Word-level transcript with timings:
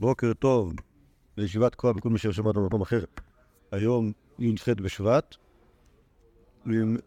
בוקר 0.00 0.32
טוב 0.32 0.72
לישיבת 1.36 1.74
כוח 1.74 1.96
וכל 1.96 2.08
מי 2.08 2.18
ששמע 2.18 2.46
אותנו 2.46 2.62
במקום 2.62 2.82
אחר. 2.82 3.04
היום 3.72 4.12
י"ח 4.38 4.68
בשבט. 4.68 5.36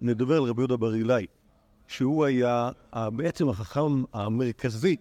נדבר 0.01 0.38
על 0.38 0.43
רבי 0.43 0.62
יהודה 0.62 0.78
בר 0.78 0.96
אילאי, 0.96 1.26
שהוא 1.88 2.26
היה 2.26 2.70
בעצם 3.16 3.50
החכם 3.50 4.04
המרכזי 4.14 4.96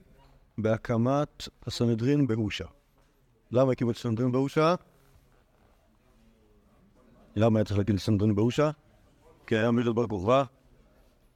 בהקמת 0.59 1.49
הסנהדרין 1.67 2.27
באושה. 2.27 2.65
למה 3.51 3.73
הקימו 3.73 3.91
את 3.91 3.97
הסנהדרין 3.97 4.33
באושה? 4.33 4.75
למה 7.37 7.59
היה 7.59 7.65
צריך 7.65 7.79
להגיד 7.79 7.97
סנהדרין 7.97 8.35
באושה? 8.35 8.71
כי 9.47 9.57
היה 9.57 9.71
מלך 9.71 9.89
בר 9.95 10.07
כוכבא. 10.07 10.45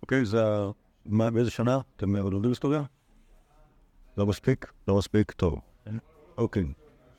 אוקיי, 0.03 0.25
זה... 0.25 0.43
באיזה 1.07 1.51
שנה? 1.51 1.81
אתם 1.97 2.17
לומדים 2.17 2.51
היסטוריה? 2.51 2.83
לא 4.17 4.27
מספיק? 4.27 4.73
לא 4.89 4.99
מספיק? 4.99 5.33
טוב. 5.33 5.76
אוקיי. 6.39 6.65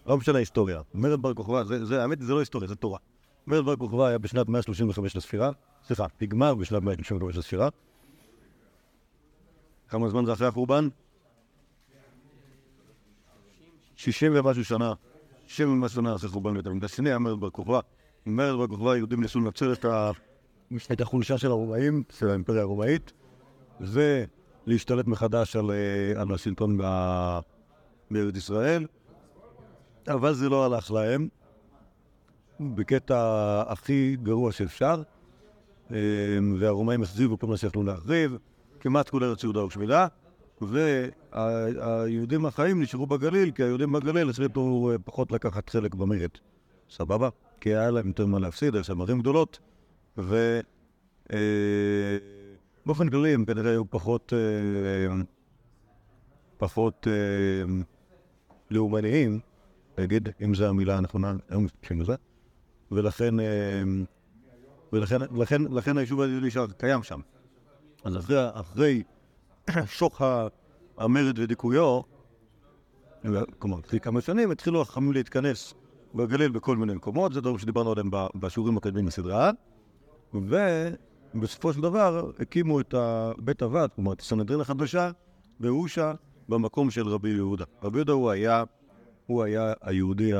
לא 0.06 0.18
משנה 0.18 0.38
היסטוריה. 0.38 0.82
מרד 0.94 1.22
בר 1.22 1.34
כוכבא, 1.34 1.64
האמת 2.00 2.22
זה 2.22 2.34
לא 2.34 2.40
היסטוריה, 2.40 2.68
זה 2.68 2.76
תורה. 2.76 3.00
מרד 3.48 3.66
בר 3.66 3.76
כוכבא 3.76 4.06
היה 4.06 4.18
בשנת 4.18 4.50
135 4.50 5.16
לספירה, 5.16 5.52
סליחה, 5.84 6.06
נגמר 6.22 6.56
בשנת 6.56 6.84
135 6.84 7.38
לספירה. 7.38 7.70
כמה 9.88 10.10
זמן 10.10 10.26
זה 10.26 10.34
אחרי 10.34 10.48
החורבן? 10.48 10.88
60 13.96 14.32
ומשהו 14.36 14.66
שנה, 14.66 14.94
60 15.48 15.74
ומשהו 15.74 15.96
שנה 15.96 16.16
אחרי 16.16 16.30
חורבן 16.30 16.54
בית 16.54 16.66
המקדש 16.66 16.94
השני 16.94 17.10
היה 17.10 17.20
מרד 17.20 17.40
בר 17.40 17.50
כוכבא. 17.50 17.80
מרד 18.26 18.58
בר 18.58 18.68
כוכבא 18.68 18.92
היהודים 18.92 19.22
ניסו 19.22 19.40
לנצל 19.40 19.74
את 20.92 21.02
החולשה 21.02 21.38
של 21.38 21.48
הרומאים, 21.48 22.04
של 22.18 22.30
האימפריה 22.30 22.62
הרומאית, 22.62 23.14
ולהשתלט 23.82 25.08
מחדש 25.08 25.56
על 25.56 26.34
השלטון 26.34 26.78
בארץ 28.12 28.36
ישראל. 28.36 28.86
אבל 30.08 30.34
זה 30.34 30.50
לא 30.50 30.66
הלך 30.66 30.92
להם, 30.92 31.28
בקטע 32.60 33.64
הכי 33.68 34.18
גרוע 34.24 34.52
שאפשר, 34.52 35.02
והרומאים 36.60 37.04
החזיבו 37.04 37.40
כל 37.40 37.48
מה 37.48 37.58
שיכלו 37.58 37.84
להחריב, 37.84 38.38
כמעט 38.80 39.10
כל 39.10 39.24
ארץ 39.24 39.44
יהודה 39.44 39.66
ושמידה, 39.66 40.08
והיהודים 40.62 42.46
החיים 42.46 42.82
נשארו 42.82 43.08
בגליל, 43.08 43.52
כי 43.52 43.64
היהודים 43.64 43.92
בגליל 43.92 44.30
החליטו 44.30 44.92
פחות 45.06 45.32
לקחת 45.32 45.70
חלק 45.70 45.96
במרד. 45.96 46.30
סבבה? 46.90 47.30
כי 47.62 47.70
היה 47.70 47.92
להם 47.92 48.08
יותר 48.08 48.26
מה 48.26 48.40
להפסיד, 48.40 48.76
היה 48.76 48.84
שם 48.84 49.02
ערים 49.02 49.20
גדולות, 49.20 49.60
ובאופן 50.18 50.62
כללי 53.10 53.34
הם 53.34 53.46
כנראה 53.46 53.72
היו 53.72 53.90
פחות, 53.90 54.34
פחות 56.58 57.08
לאומניים. 58.72 59.40
נגיד, 59.98 60.30
אם 60.44 60.56
זו 60.56 60.66
המילה 60.66 60.98
הנכונה, 60.98 61.34
היום 61.50 61.66
משתמשים 61.66 62.00
בזה, 62.00 62.16
ולכן, 62.92 63.36
ולכן, 64.94 65.22
לכן, 65.22 65.62
לכן 65.62 65.98
היישוב 65.98 66.22
היהודי 66.22 66.48
נשאר 66.48 66.68
קיים 66.68 67.04
שם. 67.04 67.20
אז 68.04 68.18
אחרי, 68.18 68.38
אחרי 68.54 69.04
שוק 69.86 70.22
המרד 70.98 71.40
ודיכויו, 71.40 72.02
כלומר, 73.60 73.80
אחרי 73.80 74.00
כמה 74.00 74.22
שנים 74.22 74.52
התחילו 74.52 74.82
החכמים 74.82 75.12
להתכנס 75.12 75.74
בגליל 76.16 76.52
בכל 76.52 76.78
מיני 76.78 76.94
מקומות, 76.94 77.34
זה 77.34 77.42
דברים 77.42 77.58
שדיברנו 77.58 77.92
עליהם 77.92 78.10
בשיעורים 78.36 78.78
הקודמים 78.78 79.06
בסדרה, 79.06 79.52
ובסופו 80.34 81.74
של 81.74 81.82
דבר 81.82 82.32
הקימו 82.40 82.80
את 82.80 82.94
בית 83.38 83.62
הוועד, 83.62 83.90
כלומר 83.96 84.14
את 84.14 84.22
הסנהדרין 84.22 84.62
החדשה, 84.62 85.12
באושה, 85.60 86.14
במקום 86.50 86.92
של 86.92 87.08
רבי 87.08 87.30
יהודה. 87.30 87.66
רבי 87.84 87.98
יהודה 87.98 88.14
הוא 88.14 88.30
היה 88.30 88.64
הוא 89.28 89.44
היה 89.44 89.74
היהודי 89.82 90.32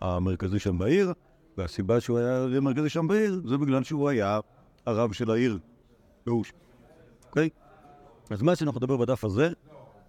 המרכזי 0.00 0.58
שם 0.58 0.78
בעיר, 0.78 1.12
והסיבה 1.58 2.00
שהוא 2.00 2.18
היה 2.18 2.36
היהודי 2.36 2.56
המרכזי 2.56 2.88
שם 2.88 3.08
בעיר 3.08 3.42
זה 3.46 3.58
בגלל 3.58 3.82
שהוא 3.82 4.08
היה 4.08 4.40
הרב 4.86 5.12
של 5.12 5.30
העיר, 5.30 5.58
באוש. 6.26 6.52
אוקיי? 7.26 7.48
אז 8.30 8.42
מה 8.42 8.56
שאנחנו 8.56 8.78
נדבר 8.78 8.96
בדף 8.96 9.24
הזה, 9.24 9.48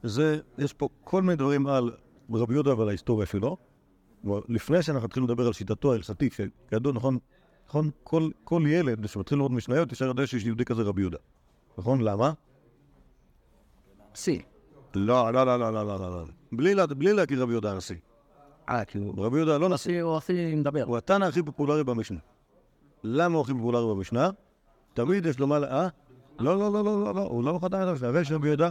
זה, 0.04 0.40
יש 0.58 0.74
פה 0.74 0.90
כל 1.04 1.22
מיני 1.22 1.36
דברים 1.36 1.68
על 1.68 1.92
רבי 2.30 2.54
יהודה 2.54 2.78
ועל 2.78 2.88
ההיסטוריה 2.88 3.26
שלו. 3.26 3.58
לפני 4.50 4.84
שאנחנו 4.84 5.08
נתחיל 5.08 5.24
לדבר 5.24 5.48
על 5.48 5.54
שיטתו 5.54 5.92
ההלכתית, 5.92 6.34
שכידוע, 6.34 6.94
נכון, 6.94 7.18
נכון, 7.68 7.90
כל, 8.04 8.30
כל 8.44 8.64
ילד 8.68 9.08
שמתחיל 9.08 9.38
לראות 9.38 9.52
משניות, 9.52 9.92
ישר 9.92 10.06
יודע 10.06 10.28
שיש 10.28 10.46
יהודי 10.46 10.66
כזה 10.66 10.82
רבי 10.82 11.02
יהודה. 11.02 11.18
נכון? 11.78 12.02
למה? 12.02 12.34
נשיא. 14.14 14.40
לא, 14.96 15.34
לא, 15.34 15.46
לא, 15.46 15.60
לא, 15.60 15.74
לא, 15.74 15.86
לא, 15.86 16.00
לא. 16.00 16.26
בלי 16.96 17.14
להכיר 17.14 17.42
רבי 17.42 17.52
יהודה 17.52 17.72
הנשיא. 17.72 17.96
אה, 18.70 18.86
כאילו... 18.86 19.14
רבי 19.18 19.38
יהודה 19.38 19.58
לא 19.58 19.70
נשיא. 19.70 20.02
הוא 20.02 20.18
הכי 20.18 20.56
מדבר. 20.56 20.84
הוא 20.84 20.98
התנא 20.98 21.26
הכי 21.26 21.44
פופולרי 21.44 21.84
במשנה. 21.84 22.20
למה 23.04 23.36
הוא 23.36 23.42
הכי 23.42 23.54
פופולרי 23.54 23.96
במשנה? 23.96 24.30
תמיד 24.94 25.26
יש 25.26 25.40
לו 25.40 25.48
מה... 25.48 25.58
אה? 25.58 25.88
לא, 26.40 26.60
לא, 26.60 26.74
לא, 26.74 26.84
לא, 26.84 27.16
לא, 27.16 27.22
הוא 27.22 27.44
לא 27.44 27.60
חטא 27.62 27.76
עליו, 27.76 27.98
הרי 28.02 28.26
שרבי 28.26 28.48
יהודה, 28.48 28.70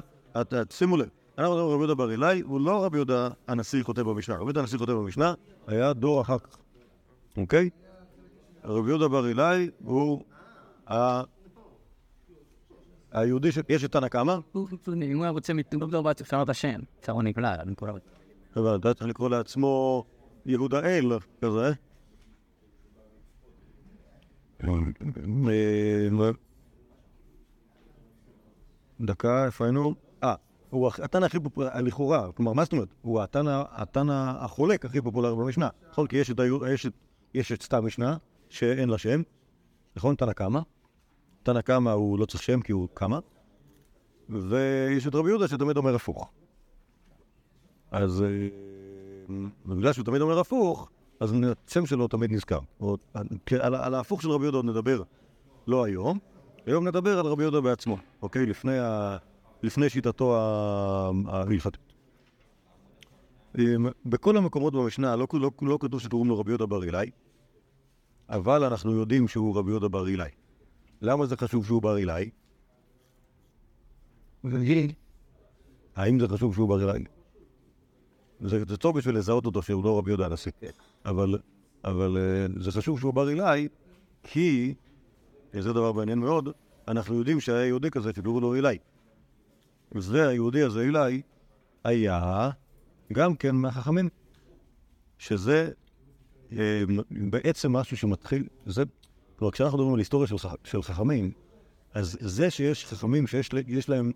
שימו 0.70 0.96
לב, 0.96 1.08
אנחנו 1.38 1.54
מדברים 1.54 1.70
רבי 1.70 1.78
יהודה 1.78 1.94
בר 1.94 2.10
אילאי, 2.10 2.40
הוא 2.40 2.60
לא 2.60 2.84
רבי 2.84 2.96
יהודה 2.96 3.28
הנשיא 3.48 3.82
כותב 3.82 4.02
במשנה. 4.02 4.34
רבי 4.34 4.44
יהודה 4.44 4.60
הנשיא 4.60 4.78
כותב 4.78 4.92
במשנה, 4.92 5.34
היה 5.66 5.92
דור 5.92 6.20
אחר 6.20 6.38
כך, 6.38 6.56
אוקיי? 7.36 7.70
רבי 8.64 8.88
יהודה 8.88 9.08
בר 9.08 9.28
אילאי 9.28 9.70
הוא 9.84 10.22
היהודי 13.12 13.52
ש... 13.52 13.58
יש 13.68 13.84
את 13.84 13.92
תנא 13.92 14.08
קמא? 14.08 14.36
הוא 14.52 14.68
היה 15.22 15.30
רוצה 15.30 15.54
מתנגדו 15.54 16.02
בעצם 16.02 16.24
אפשר 16.24 16.42
את 16.42 16.48
השם, 16.48 16.80
אפשר 17.00 17.12
הוא 17.12 17.22
נגלה, 17.22 17.54
אני 17.54 17.74
קורא. 17.74 17.92
אבל 18.56 18.76
אתה 18.76 18.94
צריך 18.94 19.08
לקרוא 19.10 19.30
לעצמו 19.30 20.04
יהודה 20.46 20.80
אל, 20.80 21.12
כזה. 21.42 21.72
דקה, 29.00 29.46
איפה 29.46 29.64
היינו? 29.64 29.94
אה, 30.22 30.34
הוא 30.70 30.90
התנא 31.02 31.24
הכי 31.24 31.40
פופולרי, 31.40 31.82
לכאורה, 31.82 32.32
כלומר, 32.32 32.52
מה 32.52 32.64
זאת 32.64 32.72
אומרת? 32.72 32.88
הוא 33.02 33.20
התנא 33.52 34.32
החולק 34.38 34.84
הכי 34.84 35.00
פופולרי 35.00 35.36
במשנה. 35.36 35.68
נכון, 35.90 36.06
כי 36.06 36.16
יש 37.34 37.52
את 37.52 37.62
סתם 37.62 37.86
משנה, 37.86 38.16
שאין 38.48 38.88
לה 38.88 38.98
שם, 38.98 39.22
נכון? 39.96 40.14
תנא 40.14 40.32
קמא. 40.32 40.60
תנא 41.42 41.60
קמא 41.60 41.90
הוא 41.90 42.18
לא 42.18 42.26
צריך 42.26 42.42
שם 42.42 42.60
כי 42.60 42.72
הוא 42.72 42.88
קמא. 42.94 43.18
ויש 44.28 45.06
את 45.06 45.14
רבי 45.14 45.28
יהודה 45.28 45.48
שתמיד 45.48 45.76
אומר 45.76 45.94
הפוך. 45.94 46.32
אז 47.92 48.24
בגלל 49.66 49.92
שהוא 49.92 50.04
תמיד 50.04 50.20
אומר 50.20 50.38
הפוך, 50.38 50.90
אז 51.20 51.34
השם 51.68 51.86
שלו 51.86 52.08
תמיד 52.08 52.32
נזכר. 52.32 52.58
על, 53.60 53.74
על 53.74 53.94
ההפוך 53.94 54.22
של 54.22 54.30
רבי 54.30 54.44
יהודה 54.44 54.56
עוד 54.58 54.66
נדבר 54.66 55.02
לא 55.66 55.84
היום, 55.84 56.18
היום 56.66 56.88
נדבר 56.88 57.18
על 57.18 57.26
רבי 57.26 57.42
יהודה 57.42 57.60
בעצמו, 57.60 57.96
אוקיי? 58.22 58.46
לפני, 58.46 58.78
ה, 58.78 59.16
לפני 59.62 59.88
שיטתו 59.88 60.36
ההלכתית. 61.26 61.92
בכל 64.06 64.36
המקומות 64.36 64.72
במשנה 64.72 65.16
לא, 65.16 65.26
לא, 65.32 65.50
לא 65.62 65.78
כתוב 65.80 66.00
שקוראים 66.00 66.28
לו 66.28 66.38
רבי 66.38 66.50
יהודה 66.50 66.66
בר 66.66 66.84
אילאי, 66.84 67.10
אבל 68.28 68.64
אנחנו 68.64 68.92
יודעים 68.92 69.28
שהוא 69.28 69.56
רבי 69.56 69.70
יהודה 69.70 69.88
בר 69.88 70.08
אילאי. 70.08 70.30
למה 71.02 71.26
זה 71.26 71.36
חשוב 71.36 71.66
שהוא 71.66 71.82
בר 71.82 71.96
אילאי? 71.96 72.30
האם 75.96 76.20
זה 76.20 76.28
חשוב 76.28 76.54
שהוא 76.54 76.68
בר 76.68 76.80
אילאי? 76.80 77.04
זה, 78.42 78.76
טוב 78.76 78.98
בשביל 78.98 79.16
לזהות 79.16 79.46
אותו 79.46 79.62
שהוא 79.62 79.84
לא 79.84 79.98
רבי 79.98 80.10
יהודה 80.10 80.26
הנשיא. 80.26 80.52
אבל, 81.04 81.38
אבל 81.84 82.16
אה, 82.18 82.62
זה 82.62 82.72
חשוב 82.72 83.00
שהוא 83.00 83.14
בר 83.14 83.28
אילאי, 83.28 83.68
כי, 84.22 84.74
זה 85.52 85.72
דבר 85.72 85.92
מעניין 85.92 86.18
מאוד, 86.18 86.48
אנחנו 86.88 87.18
יודעים 87.18 87.40
שהיה 87.40 87.66
יהודי 87.66 87.90
כזה 87.90 88.10
שקראו 88.16 88.40
לו 88.40 88.54
אילאי. 88.54 88.78
וזה 89.92 90.28
היהודי 90.28 90.62
הזה, 90.62 90.80
אילאי, 90.80 91.22
היה 91.84 92.50
גם 93.12 93.36
כן 93.36 93.54
מהחכמים. 93.54 94.08
שזה 95.18 95.70
אה, 96.52 96.82
בעצם 97.10 97.72
משהו 97.72 97.96
שמתחיל, 97.96 98.46
זה, 98.66 98.82
כלומר, 99.36 99.52
כשאנחנו 99.52 99.78
מדברים 99.78 99.94
על 99.94 99.98
היסטוריה 99.98 100.28
של, 100.28 100.36
של 100.64 100.82
חכמים, 100.82 101.32
אז 101.94 102.18
זה 102.20 102.50
שיש 102.50 102.86
חכמים 102.86 103.26
שיש 103.26 103.88
להם 103.88 104.12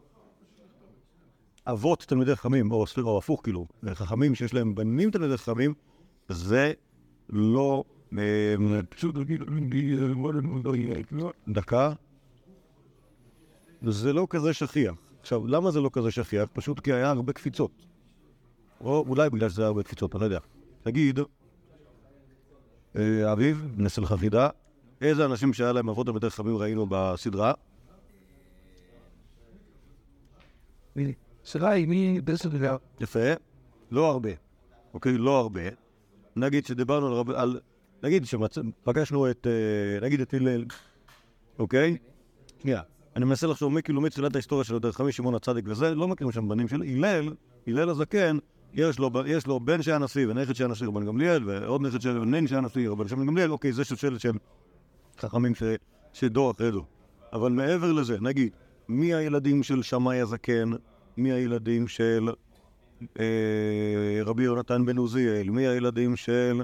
אבות 1.67 2.05
תלמידי 2.09 2.37
חכמים, 2.37 2.71
או, 2.71 2.85
או 3.03 3.19
הפוך 3.19 3.41
כאילו, 3.43 3.67
חכמים 3.95 4.35
שיש 4.35 4.55
להם 4.55 4.75
בנים 4.75 5.11
תלמידי 5.11 5.37
חכמים, 5.37 5.75
זה 6.29 6.73
לא... 7.29 7.85
דקה. 11.49 11.93
זה 13.83 14.13
לא 14.13 14.27
כזה 14.31 14.53
שכיח. 14.53 14.95
עכשיו, 15.21 15.47
למה 15.47 15.71
זה 15.71 15.81
לא 15.81 15.91
כזה 15.93 16.11
שכיח? 16.11 16.49
פשוט 16.53 16.81
כי 16.81 16.93
היה 16.93 17.11
הרבה 17.11 17.33
קפיצות. 17.33 17.87
או 18.81 19.05
אולי 19.09 19.31
בגלל 19.31 19.49
שזה 19.49 19.63
היה 19.63 19.67
הרבה 19.67 19.83
קפיצות, 19.83 20.15
אני 20.15 20.21
לא 20.21 20.25
יודע. 20.25 20.39
תגיד, 20.83 21.19
אביב, 23.33 23.67
נסה 23.77 24.01
לך 24.01 24.13
חידה, 24.13 24.49
איזה 25.01 25.25
אנשים 25.25 25.53
שהיה 25.53 25.73
להם 25.73 25.89
אבות 25.89 26.07
תלמידי 26.07 26.31
חכמים 26.31 26.57
ראינו 26.57 26.87
בסדרה? 26.89 27.53
השאלה 31.47 31.71
היא 31.71 32.21
דבר. 32.51 32.77
יפה, 33.01 33.21
לא 33.91 34.11
הרבה. 34.11 34.31
אוקיי? 34.95 35.19
לא 35.19 35.39
הרבה. 35.39 35.61
נגיד 36.37 36.67
שדיברנו 36.67 37.07
על... 37.07 37.13
רב- 37.13 37.31
על 37.31 37.61
נגיד 38.03 38.27
שפגשנו 38.27 39.31
את... 39.31 39.47
אה, 39.47 40.07
נגיד 40.07 40.21
את 40.21 40.35
הלל, 40.35 40.65
אוקיי? 41.59 41.97
שנייה. 42.63 42.81
אני 43.17 43.25
מנסה 43.25 43.47
לחשוב 43.47 43.73
מי 43.73 43.83
כאילו 43.83 44.01
מתחילת 44.01 44.35
ההיסטוריה 44.35 44.65
של 44.65 44.79
דרך 44.79 44.97
חמי 44.97 45.13
שמעון 45.13 45.35
הצדיק 45.35 45.65
וזה, 45.69 45.95
לא 45.95 46.09
מכירים 46.09 46.33
שם 46.33 46.49
בנים 46.49 46.69
של 46.69 46.83
הלל, 46.83 47.35
הלל 47.67 47.89
הזקן, 47.89 48.39
יש 48.75 48.99
לו, 48.99 49.11
יש 49.27 49.47
לו 49.47 49.61
בן 49.61 49.83
שהיה 49.83 49.99
נשיא 49.99 50.27
ונכד 50.29 50.53
שהיה 50.53 50.69
נשיא 50.69 50.87
רבן 50.87 51.07
גמליאל, 51.07 51.43
ועוד 51.47 51.83
נכד 51.83 52.01
של 52.01 52.19
נין 52.19 52.47
שהיה 52.47 52.61
נשיא 52.61 52.91
רבן 52.91 53.09
שמעון 53.09 53.27
גמליאל, 53.27 53.53
אוקיי, 53.53 53.73
זה 53.73 53.85
שושלת 53.85 54.21
של 54.21 54.33
חכמים 55.19 55.55
ש, 55.55 55.63
שדור 56.13 56.51
אחרי 56.51 56.71
דור. 56.71 56.87
אבל 57.33 57.53
מעבר 57.53 57.93
לזה, 57.93 58.17
נגיד, 58.21 58.53
מי 58.89 59.15
הילדים 59.15 59.63
של 59.63 59.83
שמאי 59.83 60.21
הזקן, 60.21 60.71
מי 61.17 61.33
הילדים 61.33 61.89
של 61.89 62.29
אה, 63.21 63.25
רבי 64.25 64.43
יונתן 64.43 64.87
בן 64.87 64.97
עוזיאל, 64.97 65.51
מי 65.51 65.67
הילדים 65.67 66.17
של... 66.17 66.63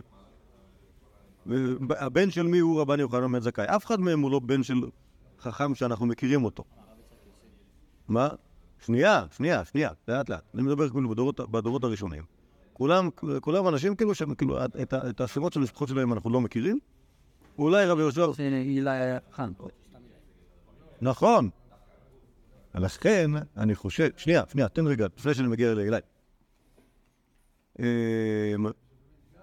הבן 1.90 2.30
של 2.30 2.42
מי 2.42 2.58
הוא 2.58 2.80
רבן 2.80 3.00
יוחנן 3.00 3.32
בן 3.32 3.40
זכאי? 3.40 3.64
אף 3.68 3.86
אחד 3.86 4.00
מהם 4.00 4.20
הוא 4.20 4.30
לא 4.30 4.38
בן 4.38 4.62
של 4.62 4.74
חכם 5.40 5.74
שאנחנו 5.74 6.06
מכירים 6.06 6.44
אותו. 6.44 6.64
מה? 8.08 8.28
שנייה, 8.84 9.24
שנייה, 9.36 9.64
שנייה, 9.64 9.90
לאט 10.08 10.28
לאט. 10.28 10.42
אני 10.54 10.62
מדבר 10.62 10.88
כאילו 10.90 11.08
בדורות, 11.08 11.40
בדורות 11.50 11.84
הראשונים. 11.84 12.22
כולם, 12.72 13.08
כולם 13.40 13.68
אנשים 13.68 13.96
כאילו 13.96 14.14
שהם 14.14 14.34
כאילו, 14.34 14.64
את, 14.64 14.92
ה- 14.92 15.08
את 15.10 15.20
השמות 15.20 15.52
של 15.52 15.60
המשפחות 15.60 15.88
שלהם 15.88 16.12
אנחנו 16.12 16.30
לא 16.30 16.40
מכירים. 16.40 16.78
אולי 17.58 17.86
רבי 17.86 18.00
יהושע... 18.00 18.26
נכון. 21.00 21.50
לכן, 22.74 23.30
אני 23.56 23.74
חושב... 23.74 24.08
שנייה, 24.16 24.42
שנייה, 24.48 24.68
תן 24.68 24.86
רגע, 24.86 25.06
לפני 25.18 25.34
שאני 25.34 25.48
מגיע 25.48 25.74
לאלי. 25.74 25.96
אמ, 27.78 27.84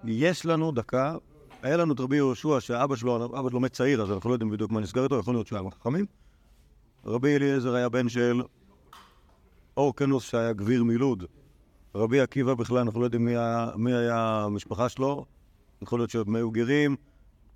יש 0.04 0.46
לנו 0.46 0.72
דקה, 0.72 1.16
היה 1.62 1.76
לנו 1.76 1.94
את 1.94 2.00
רבי 2.00 2.16
יהושע 2.16 2.60
שאבא 2.60 2.96
שלו, 2.96 3.24
אבא 3.24 3.50
שלו 3.50 3.60
מת 3.60 3.72
צעיר, 3.72 4.02
אז 4.02 4.10
אנחנו 4.10 4.30
לא 4.30 4.34
יודעים 4.34 4.50
בדיוק 4.50 4.70
מה 4.70 4.80
נסגר 4.80 5.04
איתו, 5.04 5.18
יכול 5.18 5.34
להיות 5.34 5.46
שהוא 5.46 5.56
היה 5.56 5.66
מחכמים. 5.66 6.06
רבי 7.04 7.36
אליעזר 7.36 7.74
היה 7.74 7.88
בן 7.88 8.08
של 8.08 8.42
אורקנוס 9.76 10.24
שהיה 10.24 10.52
גביר 10.52 10.84
מלוד. 10.84 11.24
רבי 11.94 12.20
עקיבא 12.20 12.54
בכלל, 12.54 12.78
אנחנו 12.78 13.00
לא 13.00 13.04
יודעים 13.04 13.24
מי 13.24 13.36
היה, 13.36 13.70
מי 13.76 13.94
היה 13.94 14.42
המשפחה 14.44 14.88
שלו, 14.88 15.26
יכול 15.82 16.00
להיות 16.00 16.10
שהם 16.10 16.34
היו 16.36 16.50
גרים. 16.50 16.96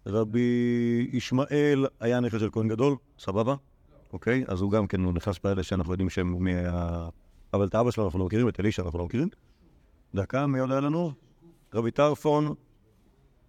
רבי 0.06 1.10
ישמעאל 1.12 1.86
היה 2.00 2.20
נכד 2.20 2.38
של 2.38 2.50
כהן 2.52 2.68
גדול, 2.68 2.96
סבבה? 3.18 3.54
אוקיי? 4.14 4.44
אז 4.48 4.60
הוא 4.60 4.70
גם 4.70 4.86
כן, 4.86 5.04
הוא 5.04 5.12
נכנס 5.12 5.38
באלה 5.38 5.62
שאנחנו 5.62 5.92
יודעים 5.92 6.10
שהם 6.10 6.46
היה... 6.46 7.08
אבל 7.52 7.66
את 7.66 7.74
האבא 7.74 7.90
שלו 7.90 8.04
אנחנו 8.04 8.18
לא 8.18 8.26
מכירים, 8.26 8.48
את 8.48 8.60
אלישע 8.60 8.82
אנחנו 8.82 8.98
לא 8.98 9.04
מכירים. 9.04 9.28
דקה, 10.14 10.46
מי 10.46 10.58
עוד 10.58 10.70
היה 10.70 10.80
לנו? 10.80 11.12
רבי 11.74 11.90
טרפון 11.90 12.54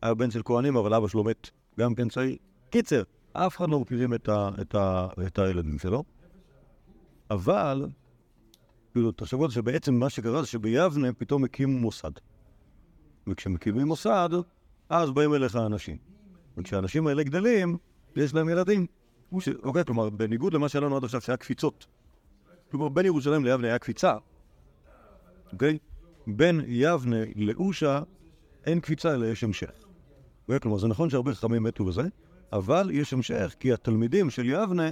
היה 0.02 0.14
בן 0.14 0.32
של 0.32 0.42
כהנים, 0.46 0.78
אבל 0.78 0.94
אבא 0.94 1.08
שלו 1.08 1.24
מת 1.24 1.50
גם 1.80 1.96
כן 1.96 2.10
צעיר. 2.10 2.36
קיצר, 2.70 3.04
אף 3.34 3.58
אחד 3.58 3.70
לא 3.70 3.80
מכירים 3.80 4.14
את, 4.14 4.30
ה, 4.30 4.50
את, 4.62 4.76
ה, 4.76 5.08
את 5.28 5.40
הילדים 5.40 5.80
שלו. 5.80 6.04
אבל, 7.32 7.88
כאילו, 8.94 9.12
תחשבו 9.12 9.44
על 9.44 9.50
זה 9.50 9.56
שבעצם 9.56 9.94
מה 9.94 10.10
שקרה 10.10 10.42
זה 10.42 10.48
שביבנה 10.48 11.14
פתאום 11.14 11.44
הקימו 11.44 11.80
מוסד. 11.80 12.12
וכשמקימים 13.28 13.88
מוסד, 13.88 14.30
אז 14.90 15.12
באים 15.12 15.34
אליך 15.34 15.56
אנשים. 15.56 15.98
וכשהאנשים 16.58 17.08
האלה 17.08 17.24
גדלים, 17.24 17.78
יש 18.16 18.34
להם 18.34 18.50
ילדים. 18.50 18.86
ש... 19.40 19.50
אוקיי, 19.64 19.86
כלומר, 19.86 20.10
בניגוד 20.10 20.54
למה 20.54 20.70
שהיה 20.70 20.86
לנו 20.86 20.98
עד 20.98 21.04
עכשיו, 21.04 21.22
שהיה 21.22 21.38
קפיצות. 21.38 21.86
כלומר, 22.72 22.90
בין 22.90 23.06
ירושלים 23.06 23.46
ליבנה 23.46 23.68
היה 23.68 23.80
קפיצה, 23.80 24.18
אוקיי? 25.54 25.78
בין 26.28 26.62
יבנה 26.68 27.18
לאושה 27.36 28.02
אין 28.66 28.80
קפיצה 28.80 29.14
אלא 29.14 29.26
יש 29.26 29.44
המשך. 29.44 29.72
אוקיי? 30.44 30.60
כלומר, 30.60 30.78
זה 30.78 30.88
נכון 30.88 31.10
שהרבה 31.10 31.34
חכמים 31.34 31.64
מתו 31.64 31.86
בזה, 31.86 32.02
אבל 32.54 32.90
יש 32.94 33.14
המשך, 33.14 33.56
כי 33.60 33.74
התלמידים 33.74 34.30
של 34.30 34.46
יבנה, 34.46 34.90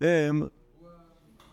הם 0.00 0.42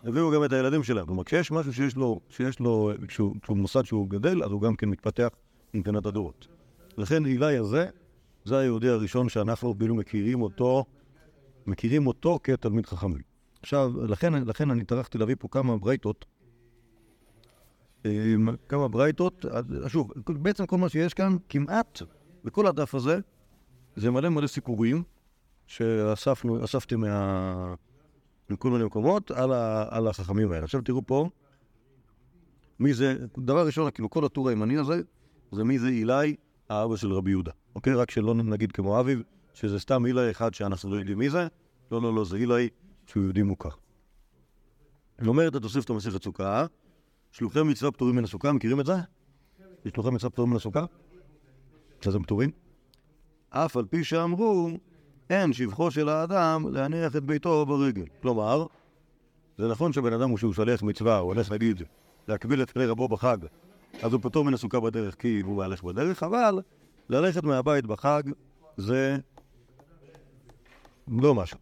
הביאו 0.04 0.32
גם 0.32 0.44
את 0.44 0.54
הילדים 0.54 0.84
שלהם. 0.84 1.06
כלומר, 1.06 1.24
כשיש 1.24 1.52
משהו 1.52 1.74
שיש 1.74 1.96
לו, 1.96 2.20
שיש 2.30 2.60
לו, 2.60 2.92
כשהוא, 3.08 3.36
כשהוא 3.42 3.58
מוסד 3.58 3.86
שהוא 3.86 4.10
גדל, 4.10 4.44
אז 4.44 4.52
הוא 4.52 4.62
גם 4.62 4.76
כן 4.76 4.90
מתפתח 4.90 5.30
מבחינת 5.74 6.06
הדורות. 6.06 6.48
לכן 6.98 7.26
אילי 7.26 7.58
הזה, 7.58 7.90
זה 8.46 8.58
היהודי 8.58 8.90
הראשון 8.90 9.30
שאנחנו 9.30 9.78
כאילו 9.78 9.96
מכירים 9.96 10.42
אותו, 10.42 10.86
מכירים 11.68 12.08
אותו 12.08 12.40
כתלמיד 12.44 12.86
חכמים. 12.86 13.22
עכשיו, 13.62 14.06
לכן, 14.08 14.34
לכן 14.34 14.72
אני 14.72 14.86
טרחתי 14.86 15.18
להביא 15.18 15.36
פה 15.40 15.48
כמה 15.48 15.78
ברייתות, 15.78 16.26
אמ, 18.06 18.56
כמה 18.70 18.88
ברייתות, 18.88 19.46
שוב, 19.88 20.12
בעצם 20.28 20.66
כל 20.66 20.78
מה 20.78 20.90
שיש 20.90 21.14
כאן, 21.14 21.38
כמעט, 21.50 22.02
בכל 22.44 22.68
הדף 22.68 22.96
הזה, 22.96 23.20
זה 23.96 24.12
מלא 24.12 24.30
מלא 24.30 24.48
סיפורים 24.48 25.04
שאספנו, 25.68 26.64
אספתי 26.64 26.96
מה... 26.96 27.76
מכל 28.50 28.70
מיני 28.70 28.84
מקומות 28.84 29.32
על, 29.32 29.54
ה, 29.54 29.86
על 29.90 30.08
החכמים 30.08 30.52
האלה. 30.52 30.64
עכשיו 30.64 30.82
תראו 30.82 31.02
פה, 31.06 31.30
מי 32.80 32.94
זה, 32.94 33.18
דבר 33.38 33.66
ראשון, 33.66 33.92
כאילו 33.92 34.10
כל 34.10 34.26
הטור 34.26 34.50
הימני 34.50 34.78
הזה, 34.78 35.02
זה 35.52 35.64
מי 35.64 35.80
זה 35.80 35.88
אילי, 35.88 36.36
האבא 36.70 36.96
של 36.96 37.14
רבי 37.14 37.32
יהודה. 37.32 37.52
אוקיי? 37.76 37.94
רק 37.94 38.12
שלא 38.12 38.34
נגיד 38.34 38.72
כמו 38.72 39.00
אביב, 39.00 39.22
שזה 39.56 39.80
סתם 39.80 40.06
אילי 40.06 40.32
אחד 40.32 40.54
שאנחנו 40.54 40.92
לא 40.92 40.96
יודעים 40.96 41.18
מי 41.18 41.30
זה. 41.30 41.48
לא, 41.92 42.02
לא, 42.02 42.16
לא, 42.16 42.26
זה 42.26 42.38
אילי 42.38 42.70
שהוא 43.06 43.24
יהודי 43.24 43.44
מוכר. 43.44 43.70
אומרת 45.28 45.56
התוספת 45.56 45.90
המסכת 45.90 46.24
סוכה, 46.24 46.66
שלוחי 47.32 47.64
מצווה 47.64 47.92
פטורים 47.92 48.16
מן 48.16 48.24
הסוכה, 48.24 48.52
מכירים 48.52 48.80
את 48.80 48.86
זה? 48.86 48.94
שלוחי 49.94 50.10
מצווה 50.10 50.30
פטורים 50.30 50.52
מן 50.52 50.58
הסוכה? 50.58 50.86
אז 52.08 52.16
הם 52.16 52.24
פטורים? 52.24 52.52
אף 53.50 53.78
על 53.78 53.86
פי 53.86 54.04
שאמרו, 54.04 54.70
אין 55.30 55.54
שבחו 55.54 55.92
של 55.92 56.10
האדם 56.10 56.66
להניח 56.74 57.16
את 57.16 57.24
ביתו 57.24 57.66
ברגל. 57.66 58.06
כלומר, 58.22 58.66
זה 59.58 59.68
נכון 59.68 59.94
שבן 59.94 60.14
אדם 60.14 60.30
הוא 60.30 60.38
שהוא 60.38 60.54
שליח 60.54 60.84
מצווה, 60.84 61.18
הוא 61.18 61.34
הולך 61.34 61.52
נגיד 61.52 61.82
להקביל 62.28 62.62
את 62.62 62.72
כלי 62.72 62.86
רבו 62.86 63.08
בחג, 63.08 63.38
אז 64.04 64.14
הוא 64.14 64.22
פטור 64.22 64.46
מן 64.46 64.54
הסוכה 64.54 64.80
בדרך 64.80 65.16
כי 65.20 65.42
הוא 65.42 65.58
מהלך 65.58 65.84
בדרך, 65.84 66.24
אבל 66.24 66.62
ללכת 67.10 67.44
מהבית 67.44 67.86
בחג 67.86 68.24
זה 68.78 69.18
לא 71.08 71.36
משהו. 71.36 71.60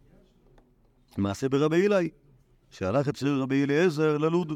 מעשה 1.18 1.48
ברבי 1.48 1.76
אילי, 1.76 2.10
שהלך 2.70 3.08
אצל 3.08 3.40
רבי 3.40 3.64
אליעזר 3.64 4.18
ללוד. 4.18 4.52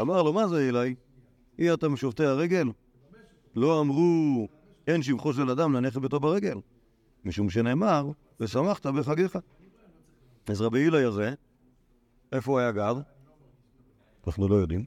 אמר 0.00 0.22
לו, 0.22 0.32
מה 0.32 0.48
זה 0.48 0.58
אילי? 0.58 0.94
אי 1.58 1.74
אתה 1.74 1.88
משופטי 1.88 2.24
הרגל? 2.24 2.68
לא 3.56 3.80
אמרו, 3.80 4.48
אין 4.86 5.02
שבחו 5.02 5.32
של 5.32 5.50
אדם 5.50 5.72
להניח 5.72 5.96
ביתו 5.98 6.20
ברגל. 6.20 6.58
משום 7.24 7.50
שנאמר, 7.50 8.10
ושמחת 8.40 8.86
בחגיך. 8.86 9.38
אז 10.46 10.60
רבי 10.60 10.78
הילי 10.78 11.04
הזה, 11.04 11.34
איפה 12.32 12.50
הוא 12.50 12.58
היה 12.58 12.72
גר? 12.72 13.00
אנחנו 14.26 14.48
לא 14.48 14.54
יודעים, 14.54 14.84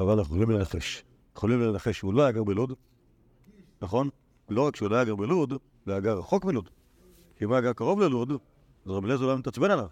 אבל 0.00 0.18
אנחנו 0.18 0.36
יכולים 0.36 0.58
לנחש. 0.58 1.04
יכולים 1.36 1.60
לנחש 1.60 1.98
שהוא 1.98 2.14
לא 2.14 2.22
היה 2.22 2.32
גר 2.32 2.44
בלוד, 2.44 2.72
נכון? 3.82 4.08
לא 4.48 4.66
רק 4.66 4.76
שהוא 4.76 4.90
לא 4.90 4.96
היה 4.96 5.04
גר 5.04 5.16
בלוד, 5.16 5.52
הוא 5.52 5.60
היה 5.86 6.00
גר 6.00 6.18
רחוק 6.18 6.44
מלוד. 6.44 6.70
כי 7.38 7.44
אם 7.44 7.50
הוא 7.50 7.58
היה 7.58 7.74
קרוב 7.74 8.00
ללוד, 8.00 8.30
אז 8.30 8.90
רבי 8.90 9.06
אליעזר 9.06 9.24
לא 9.24 9.30
היה 9.30 9.38
מתעצבן 9.38 9.70
עליו, 9.70 9.88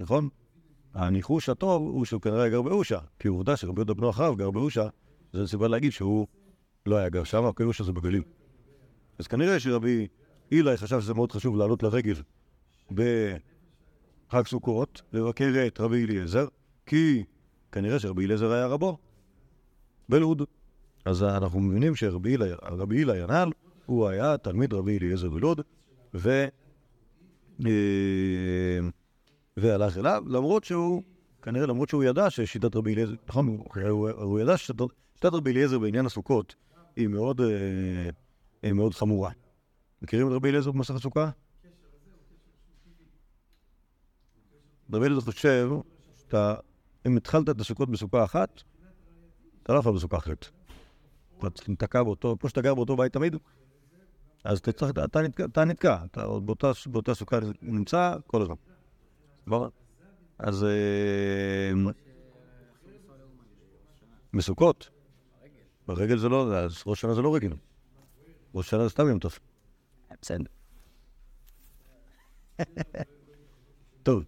נכון? 0.00 0.28
הניחוש 0.94 1.48
הטוב 1.48 1.82
הוא 1.82 2.04
שהוא 2.04 2.20
כנראה 2.20 2.48
גר 2.48 2.62
באושה, 2.62 2.98
כי 3.18 3.28
עובדה 3.28 3.56
שרבי 3.56 3.80
יהודה 3.80 3.94
בנו 3.94 4.10
אחריו 4.10 4.36
גר 4.36 4.50
באושה, 4.50 4.88
זו 5.32 5.48
סיבה 5.48 5.68
להגיד 5.68 5.92
שהוא 5.92 6.26
לא 6.86 6.96
היה 6.96 7.08
גר 7.08 7.24
שם, 7.24 7.50
כי 7.56 7.62
אושה 7.62 7.84
זה 7.84 7.92
בגליל. 7.92 8.22
אז 9.18 9.26
כנראה 9.26 9.60
שרבי 9.60 10.06
אילי 10.52 10.76
חשב 10.76 11.00
שזה 11.00 11.14
מאוד 11.14 11.32
חשוב 11.32 11.56
לעלות 11.56 11.82
לרגל 11.82 12.22
בחג 12.90 14.46
סוכות, 14.46 15.02
לבקר 15.12 15.64
את 15.66 15.80
רבי 15.80 16.04
אליעזר, 16.04 16.46
כי 16.86 17.24
כנראה 17.72 17.98
שרבי 17.98 18.24
אליעזר 18.24 18.52
היה 18.52 18.66
רבו 18.66 18.98
בלוד. 20.08 20.42
אז 21.04 21.22
אנחנו 21.22 21.60
מבינים 21.60 21.96
שרבי 21.96 22.32
אילי, 22.32 22.50
רבי 22.62 22.98
אילי 22.98 23.22
הנ"ל, 23.22 23.50
הוא 23.86 24.08
היה 24.08 24.36
תלמיד 24.38 24.72
רבי 24.72 24.98
אליעזר 24.98 25.30
בלוד, 25.30 25.60
ו... 26.14 26.46
אה, 27.66 28.80
והלך 29.56 29.98
אליו, 29.98 30.24
למרות 30.26 30.64
שהוא, 30.64 31.02
כנראה 31.42 31.66
למרות 31.66 31.88
שהוא 31.88 32.04
ידע 32.04 32.30
ששיטת 32.30 32.76
רבי 32.76 32.94
אליעזר, 32.94 33.14
נכון, 33.28 33.58
הוא, 33.88 34.40
ידע 34.40 34.56
ששיטת 34.56 34.84
שיטת 35.14 35.34
רבי 35.34 35.50
אליעזר 35.50 35.78
בעניין 35.78 36.06
הסוכות 36.06 36.54
היא 36.96 37.08
מאוד, 37.08 37.40
אה, 37.40 38.10
היא 38.62 38.72
מאוד 38.72 38.94
חמורה. 38.94 39.30
מכירים 40.02 40.28
את 40.28 40.32
רבי 40.32 40.48
אליעזר 40.48 40.70
במסכת 40.70 40.98
סוכה? 40.98 41.30
רבי 44.92 45.06
אליעזר 45.06 45.20
חושב 45.32 45.68
שאתה, 46.18 46.54
אם 47.06 47.16
התחלת 47.16 47.48
את 47.48 47.60
הסוכות 47.60 47.90
בסוכה 47.90 48.24
אחת, 48.24 48.62
אתה 49.62 49.72
לא 49.72 49.78
יכול 49.78 49.94
בסוכה 49.94 50.16
אחרת. 50.16 50.46
אתה 51.38 51.48
להיתקע 51.68 52.02
באותו, 52.02 52.36
כמו 52.40 52.48
שאתה 52.48 52.60
גר 52.60 52.74
באותו 52.74 52.96
בית 52.96 53.12
תמיד, 53.12 53.36
אז 54.44 54.58
אתה 54.58 54.72
צריך, 54.72 54.92
אתה 55.04 55.20
נתקע, 55.22 55.44
אתה 55.44 55.64
נתקע, 55.64 56.04
אתה 56.04 56.22
עוד 56.22 56.46
באותה, 56.46 56.70
באותה 56.86 57.14
סוכה 57.14 57.38
נמצא 57.62 58.16
כל 58.26 58.42
הזמן. 58.42 58.54
סבבה? 59.44 59.68
אז 60.38 60.64
אה, 60.64 61.72
בסוכות, 64.34 64.90
רגל 65.88 66.18
זה 66.18 66.28
לא, 66.28 66.58
אז 66.58 66.82
ראש 66.86 67.00
שנה 67.00 67.14
זה 67.14 67.22
לא 67.22 67.34
רגל. 67.34 67.52
ראש 68.54 68.70
שנה 68.70 68.82
זה 68.82 68.88
סתם 68.88 69.08
יום 69.08 69.18
טוב. 69.18 69.38
בסדר. 70.22 70.44
טוב. 74.02 74.24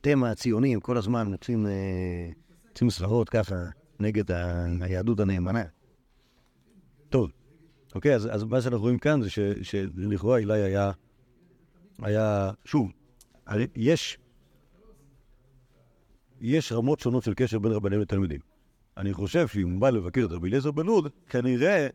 אתם 0.00 0.24
הציונים 0.24 0.80
כל 0.80 0.96
הזמן 0.96 1.26
מוצאים 1.26 1.66
אה, 1.66 2.90
סברות 2.90 3.28
ככה 3.28 3.54
נגד 4.00 4.24
היהדות 4.80 5.20
הנאמנה. 5.20 5.62
טוב, 7.08 7.30
אוקיי, 7.94 8.14
אז, 8.14 8.28
אז 8.34 8.44
מה 8.44 8.60
שאנחנו 8.60 8.82
רואים 8.82 8.98
כאן 8.98 9.22
זה 9.22 9.30
ש, 9.30 9.38
שלכאורה 9.62 10.38
אילי 10.38 10.62
היה, 10.62 10.92
היה, 12.02 12.50
שוב, 12.64 12.92
יש, 13.76 14.18
יש 16.40 16.72
רמות 16.72 17.00
שונות 17.00 17.22
של 17.22 17.34
קשר 17.34 17.58
בין 17.58 17.72
רבנים 17.72 18.00
לתלמידים. 18.00 18.40
אני 18.96 19.12
חושב 19.12 19.48
שאם 19.48 19.70
הוא 19.72 19.80
בא 19.80 19.90
לבקר 19.90 20.24
את 20.24 20.30
רבי 20.30 20.48
אליעזר 20.48 20.70
בלוד, 20.70 21.08
כנראה 21.28 21.88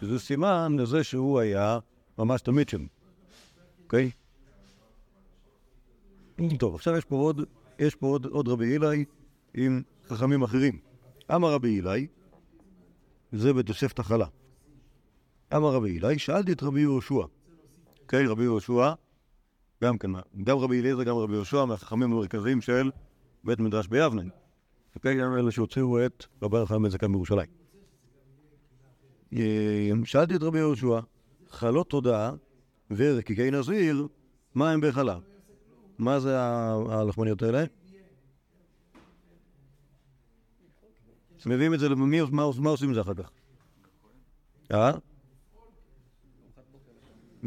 שזה 0.00 0.18
סימן 0.18 0.76
לזה 0.78 1.04
שהוא 1.04 1.40
היה 1.40 1.78
ממש 2.18 2.42
תלמיד 2.42 2.68
שלו, 2.68 2.84
אוקיי? 3.84 4.10
טוב, 6.58 6.74
עכשיו 6.74 6.96
יש 6.96 7.04
פה 7.04 7.16
עוד, 7.16 7.40
יש 7.78 7.94
פה 7.94 8.06
עוד, 8.06 8.26
עוד 8.26 8.48
רבי 8.48 8.72
אילי 8.72 9.04
עם 9.54 9.82
חכמים 10.08 10.42
אחרים. 10.42 10.78
אמר 11.34 11.52
רבי 11.52 11.76
אילי, 11.76 12.06
זה 13.32 13.52
בתוספת 13.52 13.98
החלה. 13.98 14.26
אמר 15.54 15.74
רבי 15.74 15.90
אילי, 15.90 16.18
שאלתי 16.18 16.52
את 16.52 16.62
רבי 16.62 16.80
יהושע. 16.80 17.22
אוקיי, 18.02 18.26
רבי 18.26 18.42
יהושע, 18.42 18.92
גם 19.84 19.98
כן, 19.98 20.10
גם 20.44 20.58
רבי 20.58 20.80
אליעזר, 20.80 21.02
גם 21.02 21.16
רבי 21.16 21.34
יהושע, 21.34 21.64
מהחכמים 21.64 22.12
המרכזיים 22.12 22.60
של 22.60 22.90
בית 23.44 23.60
מדרש 23.60 23.86
ביבנה. 23.86 24.22
אוקיי, 24.94 25.20
גם 25.20 25.34
אלה 25.34 25.50
שהוציאו 25.50 26.06
את 26.06 26.26
רבי 26.42 26.56
יוחנן 26.56 26.82
בן 26.82 26.88
זקן 26.88 27.12
בירושלים. 27.12 27.48
אה, 29.32 29.90
שאלתי 30.04 30.36
את 30.36 30.42
רבי 30.42 30.58
יהושע, 30.58 31.00
חלות 31.50 31.90
תודעה 31.90 32.32
ורקיקי 32.90 33.50
נזיר, 33.50 34.06
מה 34.54 34.70
הם 34.70 34.80
בחלה? 34.80 35.18
מה 35.98 36.20
זה 36.20 36.40
הלחמניות 36.40 37.42
האלה? 37.42 37.64
מביאים 41.46 41.74
את 41.74 41.80
זה, 41.80 41.88
מה, 41.88 42.42
מה 42.58 42.70
עושים 42.70 42.88
עם 42.88 42.94
זה 42.94 43.00
אחר 43.00 43.14
כך? 43.14 43.30
אה? 44.72 44.92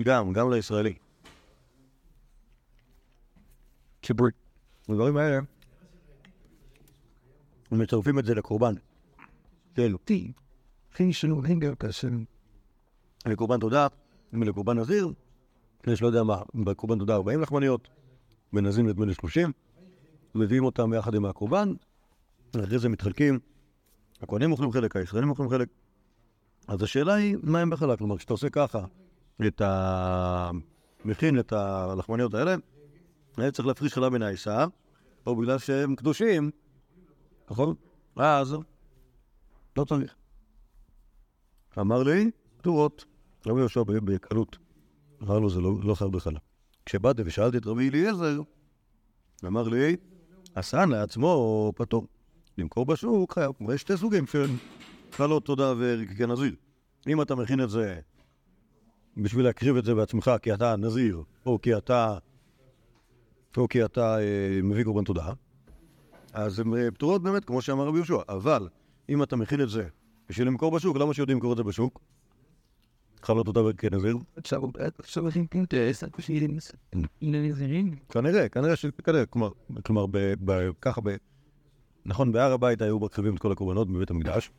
גם, 0.03 0.33
גם 0.33 0.51
לישראלי. 0.51 0.93
כיבוד. 4.01 4.31
הדברים 4.89 5.17
האלה, 5.17 5.39
מצרפים 7.71 8.19
את 8.19 8.25
זה 8.25 8.35
לקורבן. 8.35 8.73
כן, 9.75 9.91
לקורבן 13.25 13.59
תודה, 13.59 13.87
ולקורבן 14.33 14.79
נזיר, 14.79 15.07
יש 15.87 16.01
לא 16.01 16.07
יודע 16.07 16.23
מה, 16.23 16.41
בקורבן 16.55 16.99
תודה 16.99 17.15
40 17.15 17.41
לחמניות, 17.41 17.89
בנזיר 18.53 18.83
נדמה 18.83 19.05
לי 19.05 19.13
30, 19.13 19.51
מביאים 20.35 20.63
אותם 20.63 20.93
יחד 20.93 21.15
עם 21.15 21.25
הקורבן, 21.25 21.73
ואחרי 22.53 22.79
זה 22.79 22.89
מתחלקים, 22.89 23.39
הכהנים 24.21 24.51
אוכלים 24.51 24.71
חלק, 24.71 24.95
הישראלים 24.95 25.29
אוכלים 25.29 25.49
חלק. 25.49 25.69
אז 26.67 26.83
השאלה 26.83 27.13
היא, 27.13 27.37
מה 27.43 27.59
הם 27.59 27.69
בחלק? 27.69 27.97
כלומר, 27.97 28.17
כשאתה 28.17 28.33
עושה 28.33 28.49
ככה, 28.49 28.85
את 29.47 29.61
ה... 29.61 30.51
מכין 31.05 31.39
את 31.39 31.53
הלחמניות 31.53 32.33
האלה, 32.33 32.55
היה 33.37 33.51
צריך 33.51 33.67
להפריש 33.67 33.93
חלב 33.93 34.13
מן 34.13 34.21
העיסה, 34.21 34.65
או 35.27 35.35
בגלל 35.35 35.57
שהם 35.57 35.95
קדושים, 35.95 36.51
נכון? 37.51 37.75
אז 38.15 38.55
לא 39.77 39.85
צריך. 39.85 40.15
אמר 41.79 42.03
לי, 42.03 42.31
פטורות. 42.57 43.05
רבי 43.45 43.59
יהושע 43.59 43.83
בקלות. 43.83 44.57
אמר 45.23 45.39
לו, 45.39 45.49
זה 45.49 45.61
לא, 45.61 45.73
לא 45.83 45.95
חייב 45.95 46.11
בחלב. 46.11 46.37
כשבאתי 46.85 47.21
ושאלתי 47.25 47.57
את 47.57 47.65
רבי 47.65 47.89
אליעזר, 47.89 48.41
אמר 49.45 49.67
לי, 49.67 49.95
עשן 50.55 50.89
לעצמו 50.89 51.73
פטור. 51.75 52.07
למכור 52.57 52.85
בשוק 52.85 53.33
חייב. 53.33 53.51
יש 53.73 53.81
שתי 53.81 53.97
סוגים 53.97 54.27
של 54.27 54.51
חלות 55.11 55.45
תודה 55.45 55.73
נזיר. 56.27 56.55
אם 57.07 57.21
אתה 57.21 57.35
מכין 57.35 57.61
את 57.61 57.69
זה 57.69 57.99
בשביל 59.21 59.45
להקריב 59.45 59.75
את 59.75 59.85
זה 59.85 59.95
בעצמך 59.95 60.31
כי 60.41 60.53
אתה 60.53 60.75
נזיר, 60.75 61.23
או 61.45 61.61
כי 61.61 61.77
אתה, 61.77 62.17
או 63.57 63.67
כי 63.69 63.85
אתה 63.85 64.19
אה, 64.19 64.59
מביא 64.63 64.83
קורבן 64.83 65.03
תודה, 65.03 65.33
אז 66.33 66.59
הן 66.59 66.73
אה, 66.73 66.91
פטורות 66.91 67.23
באמת, 67.23 67.45
כמו 67.45 67.61
שאמר 67.61 67.87
רבי 67.87 67.97
יהושע. 67.97 68.21
אבל 68.29 68.67
אם 69.09 69.23
אתה 69.23 69.35
מכין 69.35 69.61
את 69.61 69.69
זה 69.69 69.87
בשביל 70.29 70.47
למכור 70.47 70.71
בשוק, 70.71 70.97
למה 70.97 71.13
שיודעים 71.13 71.37
למכור 71.37 71.51
את 71.51 71.57
זה 71.57 71.63
בשוק? 71.63 71.99
חלות 73.23 73.45
תודה 73.45 73.63
ורקיקי 73.63 73.95
נזיר? 73.95 74.17
כנראה, 78.09 78.49
כנראה 78.49 78.75
ש... 78.75 78.85
כלומר, 79.29 79.49
כלומר 79.85 80.05
ב, 80.11 80.33
ב, 80.45 80.69
ככה 80.81 81.01
ב... 81.01 81.15
נכון, 82.05 82.31
בהר 82.31 82.51
הבית 82.51 82.81
היו 82.81 82.99
מקריבים 82.99 83.35
את 83.35 83.39
כל 83.39 83.51
הקורבנות 83.51 83.91
בבית 83.91 84.11
המקדש. 84.11 84.51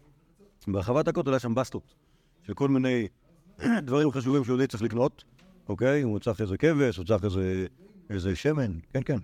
ברחבת 0.68 1.08
הכותל 1.08 1.30
היה 1.30 1.38
שם 1.38 1.54
בסטות 1.54 1.94
של 2.42 2.54
כל 2.54 2.68
מיני 2.68 3.08
דברים 3.86 4.12
חשובים 4.12 4.44
שיהודי 4.44 4.66
צריך 4.66 4.82
לקנות, 4.82 5.24
אוקיי? 5.68 6.02
הוא 6.02 6.18
צריך 6.18 6.40
איזה 6.40 6.56
כבש, 6.56 6.96
הוא 6.96 7.04
צריך 7.04 7.24
איזה, 7.24 7.66
איזה 8.10 8.36
שמן, 8.36 8.72
כן, 8.92 9.00
כן. 9.04 9.18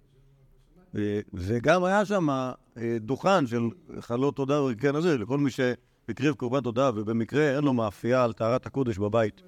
אה, 0.96 1.20
וגם 1.34 1.84
היה 1.84 2.04
שם 2.04 2.28
אה, 2.30 2.52
דוכן 3.00 3.46
של 3.46 3.62
חלות 4.00 4.36
תודה 4.36 4.62
ורקיקי 4.62 4.92
נזיר, 4.92 5.16
לכל 5.16 5.38
מי 5.38 5.50
שהקריב 5.50 6.34
קורבן 6.34 6.60
תודה 6.60 6.90
ובמקרה 6.94 7.56
אין 7.56 7.64
לו 7.64 7.72
מאפייה 7.72 8.24
על 8.24 8.32
טהרת 8.32 8.66
הקודש 8.66 8.98
בבית, 8.98 9.42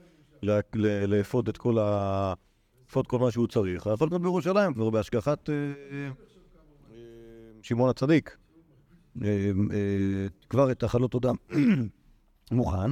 לאפות 1.07 1.49
את 1.49 1.57
כל 1.57 1.79
ה... 1.79 2.35
לאפות 2.87 3.07
כל 3.07 3.19
מה 3.19 3.31
שהוא 3.31 3.47
צריך. 3.47 3.87
הוא 3.87 3.93
יכול 3.93 4.07
לקנות 4.07 4.23
בירושלים 4.23 4.75
כבר 4.75 4.91
בהשגחת 4.91 5.51
אה, 5.51 5.55
שמעון 7.63 7.91
הצדיק. 7.91 8.37
כבר 10.51 10.71
את 10.71 10.83
החלות 10.83 11.11
תודה 11.11 11.31
מוכן. 12.53 12.91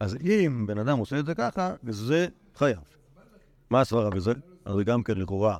אז 0.00 0.16
אם 0.20 0.64
בן 0.66 0.78
אדם 0.78 0.98
עושה 0.98 1.18
את 1.18 1.26
זה 1.26 1.34
ככה, 1.34 1.74
זה 1.88 2.26
חייב. 2.56 2.78
מה 3.70 3.80
הסברה 3.80 4.10
בזה? 4.10 4.32
אז 4.64 4.74
זה 4.76 4.84
גם 4.84 5.02
כן 5.02 5.18
לכאורה, 5.18 5.56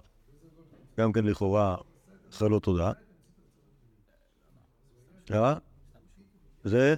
גם 0.99 1.13
כן 1.13 1.25
לכאורה 1.25 1.77
חלות 2.31 2.63
תודה. 2.63 2.93
אה? 5.31 5.55
זה? 6.65 6.95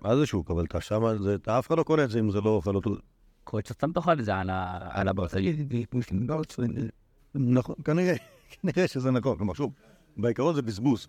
מה 0.00 0.16
זה 0.16 0.26
שוק? 0.26 0.50
אבל 0.50 0.64
אתה 0.64 0.78
זה, 1.18 1.34
אתה 1.34 1.58
אף 1.58 1.66
אחד 1.66 1.78
לא 1.78 1.82
קונה 1.82 2.04
את 2.04 2.10
זה 2.10 2.18
אם 2.18 2.30
זה 2.30 2.40
לא 2.40 2.60
חלות 2.64 2.84
תודה. 2.84 3.00
קורא 3.44 3.62
שאתה 3.62 3.74
סתם 3.74 3.92
תאכל 3.92 4.18
את 4.20 4.24
זה 4.24 4.36
על 4.36 4.50
ה- 4.50 4.88
על 4.90 5.08
הברזל. 5.08 5.38
נכון, 7.34 7.74
כנראה, 7.84 8.14
כנראה 8.62 8.88
שזה 8.88 9.10
נכון. 9.10 9.36
כלומר, 9.38 9.54
שוב, 9.54 9.72
בעיקרון 10.16 10.54
זה 10.54 10.62
בזבוז. 10.62 11.08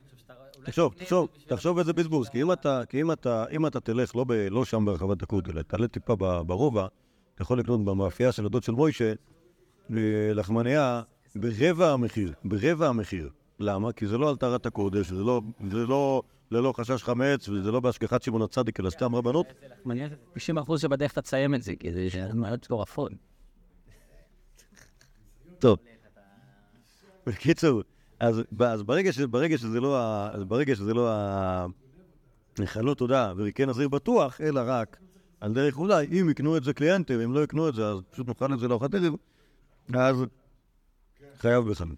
תחשוב, 0.63 0.93
תחשוב, 0.93 1.27
תחשוב 1.47 1.77
איזה 1.77 1.93
בזבוז, 1.93 2.29
כי 2.29 2.41
אם 2.41 2.51
אתה, 2.51 2.81
כי 2.89 3.01
אם 3.01 3.11
אתה, 3.11 3.45
אם 3.51 3.65
אתה 3.65 3.79
תלך 3.79 4.15
לא, 4.15 4.23
ב, 4.23 4.31
לא 4.31 4.65
שם 4.65 4.85
ברחבת 4.85 5.23
הכות, 5.23 5.49
אלא 5.49 5.61
תעלה 5.61 5.87
טיפה 5.87 6.15
ברובע, 6.15 6.87
אתה 7.35 7.41
יכול 7.41 7.59
לקנות 7.59 7.85
במאפייה 7.85 8.31
של 8.31 8.45
הדוד 8.45 8.63
של 8.63 8.71
מוישה 8.71 9.13
אה, 9.91 10.33
לחמניה 10.33 11.01
ברבע 11.35 11.91
המחיר, 11.91 12.33
ברבע 12.43 12.87
המחיר. 12.87 13.29
למה? 13.59 13.91
כי 13.91 14.07
זה 14.07 14.17
לא 14.17 14.29
על 14.29 14.35
טהרת 14.35 14.65
הקודש, 14.65 15.07
זה 15.07 15.23
לא, 15.23 15.41
זה 15.71 15.77
לא 15.77 16.21
ללא 16.51 16.73
חשש 16.77 17.03
חמץ, 17.03 17.49
וזה 17.49 17.71
לא 17.71 17.79
בהשגחת 17.79 18.21
שמעון 18.21 18.41
הצדיק, 18.41 18.79
אלא 18.79 18.89
סתם 18.89 19.15
רבנות. 19.15 19.45
מעניין, 19.85 20.09
90 20.33 20.57
אחוז 20.57 20.81
שבדרך 20.81 21.11
אתה 21.11 21.21
תסיים 21.21 21.55
את 21.55 21.63
זה, 21.63 21.75
כי 21.75 21.91
זה 21.91 22.33
מאוד 22.33 22.53
מטורפות. 22.53 23.11
טוב. 25.59 25.77
בקיצור, 27.27 27.81
אז, 28.19 28.41
אז 28.65 28.83
ברגע, 28.83 29.13
ש, 29.13 29.19
ברגע 29.19 29.57
שזה 29.57 29.79
לא, 29.79 29.99
ה, 30.01 30.29
ברגע 30.47 30.75
שזה 30.75 30.93
לא 30.93 31.09
ה- 31.11 31.65
חלות 32.65 32.97
תודה 32.97 33.33
וריקי 33.37 33.65
נזיר 33.65 33.89
בטוח, 33.89 34.41
אלא 34.41 34.61
רק 34.65 34.97
על 35.41 35.53
דרך 35.53 35.77
אולי, 35.77 36.21
אם 36.21 36.29
יקנו 36.29 36.57
את 36.57 36.63
זה 36.63 36.73
קליינטים, 36.73 37.19
אם 37.19 37.33
לא 37.33 37.43
יקנו 37.43 37.69
את 37.69 37.75
זה, 37.75 37.87
אז 37.87 37.97
פשוט 38.11 38.27
נאכל 38.27 38.53
את 38.53 38.59
זה 38.59 38.67
לארוחת 38.67 38.95
ערב, 38.95 39.13
אז 41.69 41.77
חייב. 41.77 41.95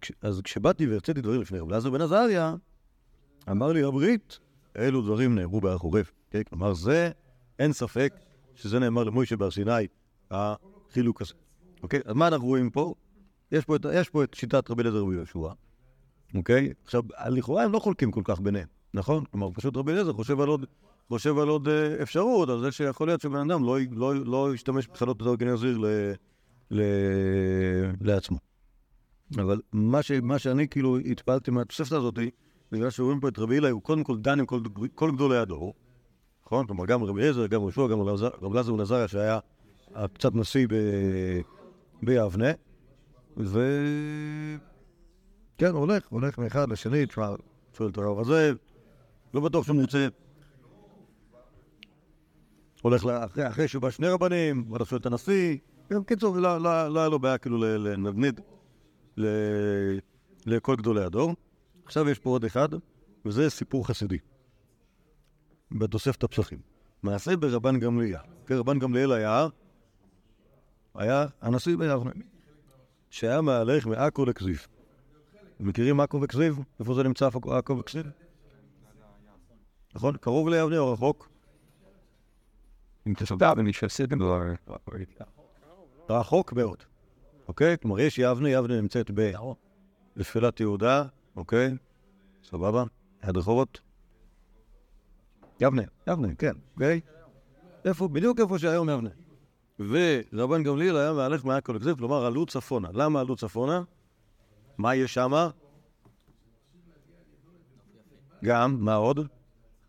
כש- 0.00 0.12
אז 0.22 0.40
כשבאתי 0.44 0.86
והרציתי 0.86 1.20
דברים 1.20 1.40
לפני 1.40 1.58
רב 1.58 1.68
אלעזר 1.68 1.90
בן 1.90 2.00
עזריה, 2.00 2.54
אמר 3.50 3.72
לי 3.72 3.82
הברית, 3.82 4.38
אלו 4.76 5.02
דברים 5.02 5.34
נאמרו 5.34 5.60
בהר 5.60 5.78
חורף. 5.78 6.12
כן? 6.30 6.42
כלומר, 6.42 6.74
זה, 6.74 7.10
אין 7.58 7.72
ספק 7.72 8.14
שזה 8.54 8.78
נאמר 8.78 9.04
למוישה 9.04 9.36
בהר 9.36 9.50
סיני, 9.50 9.86
החילוק 10.30 11.22
הזה. 11.22 11.34
אוקיי? 11.82 12.00
אז 12.04 12.14
מה 12.14 12.28
אנחנו 12.28 12.46
רואים 12.46 12.70
פה? 12.70 12.94
יש 13.52 13.64
פה 13.64 13.76
את, 13.76 13.86
יש 13.92 14.08
פה 14.08 14.24
את 14.24 14.34
שיטת 14.34 14.70
רבי 14.70 14.82
אליעזר 14.82 14.98
רבי 14.98 15.14
יהושע, 15.14 15.48
אוקיי? 16.34 16.72
עכשיו, 16.84 17.02
לכאורה 17.28 17.64
הם 17.64 17.72
לא 17.72 17.78
חולקים 17.78 18.10
כל 18.10 18.22
כך 18.24 18.40
ביניהם, 18.40 18.66
נכון? 18.94 19.24
כלומר, 19.24 19.48
פשוט 19.54 19.76
רבי 19.76 19.92
אליעזר 19.92 20.12
חושב 20.12 20.40
על 20.40 20.48
עוד, 20.48 20.64
חושב 21.08 21.38
על 21.38 21.48
עוד 21.48 21.68
אה, 21.68 22.02
אפשרות, 22.02 22.48
על 22.48 22.60
זה 22.60 22.72
שיכול 22.72 23.06
להיות 23.06 23.20
שבן 23.20 23.50
אדם 23.50 23.64
לא, 23.64 23.78
לא, 23.90 24.14
לא 24.14 24.54
ישתמש 24.54 24.88
בחלות 24.88 25.22
ל, 25.62 25.86
ל, 26.70 26.82
לעצמו. 28.00 28.38
אבל 29.36 29.60
מה, 29.72 30.02
ש, 30.02 30.10
מה 30.10 30.38
שאני 30.38 30.68
כאילו 30.68 30.98
התפעלתי 30.98 31.50
מהתוספת 31.50 31.92
הזאת, 31.92 32.18
בגלל 32.72 32.90
שרואים 32.90 33.20
פה 33.20 33.28
את 33.28 33.38
רבי 33.38 33.54
אילאי, 33.54 33.70
הוא 33.70 33.82
קודם 33.82 34.04
כל 34.04 34.18
דן 34.18 34.38
עם 34.38 34.46
כל, 34.46 34.60
כל 34.94 35.10
גדולי 35.10 35.36
הדור, 35.36 35.74
נכון? 36.46 36.66
כלומר, 36.66 36.86
גם 36.86 37.04
רבי 37.04 37.20
אליעזר, 37.20 37.46
גם 37.46 37.60
רבי 37.60 37.64
יהושע, 37.64 37.86
גם 37.92 38.00
רבי 38.42 38.54
אלעזר 38.54 38.72
בן 38.72 38.80
עזריה, 38.80 39.08
שהיה 39.08 39.38
קצת 40.14 40.34
נשיא. 40.34 40.66
ביבנה, 42.02 42.50
ו... 43.38 43.60
כן, 45.58 45.70
הולך, 45.70 46.08
הולך 46.08 46.38
מאחד 46.38 46.70
לשני, 46.70 47.06
תשמע, 47.06 47.34
שואל 47.76 47.90
את 47.90 47.98
הרב 47.98 48.18
הזה, 48.18 48.52
לא 49.34 49.40
בטוח 49.40 49.64
שהוא 49.66 49.76
מוצא. 49.76 50.08
הולך 52.82 53.04
לאחרי, 53.04 53.48
אחרי 53.48 53.68
שבא 53.68 53.90
שני 53.90 54.08
רבנים, 54.08 54.72
ואתה 54.72 54.84
שואל 54.84 55.00
את 55.00 55.06
הנשיא, 55.06 55.56
גם 55.92 56.04
קיצור, 56.04 56.36
לא, 56.36 56.58
לא, 56.58 56.88
לא 56.88 57.00
היה 57.00 57.08
לו 57.08 57.18
בעיה 57.18 57.38
כאילו 57.38 57.58
לנדנד 57.58 58.40
לכל 60.46 60.76
גדולי 60.76 61.04
הדור. 61.04 61.34
עכשיו 61.84 62.08
יש 62.08 62.18
פה 62.18 62.30
עוד 62.30 62.44
אחד, 62.44 62.68
וזה 63.24 63.50
סיפור 63.50 63.86
חסידי, 63.86 64.18
בתוספת 65.70 66.22
הפסחים. 66.22 66.58
מעשה 67.02 67.36
ברבן 67.36 67.78
גמליאל. 67.78 68.20
כן, 68.46 68.54
רבן 68.54 68.78
גמליאל 68.78 69.12
היה, 69.12 69.46
היה 70.94 71.26
הנשיא 71.40 71.76
ביבנה, 71.76 72.10
שהיה 73.10 73.40
מהלך 73.40 73.86
מעכו 73.86 74.24
לכזיב. 74.24 74.66
מכירים 75.60 76.00
עכו 76.00 76.20
וכזיב? 76.22 76.58
איפה 76.80 76.94
זה 76.94 77.02
נמצא 77.02 77.28
עכו 77.50 77.78
וכזיב? 77.78 78.06
נכון? 79.94 80.16
קרוב 80.16 80.48
ליבנה 80.48 80.78
או 80.78 80.92
רחוק? 80.92 81.28
רחוק 86.10 86.52
מאוד, 86.52 86.82
אוקיי? 87.48 87.78
כלומר, 87.78 88.00
יש 88.00 88.18
יבנה, 88.18 88.50
יבנה 88.50 88.80
נמצאת 88.80 89.10
בשפלת 90.16 90.60
יהודה, 90.60 91.04
אוקיי? 91.36 91.76
סבבה? 92.44 92.84
ליד 93.24 93.36
רחובות? 93.36 93.80
יבנה, 95.60 95.82
יבנה, 96.06 96.34
כן, 96.34 96.52
אוקיי? 96.74 97.00
איפה, 97.84 98.08
בדיוק 98.08 98.40
איפה 98.40 98.58
שהיום 98.58 98.88
יבנה. 98.88 99.10
ורבן 99.78 100.62
גמליאל 100.62 100.96
היה 100.96 101.12
מהלך 101.12 101.44
מעכו 101.44 101.72
לכזיב, 101.72 101.96
כלומר, 101.96 102.26
עלו 102.26 102.46
צפונה. 102.46 102.88
למה 102.92 103.20
עלו 103.20 103.36
צפונה? 103.36 103.82
מה 104.78 104.94
יש 104.94 105.14
שם? 105.14 105.48
גם, 108.44 108.76
מה 108.80 108.94
עוד? 108.94 109.26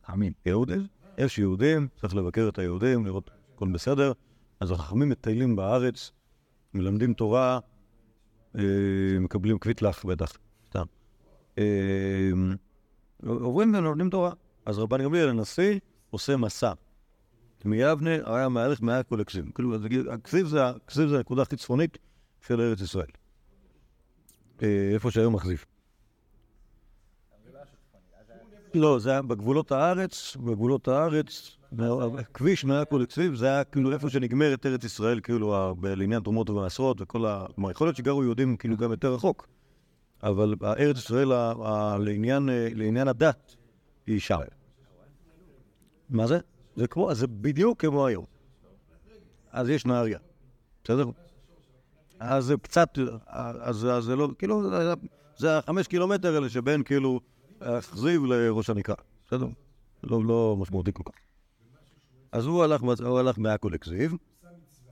חכמים. 0.05 0.34
יהודים. 0.46 0.88
יש 1.17 1.38
יהודים, 1.38 1.88
צריך 2.01 2.15
לבקר 2.15 2.50
את 2.50 2.60
היהודים, 2.60 3.05
לראות 3.05 3.29
הכל 3.55 3.67
בסדר. 3.67 4.12
אז 4.60 4.72
החכמים 4.72 5.10
מטיילים 5.10 5.55
בארץ, 5.55 6.12
מלמדים 6.74 7.13
תורה, 7.13 7.60
אה, 8.55 8.62
מקבלים 9.19 9.58
קוויטלח 9.58 10.05
בטח, 10.05 10.38
סתם. 10.69 10.86
אה, 11.58 12.31
עוברים 13.25 13.74
ולומדים 13.74 14.10
תורה. 14.10 14.31
אז 14.65 14.79
רבן 14.79 15.03
גמליאל 15.03 15.29
הנשיא 15.29 15.79
עושה 16.10 16.38
מסע. 16.38 16.74
מיבנה 17.66 18.10
היה 18.25 18.50
מהלך 18.50 18.82
מעכו 18.82 19.16
לכסיב. 19.18 19.46
כאילו, 19.56 19.75
הכסיב 20.12 20.48
זה 21.08 21.18
הנקודה 21.18 21.42
הכי 21.42 21.56
צפונית 21.56 21.98
של 22.48 22.62
ארץ 22.62 22.82
ישראל. 22.82 23.10
אה, 24.63 24.89
איפה 24.94 25.12
שהיום 25.12 25.36
אכזיב. 25.36 25.66
לא, 28.74 29.00
זה 29.00 29.12
היה 29.12 29.22
בגבולות 29.22 29.72
הארץ, 29.72 30.38
בגבולות 30.38 30.88
הארץ, 30.88 31.58
כביש 32.34 32.66
מעכו 32.66 32.98
לכסיב, 32.98 33.36
זה 33.36 33.46
היה 33.46 33.63
כאילו 33.63 33.92
איפה 33.92 34.10
שנגמרת 34.10 34.66
ארץ 34.66 34.84
ישראל, 34.84 35.20
כאילו, 35.20 35.75
לעניין 35.84 36.22
תרומות 36.22 36.50
ומעשרות 36.50 37.01
וכל 37.01 37.25
ה... 37.25 37.46
כלומר, 37.56 37.72
יכול 37.72 37.88
להיות 37.88 37.96
שגרו 37.96 38.24
יהודים 38.24 38.58
כאילו 38.58 38.78
גם 38.78 38.92
יותר 38.92 39.13
רחוק, 39.13 39.48
אבל 40.24 40.56
ארץ 40.63 40.98
ישראל 40.98 41.32
לעניין 42.75 43.08
הדת 43.08 43.56
היא 44.08 44.20
שם. 44.20 44.38
מה 46.10 46.28
זה? 46.28 46.39
זה 46.80 46.88
כמו, 46.88 47.16
זה 47.16 47.28
בדיוק 47.28 47.82
כמו 47.82 48.06
היום. 48.06 48.26
אז 49.52 49.70
יש 49.70 49.86
נהריה, 49.86 50.20
בסדר? 50.84 51.06
אז 52.20 52.46
זה 52.46 52.56
קצת, 52.62 52.98
אז 53.28 53.88
זה 54.00 54.15
לא, 54.15 54.30
כאילו, 54.38 54.70
זה 55.38 55.58
החמש 55.58 55.88
קילומטר 55.88 56.36
האלה 56.36 56.50
שבין 56.50 56.84
כאילו 56.84 57.20
אכזיב 57.60 58.26
לראש 58.26 58.70
הנקרה, 58.70 58.96
בסדר? 59.28 59.48
לא, 60.04 60.24
לא 60.26 60.56
משמעותי 60.60 60.92
כל 60.94 61.04
כך. 61.06 61.20
אז 62.32 62.46
הוא 62.46 62.63
הלך, 62.63 62.82
הוא 62.82 63.20
הלך 63.20 63.38
מעכו 63.38 63.70
לכזיב, 63.70 64.13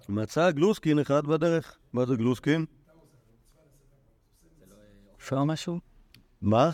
מצא 0.10 0.52
גלוסקין 0.52 1.00
אחד 1.00 1.28
בדרך. 1.28 1.78
מה 1.94 2.06
זה 2.06 2.16
גלוסקין? 2.16 2.66
אפשר 5.18 5.44
משהו? 5.44 5.80
מה? 6.42 6.72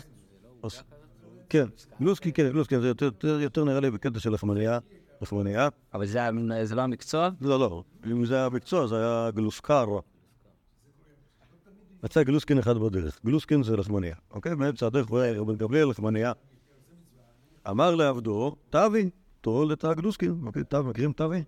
כן, 1.48 1.66
גלוסקין, 2.00 2.32
כן, 2.34 2.50
גלוסקין, 2.50 2.80
זה 2.80 3.42
יותר 3.42 3.64
נראה 3.64 3.80
לי 3.80 3.90
בקטע 3.90 4.20
של 4.20 4.34
לחמניה. 5.22 5.52
לחמניה. 5.52 5.68
אבל 5.94 6.64
זה 6.64 6.74
לא 6.74 6.82
המקצוע? 6.82 7.28
לא, 7.40 7.60
לא. 7.60 7.82
אם 8.06 8.24
זה 8.24 8.34
היה 8.34 8.46
המקצוע, 8.46 8.86
זה 8.86 8.96
היה 8.96 9.30
גלוסקר. 9.30 9.98
מצא 12.04 12.22
גלוסקין 12.22 12.58
אחד 12.58 12.78
בדרך. 12.78 13.20
גלוסקין 13.26 13.62
זה 13.62 13.76
לחמניה, 13.76 14.14
אוקיי? 14.30 14.56
באמצע 14.56 14.86
הדרך 14.86 15.08
הוא 15.08 15.18
היה 15.18 15.40
רבן 15.40 15.56
גמליאל 15.56 15.90
לחמניה. 15.90 16.32
אמר 17.70 17.94
לעבדו, 17.94 18.56
תבי, 18.70 19.10
טול 19.40 19.72
את 19.72 19.84
הגלוסקין. 19.84 20.40
אוקיי, 20.46 20.62
מכירים 20.84 21.12
תבי? 21.12 21.42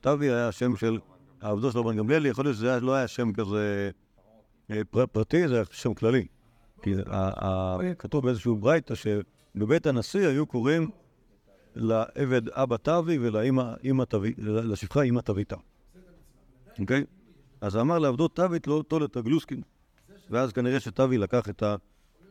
תבי 0.00 0.30
היה 0.30 0.52
שם 0.52 0.76
של 0.76 0.98
העבדו 1.40 1.72
של 1.72 1.78
רבן 1.78 1.96
גמליאל, 1.96 2.26
יכול 2.26 2.44
להיות 2.44 2.56
שזה 2.56 2.80
לא 2.80 2.94
היה 2.94 3.08
שם 3.08 3.32
כזה 3.32 3.90
אה, 4.70 4.80
פרטי, 5.12 5.48
זה 5.48 5.54
היה 5.54 5.64
שם 5.70 5.94
כללי. 5.94 6.26
כי 6.82 6.94
כתוב 7.98 8.24
באיזשהו 8.24 8.56
ברייתא 8.56 8.94
שבבית 8.94 9.86
הנשיא 9.86 10.28
היו 10.28 10.46
קוראים 10.46 10.90
לעבד 11.74 12.48
אבא 12.48 12.76
תבי 12.76 13.18
ולשפחה 14.38 15.02
אמא 15.02 15.20
תביתה. 15.20 15.56
אוקיי? 16.78 17.04
אז 17.60 17.76
אמר 17.76 17.98
לעבדו 17.98 18.28
תווית 18.28 18.66
לא 18.66 18.84
טול 18.88 19.04
את 19.04 19.16
הגלוסקין. 19.16 19.62
ואז 20.30 20.52
כנראה 20.52 20.80
שתבי 20.80 21.18
לקח 21.18 21.48
את 21.48 21.62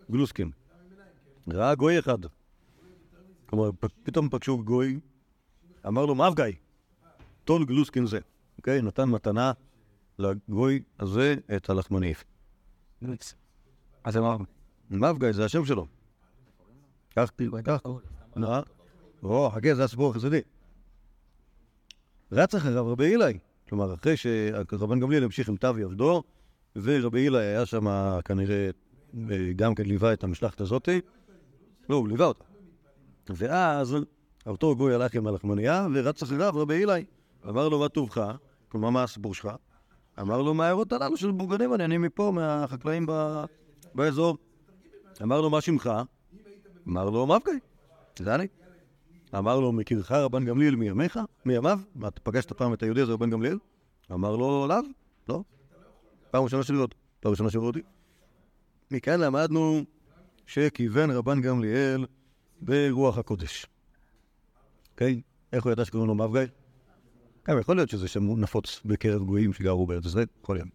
הגלוסקין. 0.09 0.51
ראה 1.47 1.75
גוי 1.75 1.99
אחד. 1.99 2.17
כלומר, 3.45 3.69
פתאום 4.03 4.29
פגשו 4.29 4.63
גוי, 4.63 4.99
אמר 5.87 6.05
לו, 6.05 6.15
מאב 6.15 6.35
גיא, 6.35 6.45
טול 7.43 7.65
גלוסקין 7.65 8.05
זה. 8.05 8.19
אוקיי? 8.57 8.81
נתן 8.81 9.09
מתנה 9.09 9.51
לגוי 10.19 10.83
הזה 10.99 11.35
את 11.55 11.69
הלחמניף. 11.69 12.23
אז 14.03 14.17
אמר, 14.17 14.37
מאב 14.89 15.17
גיא 15.19 15.31
זה 15.31 15.45
השם 15.45 15.65
שלו. 15.65 15.87
כך, 17.15 17.31
כך. 17.63 17.81
או, 19.23 19.49
חכה, 19.49 19.75
זה 19.75 19.83
הסיפור 19.83 20.11
החסידי. 20.11 20.41
רץ 22.31 22.55
אחריו 22.55 22.87
רבי 22.87 23.05
אילאי. 23.05 23.37
כלומר, 23.69 23.93
אחרי 23.93 24.17
שרבן 24.17 24.99
גמליאל 24.99 25.23
המשיך 25.23 25.49
עם 25.49 25.55
תו 25.55 25.79
יבדו, 25.79 26.23
ורבי 26.75 27.25
אילאי 27.25 27.45
היה 27.45 27.65
שם 27.65 27.87
כנראה, 28.25 28.69
גם 29.55 29.75
כן 29.75 29.85
ליווה 29.85 30.13
את 30.13 30.23
המשלחת 30.23 30.61
הזאת. 30.61 30.89
לא, 31.89 31.95
הוא 31.95 32.07
ליווה 32.07 32.25
אותה. 32.25 32.43
ואז 33.29 33.95
אותו 34.47 34.75
גוי 34.75 34.95
הלך 34.95 35.15
עם 35.15 35.27
הלחמנייה, 35.27 35.87
ורץ 35.93 36.23
אחריו 36.23 36.53
רבי 36.55 36.73
אילאי. 36.73 37.05
אמר 37.49 37.69
לו, 37.69 37.79
מה 37.79 37.89
טובך? 37.89 38.31
כלומר, 38.69 38.89
מה 38.89 39.03
הסיפור 39.03 39.33
שלך? 39.33 39.49
אמר 40.21 40.41
לו, 40.41 40.53
מה 40.53 40.63
ההערות 40.63 40.93
הללו 40.93 41.17
של 41.17 41.31
בורגנים, 41.31 41.73
אני 41.73 41.97
מפה, 41.97 42.31
מהחקלאים 42.35 43.05
באזור. 43.95 44.37
אמר 45.21 45.41
לו, 45.41 45.49
מה 45.49 45.61
שמך? 45.61 45.91
אמר 46.87 47.09
לו, 47.09 47.27
מבקי, 47.27 47.51
זה 48.19 48.35
אני. 48.35 48.47
אמר 49.37 49.59
לו, 49.59 49.71
מכירך 49.71 50.11
רבן 50.11 50.45
גמליאל 50.45 50.75
מימיך? 50.75 51.19
מימיו? 51.45 51.79
מה, 51.95 52.07
אתה 52.07 52.21
פגשת 52.21 52.53
פעם 52.53 52.73
את 52.73 52.83
היהודי 52.83 53.01
הזה, 53.01 53.13
רבן 53.13 53.29
גמליאל? 53.29 53.57
אמר 54.11 54.35
לו, 54.35 54.67
לאו, 54.67 54.75
לא. 55.29 55.43
פעם 56.31 56.43
ראשונה 56.43 56.63
שלי 56.63 56.77
אותו, 56.77 56.97
פעם 57.19 57.31
ראשונה 57.31 57.49
שראו 57.49 57.65
אותי. 57.65 57.81
מכאן 58.91 59.19
למדנו 59.19 59.83
שכיוון 60.45 61.11
רבן 61.11 61.41
גמליאל 61.41 62.05
ברוח 62.61 63.17
הקודש. 63.17 63.65
אוקיי? 64.91 65.21
איך 65.53 65.63
הוא 65.63 65.71
ידע 65.71 65.85
שקוראים 65.85 66.07
לו 66.07 66.15
מבגי? 66.15 66.45
גם 67.47 67.59
יכול 67.59 67.75
להיות 67.75 67.89
שזה 67.89 68.07
שם 68.07 68.39
נפוץ 68.39 68.81
בקרב 68.85 69.23
גויים 69.23 69.53
שגרו 69.53 69.87
בארץ 69.87 70.05
ישראל, 70.05 70.25
יכול 70.43 70.55
להיות. 70.55 70.69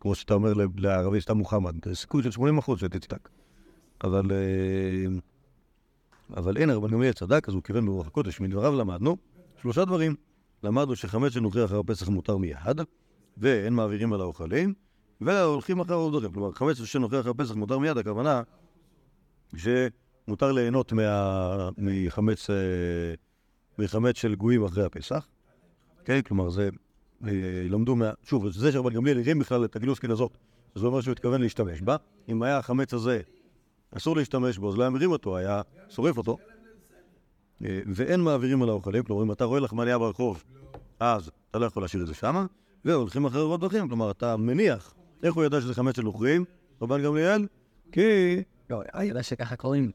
כמו 0.00 0.14
שאתה 0.14 0.34
אומר 0.34 0.52
לערבי 0.76 1.20
שאתה 1.20 1.34
מוחמד, 1.34 1.84
זה 1.84 1.94
סיכוי 1.94 2.22
של 2.22 2.30
80 2.30 2.58
אחוז 2.58 2.80
שתצדק. 2.80 3.28
אבל... 4.04 4.30
אבל 6.36 6.56
אין, 6.56 6.70
רבן 6.70 6.90
גמליאל 6.90 7.12
צדק, 7.12 7.48
אז 7.48 7.54
הוא 7.54 7.62
כיוון 7.62 7.86
ברוח 7.86 8.06
הקודש. 8.06 8.40
מדבריו 8.40 8.76
למדנו 8.76 9.16
שלושה 9.62 9.84
דברים. 9.84 10.14
למדנו 10.62 10.96
שחמץ 10.96 11.32
שנוכרי 11.32 11.64
אחר 11.64 11.78
הפסח 11.78 12.08
מותר 12.08 12.36
מיד, 12.36 12.80
ואין 13.36 13.72
מעבירים 13.72 14.12
על 14.12 14.20
האוכלים, 14.20 14.74
והולכים 15.20 15.80
אחר 15.80 15.92
העובדות. 15.92 16.32
כלומר, 16.32 16.52
חמץ 16.52 16.76
שנוכרי 16.76 17.20
אחר 17.20 17.30
הפסח 17.30 17.54
מותר 17.54 17.78
מיד, 17.78 17.98
הכוונה 17.98 18.42
שמותר 19.56 20.52
ליהנות 20.52 20.92
מה... 20.92 21.70
מחמץ, 21.78 22.50
אה, 22.50 22.56
מחמץ 23.78 24.16
של 24.16 24.34
גויים 24.34 24.64
אחרי 24.64 24.84
הפסח. 24.84 25.28
כן, 26.04 26.22
כלומר, 26.22 26.50
זה... 26.50 26.68
אה, 27.26 27.30
למדו 27.68 27.96
מה... 27.96 28.10
שוב, 28.22 28.50
זה 28.50 28.72
שרבן 28.72 28.94
גמליאל 28.94 29.18
הרים 29.18 29.38
בכלל 29.38 29.64
את 29.64 29.76
הגלוסקין 29.76 30.10
הזאת, 30.10 30.38
זה 30.74 30.86
אומר 30.86 31.00
שהוא 31.00 31.12
התכוון 31.12 31.40
להשתמש 31.40 31.82
בה. 31.82 31.96
אם 32.28 32.42
היה 32.42 32.58
החמץ 32.58 32.94
הזה 32.94 33.20
אסור 33.96 34.16
להשתמש 34.16 34.58
בו, 34.58 34.68
אז 34.68 34.76
לא 34.76 34.82
היה 34.82 34.90
מרים 34.90 35.10
אותו, 35.10 35.36
היה 35.36 35.62
שורף 35.88 36.18
אותו. 36.18 36.38
אה, 37.64 37.80
ואין 37.94 38.20
מעבירים 38.20 38.62
על 38.62 38.68
האוכלים, 38.68 39.02
כלומר, 39.02 39.22
אם 39.22 39.32
אתה 39.32 39.44
רואה 39.44 39.60
לחמניה 39.60 39.98
ברחוב, 39.98 40.44
אז 41.00 41.30
אתה 41.50 41.58
לא 41.58 41.66
יכול 41.66 41.82
להשאיר 41.82 42.02
את 42.02 42.08
זה 42.08 42.14
שמה, 42.14 42.46
והולכים 42.84 43.24
אחרי 43.24 43.42
רבות 43.42 43.60
דרכים, 43.60 43.88
כלומר, 43.88 44.10
אתה 44.10 44.36
מניח, 44.36 44.94
איך 45.22 45.34
הוא 45.34 45.44
ידע 45.44 45.60
שזה 45.60 45.74
חמץ 45.74 45.96
של 45.96 46.02
נוכרים, 46.02 46.44
רבן 46.82 47.02
גמליאל? 47.02 47.46
כי... 47.92 48.42
לא, 48.70 48.82
יודע 49.02 49.22
שככה 49.22 49.56
קוראים. 49.56 49.90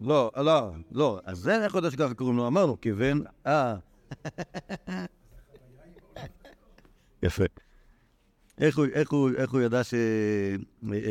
לא, 0.00 0.30
לא, 0.36 0.70
לא, 0.92 1.20
אז 1.24 1.38
זה 1.38 1.64
איך 1.64 1.72
הוא 1.72 1.78
יודע 1.78 1.90
שככה 1.90 2.14
קוראים 2.14 2.36
לו? 2.36 2.46
אמרנו, 2.46 2.80
כיוון... 2.80 3.22
אה. 3.46 3.76
יפה. 7.22 7.44
איך 8.60 8.78
הוא, 8.78 8.86
איך, 8.92 9.10
הוא, 9.10 9.30
איך 9.36 9.50
הוא 9.50 9.60
ידע 9.60 9.84
ש... 9.84 9.94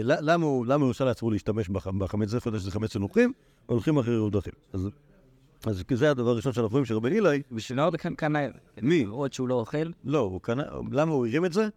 למה 0.02 0.46
הוא, 0.46 0.66
למה 0.66 0.76
הוא 0.84 0.88
הרשה 0.88 1.06
לעצמו 1.06 1.32
להשתמש 1.32 1.70
בח, 1.70 1.88
בחמץ? 1.88 2.34
הוא 2.34 2.42
יודע 2.46 2.60
שזה 2.60 2.72
חמץ 2.72 2.94
של 2.94 3.00
נוכרים? 3.00 3.34
הולכים 3.66 3.98
אחרי 3.98 4.18
רבות 4.18 4.32
דרכים. 4.34 4.54
אז, 4.74 4.90
אז 5.66 5.84
זה 5.94 6.12
הדבר 6.12 6.30
הראשון 6.30 6.54
שאנחנו 6.54 6.72
רואים 6.72 6.86
שרבי 6.86 7.10
אילי... 7.10 7.42
בשביל 7.52 7.80
עוד 7.80 7.96
כאן 7.96 8.16
קנה... 8.16 8.40
מי? 8.82 9.04
עוד 9.04 9.34
שהוא 9.34 9.48
לא 9.48 9.54
אוכל. 9.56 9.78
לא, 10.04 10.20
הוא 10.20 10.42
קנה... 10.42 10.64
למה 10.92 11.12
הוא 11.12 11.28
הרים 11.28 11.46
את 11.46 11.54
זה? 11.54 11.68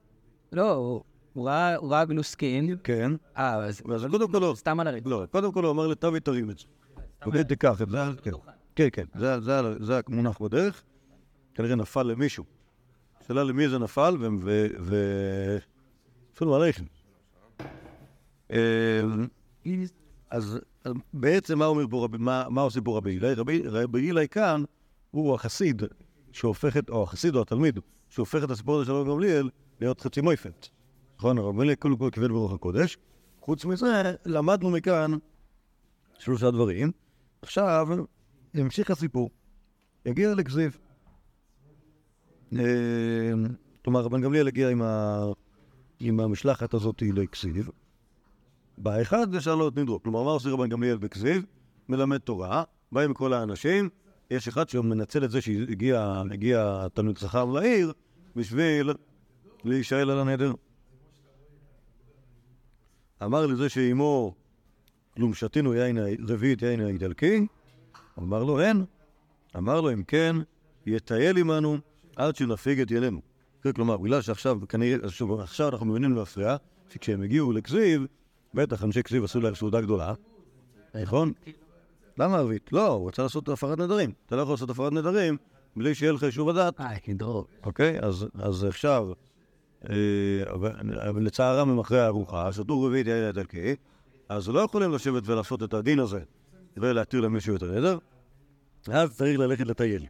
לא, 0.53 0.71
הוא- 0.73 1.03
הוא 1.33 1.47
ראה 1.47 1.77
הוא 1.77 1.91
ראה 1.91 2.05
גלוסקין. 2.05 2.77
כן. 2.85 3.13
אה, 3.37 3.55
אז 3.55 3.83
אז 3.95 4.07
קודם 4.11 4.33
כל 4.33 4.39
לא. 4.39 4.53
סתם 4.57 4.81
על 4.81 4.87
הרצפה. 4.87 5.11
לא, 5.11 5.23
קודם 5.31 5.53
כל 5.53 5.65
הוא 5.65 5.71
אמר 5.73 5.87
לטבי 5.87 6.21
תרים 6.21 6.51
את 6.51 6.59
זה. 6.59 6.65
אוקיי, 7.27 7.45
תיקח 7.45 7.83
את 7.83 7.89
זה. 7.91 7.97
כן. 8.23 8.31
כן, 8.77 8.89
כן, 8.93 9.05
זה 9.81 10.01
המונח 10.07 10.39
בדרך. 10.43 10.83
כנראה 11.55 11.75
נפל 11.75 12.03
למישהו. 12.03 12.45
השאלה 13.33 13.45
למי 13.45 13.69
זה 13.69 13.79
נפל, 13.79 14.17
ו... 14.81 15.59
אפילו 16.35 16.57
עליכם. 16.57 16.85
אה, 18.51 19.01
אז 20.31 20.59
בעצם 21.13 21.59
מה 21.59 21.67
אומר 21.67 21.85
פה 21.91 22.05
רבי, 22.05 22.19
מה, 22.19 22.61
עושה 22.61 22.81
פה 22.81 22.97
רבי 22.97 23.11
הילי? 23.11 23.35
רבי, 23.35 23.63
הילי 23.95 24.29
כאן 24.29 24.65
הוא 25.11 25.35
החסיד 25.35 25.83
שהופך 26.33 26.77
את, 26.77 26.91
או 26.91 27.03
החסיד 27.03 27.37
או 27.37 27.43
התלמיד, 27.43 27.79
שהופך 28.09 28.45
את 28.45 28.51
הסיפור 28.51 28.77
הזה 28.77 28.87
של 28.87 28.93
רבי 28.93 29.11
גמליאל 29.11 29.51
להיות 29.81 30.01
חצי 30.01 30.21
מויפת. 30.21 30.69
נכון? 31.19 31.39
רבי 31.39 31.59
גמליאל 31.59 31.75
קודם 31.75 31.97
כל 31.97 32.11
כיוון 32.13 32.33
ברוח 32.33 32.53
הקודש. 32.53 32.99
חוץ 33.41 33.65
מזה, 33.65 34.15
למדנו 34.27 34.71
מכאן 34.71 35.13
שלושה 36.19 36.51
דברים. 36.51 36.91
עכשיו, 37.43 37.89
ימשיך 38.55 38.91
הסיפור. 38.91 39.31
יגיע 40.07 40.35
לכזיב. 40.35 40.79
אה, 42.59 43.33
כלומר, 43.85 44.01
רבן 44.01 44.21
גמליאל 44.21 44.49
הגיע 44.49 44.69
עם, 44.69 44.83
ה... 44.83 45.25
עם 46.01 46.21
המשלחת 46.21 46.75
הזאת 46.75 47.03
לכסיב. 47.03 47.71
בא 48.79 49.03
אחד 49.03 49.27
ושאל 49.33 49.55
לו 49.55 49.69
את 49.69 49.77
נדרו. 49.77 50.03
כלומר, 50.03 50.23
מה 50.23 50.31
עושה 50.31 50.51
רבן 50.51 50.69
גמליאל 50.69 50.97
בכסיב? 50.97 51.45
מלמד 51.89 52.19
תורה, 52.19 52.63
בא 52.93 53.01
עם 53.01 53.15
כל 53.15 53.33
האנשים, 53.33 53.89
יש 54.31 54.49
אחד 54.49 54.69
שמנצל 54.69 55.25
את 55.25 55.31
זה 55.31 55.41
שהגיע 55.41 56.23
הגיע 56.31 56.87
תלמיד 56.95 57.19
חכם 57.19 57.55
לעיר 57.55 57.93
בשביל 58.37 58.93
להישאל 59.65 60.11
על 60.11 60.19
הנדר. 60.19 60.53
אמר 63.25 63.47
לזה 63.47 63.69
שאימו, 63.69 64.35
כלום 65.15 65.35
שתינו 65.35 65.75
יין 65.75 65.99
רביעית 66.29 66.63
יין 66.63 66.81
האיטלקי, 66.81 67.47
אמר 68.19 68.45
לו 68.45 68.61
אין. 68.61 68.85
אמר 69.57 69.81
לו 69.81 69.93
אם 69.93 70.03
כן, 70.03 70.37
יטייל 70.87 71.37
עמנו 71.37 71.79
עד 72.17 72.37
שנפיג 72.37 72.81
את 72.81 72.91
ילנו. 72.91 73.21
כלומר, 73.75 73.97
בגלל 73.97 74.23
שעכשיו, 74.23 74.59
כנראה, 74.69 75.09
שוב, 75.09 75.41
עכשיו 75.41 75.69
אנחנו 75.69 75.87
מבינים 75.87 76.17
להפריע, 76.17 76.57
שכשהם 76.89 77.23
הגיעו 77.23 77.53
לכזיב, 77.53 78.07
בטח 78.55 78.85
אנשי 78.85 79.03
כזיב 79.03 79.25
עשו 79.25 79.41
להם 79.41 79.55
סעודה 79.55 79.81
גדולה, 79.81 80.15
נכון? 80.95 81.33
למה 82.19 82.37
ערבית? 82.37 82.73
לא, 82.73 82.87
הוא 82.87 83.09
רצה 83.09 83.23
לעשות 83.23 83.49
הפרת 83.49 83.79
נדרים. 83.79 84.13
אתה 84.27 84.37
לא 84.37 84.43
יכול 84.43 84.53
לעשות 84.53 84.71
הפרת 84.71 84.93
נדרים 84.93 85.37
בלי 85.77 85.95
שיהיה 85.95 86.13
לך 86.13 86.23
יישוב 86.23 86.49
הדת. 86.49 86.81
אה, 86.81 86.99
כדרור. 86.99 87.47
אוקיי? 87.65 87.99
אז, 88.01 88.65
עכשיו, 88.69 89.09
אה, 89.91 89.95
לצערם 91.21 91.71
הם 91.71 91.79
אחרי 91.79 92.01
הארוחה, 92.01 92.53
שתו 92.53 92.83
רביעית 92.83 93.07
יין 93.07 93.25
האיטלקי, 93.25 93.75
אז 94.29 94.49
לא 94.49 94.61
יכולים 94.61 94.93
לשבת 94.93 95.23
ולעשות 95.27 95.63
את 95.63 95.75
הדין 95.75 95.99
הזה 95.99 96.21
ולהתיר 96.77 97.21
למישהו 97.21 97.57
את 97.57 97.63
הנדר, 97.63 97.99
אז 98.89 99.17
צריך 99.17 99.39
ללכת 99.39 99.67
לטייל. 99.67 100.07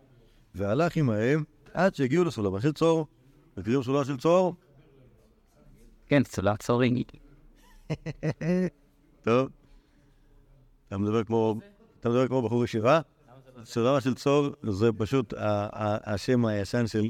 והלך 0.55 0.97
עמהם 0.97 1.45
עד 1.75 1.95
שהגיעו 1.95 2.25
לסולמה 2.25 2.61
של 2.61 2.73
צור. 2.73 3.07
מכירים 3.57 3.83
סולמה 3.83 4.05
של 4.05 4.17
צור? 4.17 4.55
כן, 6.07 6.23
צולת 6.23 6.63
צורים. 6.63 6.97
טוב. 9.25 9.49
אתה 10.89 10.99
מדבר 10.99 11.25
כמו, 11.25 11.55
אתה 12.01 12.09
מדבר 12.09 12.29
כמו 12.29 12.43
בחור 12.43 12.65
ישיבה? 12.65 13.01
סולמה 13.65 14.01
של 14.01 14.15
צור 14.15 14.49
זה 14.63 14.93
פשוט 14.99 15.35
השם 15.37 16.45
הישן 16.45 16.87
של, 16.87 17.09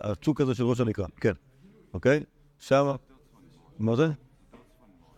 הצוק 0.00 0.40
הזה 0.40 0.54
של 0.54 0.64
ראש 0.64 0.80
הנקרה, 0.80 1.06
כן, 1.20 1.32
אוקיי? 1.94 2.24
שם, 2.58 2.94
מה 3.78 3.96
זה? 3.96 4.08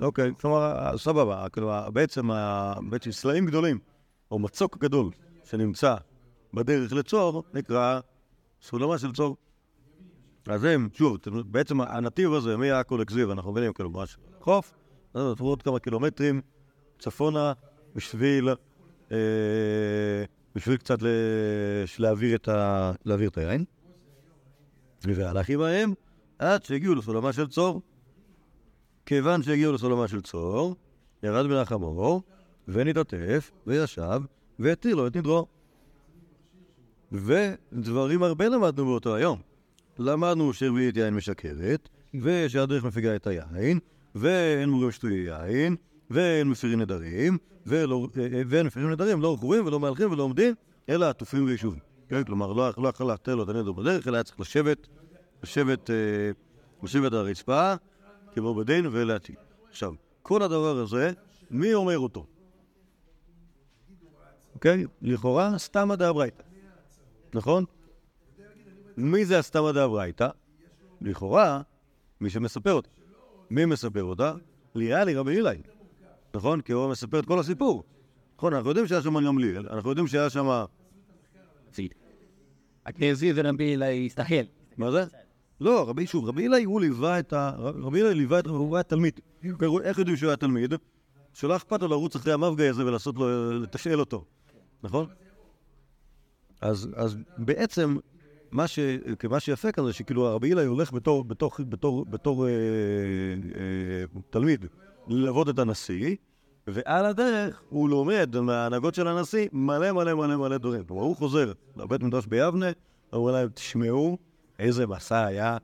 אוקיי, 0.00 0.30
כלומר, 0.40 0.96
סבבה, 0.98 1.48
כלומר, 1.48 1.90
בעצם, 1.90 2.28
בעצם 2.90 3.12
סלעים 3.12 3.46
גדולים, 3.46 3.78
או 4.30 4.38
מצוק 4.38 4.78
גדול, 4.78 5.10
שנמצא 5.44 5.96
בדרך 6.54 6.92
לצור, 6.92 7.42
נקרא 7.54 8.00
סולמה 8.62 8.98
של 8.98 9.12
צור. 9.12 9.36
אז 10.46 10.64
הם, 10.64 10.88
שוב, 10.92 11.18
בעצם 11.46 11.80
הנתיב 11.80 12.32
הזה 12.32 12.56
מעכו 12.56 12.96
לכזיב, 12.96 13.30
אנחנו 13.30 13.52
מבינים, 13.52 13.72
כאילו, 13.72 13.90
ממש 13.90 14.16
חוף, 14.40 14.74
אז 15.14 15.22
עברו 15.22 15.48
עוד 15.48 15.62
כמה 15.62 15.78
קילומטרים 15.78 16.40
צפונה 16.98 17.52
בשביל, 17.94 18.48
אה, 19.12 19.16
בשביל 20.54 20.76
קצת 20.76 20.98
להעביר 21.98 22.36
את, 22.36 22.48
ה, 22.48 22.92
להעביר 23.04 23.28
את 23.28 23.38
היין. 23.38 23.64
והלך 25.04 25.50
עמהם 25.50 25.92
עד 26.38 26.64
שהגיעו 26.64 26.94
לסולמה 26.94 27.32
של 27.32 27.46
צור. 27.46 27.82
כיוון 29.06 29.42
שהגיעו 29.42 29.72
לסולמה 29.72 30.08
של 30.08 30.22
צור, 30.22 30.76
ירד 31.22 31.46
מן 31.46 31.56
החמור, 31.56 32.22
ונתעטף, 32.68 33.50
וישב, 33.66 34.20
והתיר 34.58 34.94
לו 34.94 35.06
את 35.06 35.16
נדרו. 35.16 35.46
ודברים 37.12 38.22
הרבה 38.22 38.48
למדנו 38.48 38.84
באותו 38.84 39.14
היום. 39.14 39.38
למדנו 39.98 40.52
שרביעית 40.52 40.96
יין 40.96 41.14
משקרת, 41.14 41.88
ושהדרך 42.14 42.84
מפיגה 42.84 43.16
את 43.16 43.26
היין, 43.26 43.78
ואין 44.14 44.68
מורים 44.68 44.90
שטויי 44.90 45.18
יין, 45.18 45.76
ואין 46.10 46.48
מפירים 46.48 46.80
נדרים, 46.80 47.38
ולא, 47.66 48.08
ואין 48.48 48.66
מפירים 48.66 48.90
נדרים, 48.90 49.22
לא 49.22 49.34
רכובים 49.34 49.66
ולא 49.66 49.80
מהלכים 49.80 50.12
ולא 50.12 50.22
עומדים, 50.22 50.54
אלא 50.88 51.06
עטופים 51.06 51.44
ויישובים. 51.44 51.80
כן, 52.08 52.24
כלומר, 52.24 52.52
לא, 52.52 52.70
לא 52.78 52.88
יכול 52.88 53.06
להתר 53.06 53.34
לו 53.34 53.42
את 53.42 53.48
הנדר 53.48 53.72
בדרך, 53.72 54.08
אלא 54.08 54.16
היה 54.16 54.24
צריך 54.24 54.40
לשבת, 54.40 54.88
לשבת, 55.42 55.90
אה, 55.90 56.30
לשבת 56.82 57.12
על 57.12 57.18
הרצפה, 57.18 57.74
כמו 58.34 58.54
בדין, 58.54 58.86
ולהטיל. 58.92 59.34
עכשיו, 59.70 59.92
כל 60.22 60.42
הדבר 60.42 60.76
הזה, 60.76 61.12
מי 61.50 61.74
אומר 61.74 61.98
אותו? 61.98 62.26
אוקיי? 64.54 64.84
לכאורה, 65.02 65.58
סתמא 65.58 65.94
דאברייתא. 65.94 66.42
נכון? 67.36 67.64
מי 68.96 69.24
זה 69.24 69.38
הסתמא 69.38 69.72
דאברייתא? 69.72 70.28
לכאורה, 71.00 71.60
מי 72.20 72.30
שמספר 72.30 72.72
אותה. 72.72 72.88
מי 73.50 73.64
מספר 73.64 74.02
אותה? 74.02 74.34
נראה 74.74 75.04
לי 75.04 75.14
רבי 75.14 75.36
הילי. 75.36 75.62
נכון? 76.34 76.60
כי 76.60 76.72
הוא 76.72 76.90
מספר 76.90 77.18
את 77.18 77.26
כל 77.26 77.38
הסיפור. 77.38 77.84
נכון, 78.36 78.54
אנחנו 78.54 78.68
יודעים 78.68 78.86
שהיה 78.86 79.02
שם 79.02 79.26
גמליאל, 79.26 79.66
אנחנו 79.70 79.90
יודעים 79.90 80.06
שהיה 80.06 80.30
שם... 80.30 80.64
הכנזי 82.86 83.32
ורבי 83.34 83.76
להסתכל. 83.76 84.34
מה 84.76 84.90
זה? 84.90 85.04
לא, 85.60 85.88
רבי, 85.88 86.06
שוב, 86.06 86.28
רבי 86.28 86.42
הילי 86.42 86.64
הוא 86.64 86.80
ליווה 86.80 87.18
את 87.18 87.32
ה... 87.32 87.52
רבי 87.58 88.02
הילי 88.02 88.14
ליווה 88.14 88.38
את... 88.38 88.46
הוא 88.46 88.76
היה 88.76 88.82
תלמיד. 88.82 89.20
איך 89.82 89.98
יודעים 89.98 90.16
שהוא 90.16 90.28
היה 90.28 90.36
תלמיד? 90.36 90.74
שלא 91.32 91.56
אכפת 91.56 91.82
לו 91.82 91.88
לרוץ 91.88 92.16
אחרי 92.16 92.32
המפגע 92.32 92.70
הזה 92.70 92.86
ולעשות 92.86 93.16
לו... 93.16 93.52
לתשאל 93.60 94.00
אותו. 94.00 94.24
נכון? 94.82 95.06
אז, 96.60 96.88
אז 96.94 97.16
בעצם, 97.38 97.96
מה, 98.50 98.66
ש, 98.66 98.78
מה 99.30 99.40
שיפה 99.40 99.72
כאן 99.72 99.84
זה 99.84 99.92
שכאילו 99.92 100.24
רבי 100.24 100.48
הילי 100.48 100.64
הולך 100.64 100.92
בתור, 100.92 101.24
בתור, 101.24 101.52
בתור, 101.68 102.04
בתור 102.04 102.46
אה, 102.46 102.50
אה, 102.50 104.20
תלמיד 104.30 104.66
ללוות 105.08 105.48
את 105.48 105.58
הנשיא, 105.58 106.16
ועל 106.66 107.06
הדרך 107.06 107.62
הוא 107.68 107.88
לומד 107.88 108.40
מההנהגות 108.40 108.94
של 108.94 109.08
הנשיא 109.08 109.48
מלא 109.52 109.92
מלא 109.92 110.14
מלא 110.14 110.36
מלא 110.36 110.58
דברים. 110.58 110.84
כלומר, 110.84 111.02
הוא 111.02 111.16
חוזר 111.16 111.52
לבית 111.76 112.02
מדרש 112.02 112.26
ביבנה, 112.26 112.66
אומר 113.12 113.32
להם, 113.32 113.48
תשמעו 113.48 114.18
איזה 114.58 114.86
מסע 114.86 115.24
היה. 115.24 115.56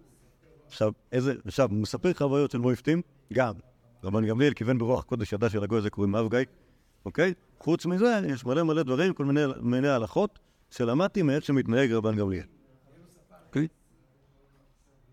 עכשיו, 0.66 0.92
איזה, 1.12 1.34
עכשיו, 1.46 1.70
הוא 1.70 1.78
מספר 1.78 2.12
חוויות 2.12 2.50
של 2.50 2.58
מויפטים, 2.58 3.02
גם. 3.32 3.54
רבן 4.04 4.26
גמליאל 4.26 4.52
כיוון 4.52 4.78
ברוח 4.78 5.00
הקודש 5.00 5.32
ידע 5.32 5.48
שלגוי 5.48 5.78
הזה 5.78 5.90
קוראים 5.90 6.16
אבגי, 6.16 6.42
אוקיי? 7.04 7.34
חוץ 7.58 7.86
מזה, 7.86 8.20
יש 8.28 8.46
מלא 8.46 8.62
מלא 8.62 8.82
דברים, 8.82 9.12
כל 9.12 9.24
מיני, 9.24 9.40
מיני 9.60 9.88
הלכות, 9.88 10.38
שלמדתי 10.72 11.22
מאיך 11.22 11.44
שמתנהג 11.44 11.92
רבן 11.92 12.16
גמליאל. 12.16 12.44
אוקיי? 13.46 13.68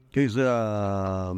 אוקיי, 0.08 0.30
זה 0.30 0.52
ה... 0.52 1.32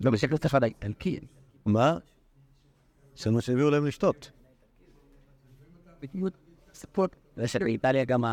לא, 0.00 0.10
בשקל 0.10 0.36
צפד 0.36 0.62
האיטלקי. 0.62 1.20
מה? 1.66 1.98
זה 3.16 3.30
מה 3.30 3.40
שהביאו 3.40 3.70
להם 3.70 3.86
לשתות. 3.86 4.30
סיפור. 6.74 7.06
יש 7.36 7.56
באיטליה 7.56 8.04
גם, 8.04 8.24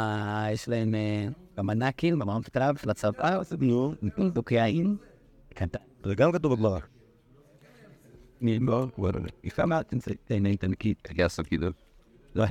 יש 0.54 0.70
להם 0.70 0.96
אה, 0.96 1.28
גם 1.58 1.70
הנקים 1.70 2.20
במערכת 2.20 2.58
הרב 2.58 2.78
של 2.78 2.90
הצבא, 2.90 3.40
נו, 3.60 3.94
דוקאין. 4.34 4.98
קטן. 5.50 5.80
זה 6.04 6.16
גם 6.16 6.32
כתוב 6.32 6.54
בגמרא. 6.54 6.80
אני 8.42 8.60
לא, 8.60 8.88
יפה 9.44 9.64
זה 9.92 10.12
תהנה 10.26 10.54
את 10.54 10.64
הנקית. 10.64 11.08
יעשו 11.16 11.44
קידול. 11.44 11.74
טוב, 12.34 12.46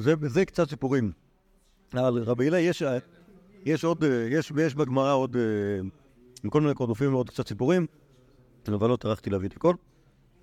זה, 0.00 0.14
זה 0.26 0.44
קצת 0.44 0.68
סיפורים. 0.70 1.12
על 1.92 2.18
רבי 2.22 2.44
הילה 2.44 2.58
יש, 2.58 2.82
יש 3.64 3.84
עוד, 3.84 4.04
אה, 4.04 4.26
יש, 4.30 4.52
יש 4.60 4.74
בגמרא 4.74 5.14
עוד, 5.14 5.36
אה, 5.36 5.42
עם 6.44 6.50
כל 6.50 6.60
מיני 6.60 6.74
קורדופים 6.74 7.14
ועוד 7.14 7.30
קצת 7.30 7.48
סיפורים, 7.48 7.86
אבל 8.68 8.88
לא 8.88 8.96
טרחתי 8.96 9.30
להביא 9.30 9.48
את 9.48 9.56
הכל. 9.56 9.74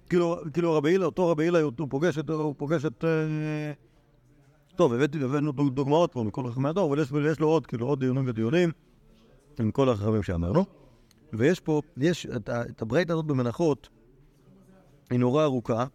כאילו, 0.09 0.37
כאילו 0.53 0.73
רבי 0.73 0.89
הילה, 0.89 1.05
אותו 1.05 1.27
רבי 1.27 1.43
הילה, 1.43 1.61
הוא 1.61 1.87
פוגש 1.89 2.17
את, 2.17 2.29
הוא 2.29 2.55
פוגש 2.57 2.85
את... 2.85 3.03
אה, 3.03 3.71
טוב, 4.75 4.93
הבאתי, 4.93 5.23
הבאנו 5.23 5.51
דוג- 5.51 5.73
דוגמאות 5.73 6.11
פה 6.11 6.23
מכל 6.23 6.51
חכמי 6.51 6.69
הדור, 6.69 6.89
אבל 6.89 7.01
יש, 7.01 7.11
יש 7.31 7.39
לו 7.39 7.47
עוד, 7.47 7.65
כאילו, 7.65 7.87
עוד 7.87 7.99
דיונים 7.99 8.23
ודיונים 8.27 8.71
עם 9.59 9.71
כל 9.71 9.89
החכמים 9.89 10.23
שאמרנו. 10.23 10.65
ויש 11.33 11.59
פה, 11.59 11.81
יש 11.97 12.25
את, 12.25 12.49
את 12.49 12.81
הברייתא 12.81 13.11
הזאת 13.11 13.25
במנחות, 13.25 13.89
היא 15.09 15.19
נורא 15.19 15.43
ארוכה, 15.43 15.85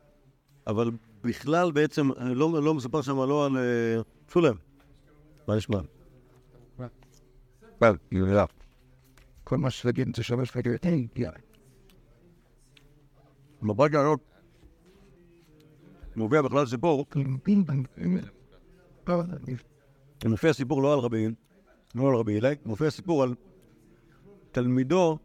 אבל 0.67 0.91
בכלל 1.23 1.73
בעצם 1.73 2.11
אה, 2.13 2.35
לא, 2.35 2.63
לא 2.63 2.75
מסופר 2.75 3.03
שם 3.03 3.17
לא 3.17 3.47
על 3.47 3.57
אה, 3.57 4.03
שולם. 4.33 4.55
מה 5.49 5.57
נשמע? 5.57 5.79
כל 9.45 9.57
מה 9.57 9.71
שתגיד 9.71 10.17
זה 10.17 10.23
שווה 10.23 10.47
שווה 10.47 10.63
בברייתא 13.63 13.97
הזאת 13.97 14.21
מופיע 16.17 16.43
בכלל 16.43 16.67
סיפור, 16.67 17.07
מופיע 20.25 20.53
סיפור 20.53 20.83
לא 20.83 20.93
על 20.93 20.99
רבי, 20.99 21.29
לא 21.95 22.09
על 22.09 22.15
רבי 22.17 22.33
הילי, 22.33 22.55
מופיע 22.65 22.91
סיפור 22.91 23.23
על 23.23 23.35
תלמידו 24.53 25.19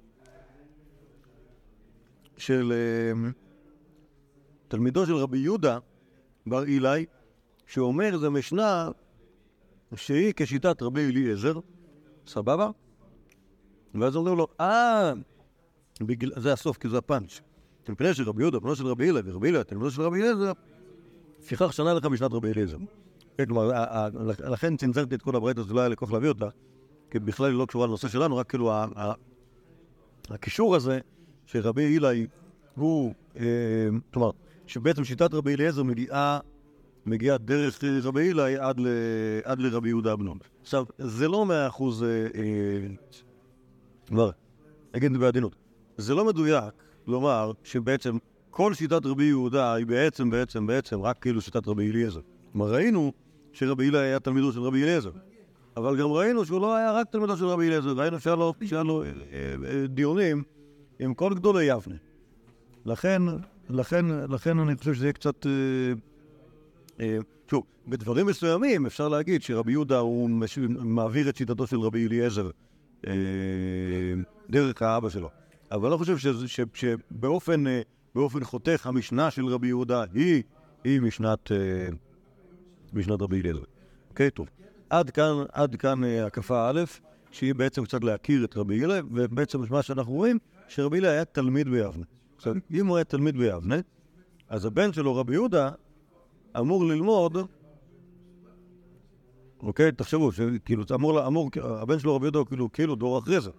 של 2.37 2.73
אה, 2.73 3.29
תלמידו 4.67 5.05
של 5.05 5.15
רבי 5.15 5.37
יהודה 5.37 5.79
בר 6.47 6.63
אילי, 6.63 7.05
שאומר 7.67 8.17
זו 8.17 8.31
משנה 8.31 8.89
שהיא 9.95 10.33
כשיטת 10.35 10.81
רבי 10.81 11.05
אליעזר, 11.05 11.59
סבבה? 12.27 12.69
ואז 13.95 14.15
אומרים 14.15 14.37
לו, 14.37 14.47
אה, 14.59 15.13
בגלל- 16.01 16.31
זה 16.37 16.53
הסוף, 16.53 16.77
כי 16.77 16.89
זה 16.89 16.97
הפאנץ'. 16.97 17.41
מפני 17.89 18.13
שרבי 18.13 18.43
יהודה, 18.43 18.59
בנו 18.59 18.75
של 18.75 18.87
רבי 18.87 19.05
הילי, 19.05 19.19
ורבי 19.25 19.47
הילי, 19.47 19.63
תלמידו 19.63 19.91
של 19.91 20.01
רבי 20.01 20.21
אליעזר, 20.21 20.51
לפיכך 21.39 21.73
שנה 21.73 21.93
לך 21.93 22.05
משנת 22.05 22.33
רבי 22.33 22.51
אליעזר. 22.51 22.77
כלומר, 23.47 23.71
לכן 24.49 24.77
צנזרתי 24.77 25.15
את 25.15 25.21
כל 25.21 25.35
הברית 25.35 25.57
הזאת, 25.57 25.71
לא 25.71 25.79
היה 25.79 25.89
לי 25.89 25.95
כוח 25.95 26.11
להביא 26.11 26.29
אותה, 26.29 26.49
כי 27.11 27.19
בכלל 27.19 27.45
היא 27.51 27.59
לא 27.59 27.65
קשורה 27.65 27.87
לנושא 27.87 28.07
שלנו, 28.07 28.37
רק 28.37 28.49
כאילו 28.49 28.71
הקישור 30.29 30.75
הזה, 30.75 30.99
שרבי 31.45 31.83
הילי 31.83 32.27
הוא, 32.75 33.13
אה, 33.39 33.43
כלומר, 34.13 34.31
שבעצם 34.67 35.03
שיטת 35.03 35.33
רבי 35.33 35.53
אליעזר 35.53 35.83
מגיעה, 35.83 36.39
מגיעה 37.05 37.37
דרך 37.37 37.83
אה, 37.83 37.99
רבי 38.03 38.21
הילי 38.21 38.57
עד, 38.57 38.79
ל, 38.79 38.87
עד 39.43 39.59
לרבי 39.59 39.89
יהודה 39.89 40.13
אבנון. 40.13 40.37
עכשיו, 40.61 40.85
זה 40.97 41.27
לא 41.27 41.45
מאה 41.45 41.67
אחוז, 41.67 42.03
אה, 42.03 42.07
אה, 42.09 42.87
כבר, 44.07 44.31
זה 44.93 45.19
בעדינות, 45.19 45.55
זה 45.97 46.15
לא 46.15 46.25
מדויק 46.25 46.73
לומר 47.07 47.51
שבעצם 47.63 48.17
כל 48.49 48.73
שיטת 48.73 49.05
רבי 49.05 49.23
יהודה 49.23 49.73
היא 49.73 49.85
בעצם, 49.85 50.29
בעצם, 50.29 50.67
בעצם 50.67 51.01
רק 51.01 51.17
כאילו 51.21 51.41
שיטת 51.41 51.67
רבי 51.67 51.91
אליעזר. 51.91 52.19
כלומר, 52.51 52.73
ראינו 52.73 53.11
שרבי 53.53 53.85
הילי 53.85 53.99
היה 53.99 54.19
תלמידו 54.19 54.51
של 54.51 54.61
רבי 54.61 54.83
אליעזר. 54.83 55.11
אבל 55.77 55.97
גם 55.97 56.11
ראינו 56.11 56.45
שהוא 56.45 56.61
לא 56.61 56.75
היה 56.75 56.91
רק 56.91 57.07
תלמידו 57.11 57.37
של 57.37 57.45
רבי 57.45 57.67
אליעזר, 57.67 57.89
ראינו 57.89 58.19
שהיה 58.19 58.83
לו, 58.83 59.03
דיונים 59.87 60.43
עם 60.99 61.13
כל 61.13 61.33
גדולי 61.33 61.63
יבנה. 61.63 61.95
לכן, 62.85 63.21
לכן, 63.69 64.05
לכן 64.29 64.59
אני 64.59 64.77
חושב 64.77 64.93
שזה 64.93 65.05
יהיה 65.05 65.13
קצת... 65.13 65.45
אה, 65.45 65.51
אה, 66.99 67.17
שוב, 67.51 67.63
בדברים 67.87 68.25
מסוימים 68.25 68.85
אפשר 68.85 69.07
להגיד 69.07 69.43
שרבי 69.43 69.71
יהודה 69.71 69.97
הוא. 69.97 70.29
מעביר 70.67 71.29
את 71.29 71.35
שיטתו 71.35 71.67
של 71.67 71.79
רבי 71.79 72.07
אליעזר 72.07 72.49
אה, 73.07 73.13
דרך 74.49 74.81
האבא 74.81 75.09
שלו. 75.09 75.29
אבל 75.71 75.85
אני 75.85 75.91
לא 75.91 75.97
חושב 75.97 76.17
שזה, 76.17 76.47
ש, 76.47 76.59
שבאופן 76.73 77.67
אה, 77.67 77.81
באופן 78.15 78.43
חותך 78.43 78.87
המשנה 78.87 79.31
של 79.31 79.45
רבי 79.45 79.67
יהודה 79.67 80.03
היא, 80.13 80.43
היא 80.83 81.01
משנת, 81.01 81.51
אה, 81.51 81.87
משנת 82.93 83.21
רבי 83.21 83.41
אליעזר. 83.41 83.63
אוקיי, 84.09 84.31
טוב. 84.31 84.47
עד 84.89 85.09
כאן, 85.09 85.33
עד 85.51 85.75
כאן 85.75 86.03
אה, 86.03 86.25
הקפה 86.25 86.69
א', 86.69 86.81
שהיא 87.31 87.55
בעצם 87.55 87.85
קצת 87.85 88.03
להכיר 88.03 88.45
את 88.45 88.57
רבי 88.57 88.75
הילה, 88.75 88.99
ובעצם 89.11 89.59
מה 89.69 89.83
שאנחנו 89.83 90.13
רואים, 90.13 90.39
שרבי 90.67 90.97
הילה 90.97 91.09
היה 91.09 91.25
תלמיד 91.25 91.69
ביבנה. 91.69 92.05
עכשיו, 92.37 92.53
אם 92.71 92.87
הוא 92.87 92.97
היה 92.97 93.03
תלמיד 93.03 93.37
ביבנה, 93.37 93.75
אז 94.49 94.65
הבן 94.65 94.93
שלו, 94.93 95.15
רבי 95.15 95.33
יהודה, 95.33 95.71
אמור 96.59 96.85
ללמוד, 96.85 97.37
אוקיי, 99.59 99.91
תחשבו, 99.91 100.31
שכאילו, 100.31 100.83
אמור, 100.95 101.27
אמור, 101.27 101.49
הבן 101.63 101.99
שלו, 101.99 102.15
רבי 102.15 102.25
יהודה, 102.25 102.39
הוא 102.39 102.47
כאילו, 102.47 102.71
כאילו 102.71 102.95
דור 102.95 103.19
אחרי 103.19 103.41
זה. 103.41 103.51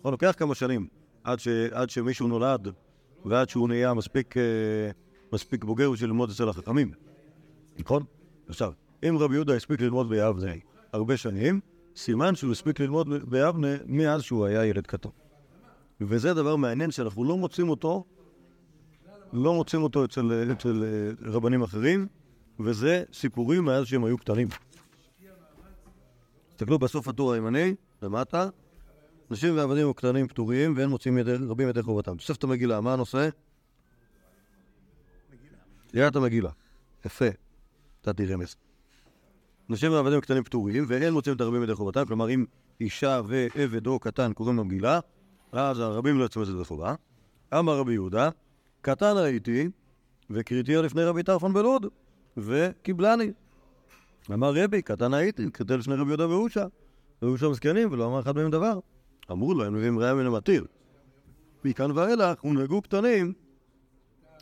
נכון, 0.00 0.12
לוקח 0.12 0.34
כמה 0.36 0.54
שנים 0.54 0.86
עד, 1.24 1.40
ש, 1.40 1.48
עד 1.48 1.90
שמישהו 1.90 2.28
נולד 2.28 2.68
ועד 3.24 3.48
שהוא 3.48 3.68
נהיה 3.68 3.94
מספיק, 3.94 4.36
אה, 4.36 4.42
מספיק 5.32 5.64
בוגר 5.64 5.90
בשביל 5.90 6.10
ללמוד 6.10 6.30
אצל 6.30 6.48
החכמים, 6.48 6.92
נכון? 7.78 8.02
עכשיו, 8.48 8.72
אם 9.08 9.16
רבי 9.18 9.34
יהודה 9.34 9.54
הספיק 9.56 9.80
ללמוד 9.80 10.08
ביבנה 10.08 10.52
הרבה 10.92 11.16
שנים, 11.16 11.60
סימן 11.96 12.34
שהוא 12.34 12.52
הספיק 12.52 12.80
ללמוד 12.80 13.08
ביבנה 13.30 13.68
מאז 13.86 14.22
שהוא 14.22 14.46
היה 14.46 14.66
ילד 14.66 14.86
קטן. 14.86 15.08
וזה 16.00 16.34
דבר 16.34 16.56
מעניין 16.56 16.90
שאנחנו 16.90 17.24
לא 17.24 17.36
מוצאים 17.36 17.68
אותו, 17.68 18.04
לא 19.32 19.54
מוצאים 19.54 19.82
אותו 19.82 20.04
אצל, 20.04 20.52
אצל 20.52 20.84
אה, 20.84 21.30
רבנים 21.30 21.62
אחרים, 21.62 22.06
וזה 22.60 23.04
סיפורים 23.12 23.64
מאז 23.64 23.86
שהם 23.86 24.04
היו 24.04 24.18
קטנים. 24.18 24.48
תסתכלו 26.50 26.78
בסוף 26.78 27.08
הטור 27.08 27.32
הימני, 27.32 27.74
למטה, 28.02 28.48
נשים 29.30 29.56
ועבדים 29.56 29.90
וקטנים 29.90 30.28
פטורים, 30.28 30.74
ואין 30.76 30.88
מוצאים 30.88 31.18
ידי, 31.18 31.34
רבים 31.48 31.68
ידי 31.68 31.82
חובתם. 31.82 32.16
תוספת 32.16 32.44
המגילה, 32.44 32.80
מה 32.80 32.92
הנושא? 32.92 33.28
קריאת 35.90 36.16
המגילה. 36.16 36.50
יפה. 37.04 37.24
נתתי 38.06 38.26
רמז. 38.26 38.56
נשים 39.68 39.92
ועבדים 39.92 40.20
קטנים 40.20 40.44
פטורים, 40.44 40.84
ואין 40.88 41.12
מוצאים 41.12 41.36
את 41.36 41.40
הרבים 41.40 41.62
ידי 41.62 41.74
חובתם, 41.74 42.04
כלומר 42.04 42.30
אם 42.30 42.44
אישה 42.80 43.20
ועבד 43.26 43.86
או 43.86 43.98
קטן 43.98 44.32
קוראים 44.32 44.56
לו 44.56 44.64
מגילה, 44.64 45.00
אז 45.52 45.80
הרבים 45.80 46.18
לא 46.18 46.22
יוצאים 46.22 46.42
את 46.42 46.46
זה 46.46 46.52
ידי 46.52 46.64
חובה. 46.64 46.94
אמר 47.58 47.78
רבי 47.78 47.92
יהודה, 47.92 48.28
קטן 48.80 49.12
ראיתי, 49.16 49.68
וקריאתיה 50.30 50.82
לפני 50.82 51.04
רבי 51.04 51.22
טרפון 51.22 51.52
בלוד, 51.52 51.86
וקיבלני. 52.36 53.32
אמר 54.32 54.52
רבי, 54.54 54.82
קטן 54.82 55.14
הייתי, 55.14 55.50
קריאתיה 55.50 55.76
לפני 55.76 55.94
רבי 55.94 56.08
יהודה 56.08 56.28
ואושה, 56.28 56.66
ואושה 57.22 57.48
מזקנים, 57.48 57.92
ולא 57.92 58.06
אמר 58.06 58.20
אחד 58.20 58.36
מהם 58.36 58.50
דבר. 58.50 58.78
אמרו 59.30 59.54
לו, 59.54 59.64
הם 59.64 59.74
מביאים 59.74 59.98
ראיה 59.98 60.14
מן 60.14 60.26
המתיר. 60.26 60.66
מכאן 61.64 61.90
ואילך 61.90 62.40
הונהגו 62.40 62.82
קטנים 62.82 63.32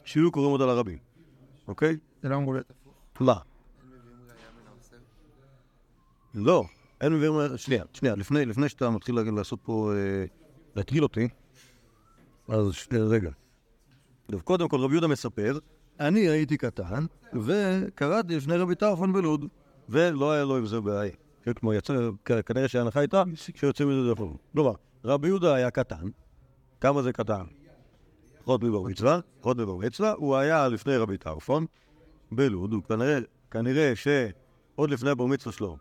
שיהיו 0.04 0.32
קוראים 0.32 0.52
אותה 0.52 0.66
לרבים, 0.66 0.98
אוקיי? 1.68 1.96
זה 2.22 2.28
לא 2.28 2.36
אמור 2.36 2.54
להיות 2.54 2.70
הפוך. 2.70 3.22
מה? 3.22 3.38
לא, 6.34 6.64
אין 7.00 7.12
מביאים... 7.12 7.34
שנייה, 7.56 7.84
שנייה, 7.92 8.14
לפני, 8.14 8.46
לפני 8.46 8.68
שאתה 8.68 8.90
מתחיל 8.90 9.14
לעשות 9.14 9.58
פה... 9.62 9.92
אה, 9.94 10.37
להטריל 10.78 11.02
אותי, 11.02 11.28
אז 12.48 12.72
שנייה, 12.72 13.04
רגע. 13.04 13.30
טוב, 14.30 14.40
קודם 14.40 14.68
כל 14.68 14.80
רבי 14.80 14.94
יהודה 14.94 15.06
מספר, 15.06 15.58
אני 16.00 16.20
הייתי 16.20 16.56
קטן, 16.56 17.06
וקראתי 17.32 18.36
לפני 18.36 18.56
רבי 18.56 18.74
טרפון 18.74 19.12
בלוד, 19.12 19.44
ולא 19.88 20.32
היה 20.32 20.44
לו 20.44 20.56
עם 20.56 20.66
זה 20.66 20.80
בעיה. 20.80 21.12
כמו 21.56 21.74
יצא, 21.74 22.10
כנראה 22.46 22.68
שההנחה 22.68 23.00
הייתה 23.00 23.22
שיוצאים 23.54 23.88
מזה 23.88 24.10
דפוק. 24.10 24.36
כלומר, 24.52 24.72
רבי 25.04 25.28
יהודה 25.28 25.54
היה 25.54 25.70
קטן, 25.70 26.08
כמה 26.80 27.02
זה 27.02 27.12
קטן? 27.12 27.44
פחות 28.38 28.62
מבר 28.62 28.82
מצווה, 28.82 29.20
פחות 29.40 29.56
מבר 29.56 29.76
מצווה, 29.76 30.12
הוא 30.12 30.36
היה 30.36 30.68
לפני 30.68 30.96
רבי 30.96 31.18
טרפון, 31.18 31.66
בלוד, 32.32 32.72
הוא 32.72 32.82
כנראה, 32.82 33.18
כנראה 33.50 33.92
שעוד 33.96 34.90
לפני 34.90 35.10
הבר 35.10 35.26
מצווה 35.26 35.52
שלו, 35.52 35.76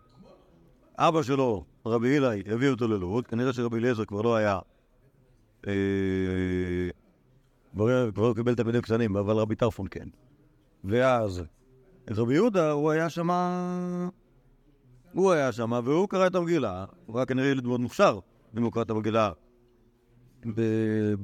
אבא 0.98 1.22
שלו, 1.22 1.64
רבי 1.86 2.08
הילי, 2.08 2.42
הביא 2.46 2.70
אותו 2.70 2.88
ללוד, 2.88 3.26
כנראה 3.26 3.52
שרבי 3.52 3.78
אליעזר 3.78 4.04
כבר 4.04 4.22
לא 4.22 4.36
היה, 4.36 4.58
כבר 7.72 8.10
כבר 8.12 8.28
לא 8.28 8.34
קיבל 8.34 8.54
תלמידים 8.54 8.80
קטנים, 8.80 9.16
אבל 9.16 9.36
רבי 9.36 9.54
טרפון 9.54 9.86
כן. 9.90 10.08
ואז 10.84 11.42
רבי 12.10 12.34
יהודה, 12.34 12.70
הוא 12.70 12.90
היה 12.90 13.10
שמה... 13.10 14.08
הוא 15.12 15.32
היה 15.32 15.52
שמה, 15.52 15.80
והוא 15.84 16.08
קרא 16.08 16.26
את 16.26 16.34
המגילה, 16.34 16.84
הוא 17.06 17.18
היה 17.18 17.26
כנראה 17.26 17.48
ילד 17.48 17.66
מאוד 17.66 17.80
מוכשר, 17.80 18.18
אם 18.58 18.62
הוא 18.62 18.72
קרא 18.72 18.82
את 18.82 18.90
המגילה 18.90 19.30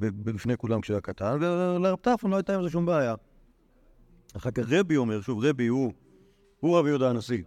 בפני 0.00 0.56
כולם 0.56 0.80
כשהיה 0.80 1.00
קטן, 1.00 1.38
ולרב 1.40 1.98
טרפון 1.98 2.30
לא 2.30 2.36
הייתה 2.36 2.54
עם 2.54 2.62
זה 2.62 2.70
שום 2.70 2.86
בעיה. 2.86 3.14
אחר 4.36 4.50
כך 4.50 4.64
רבי 4.68 4.96
אומר, 4.96 5.20
שוב, 5.20 5.44
רבי 5.44 5.66
הוא, 5.66 5.92
הוא 6.60 6.78
רבי 6.78 6.88
יהודה 6.88 7.10
הנשיא, 7.10 7.42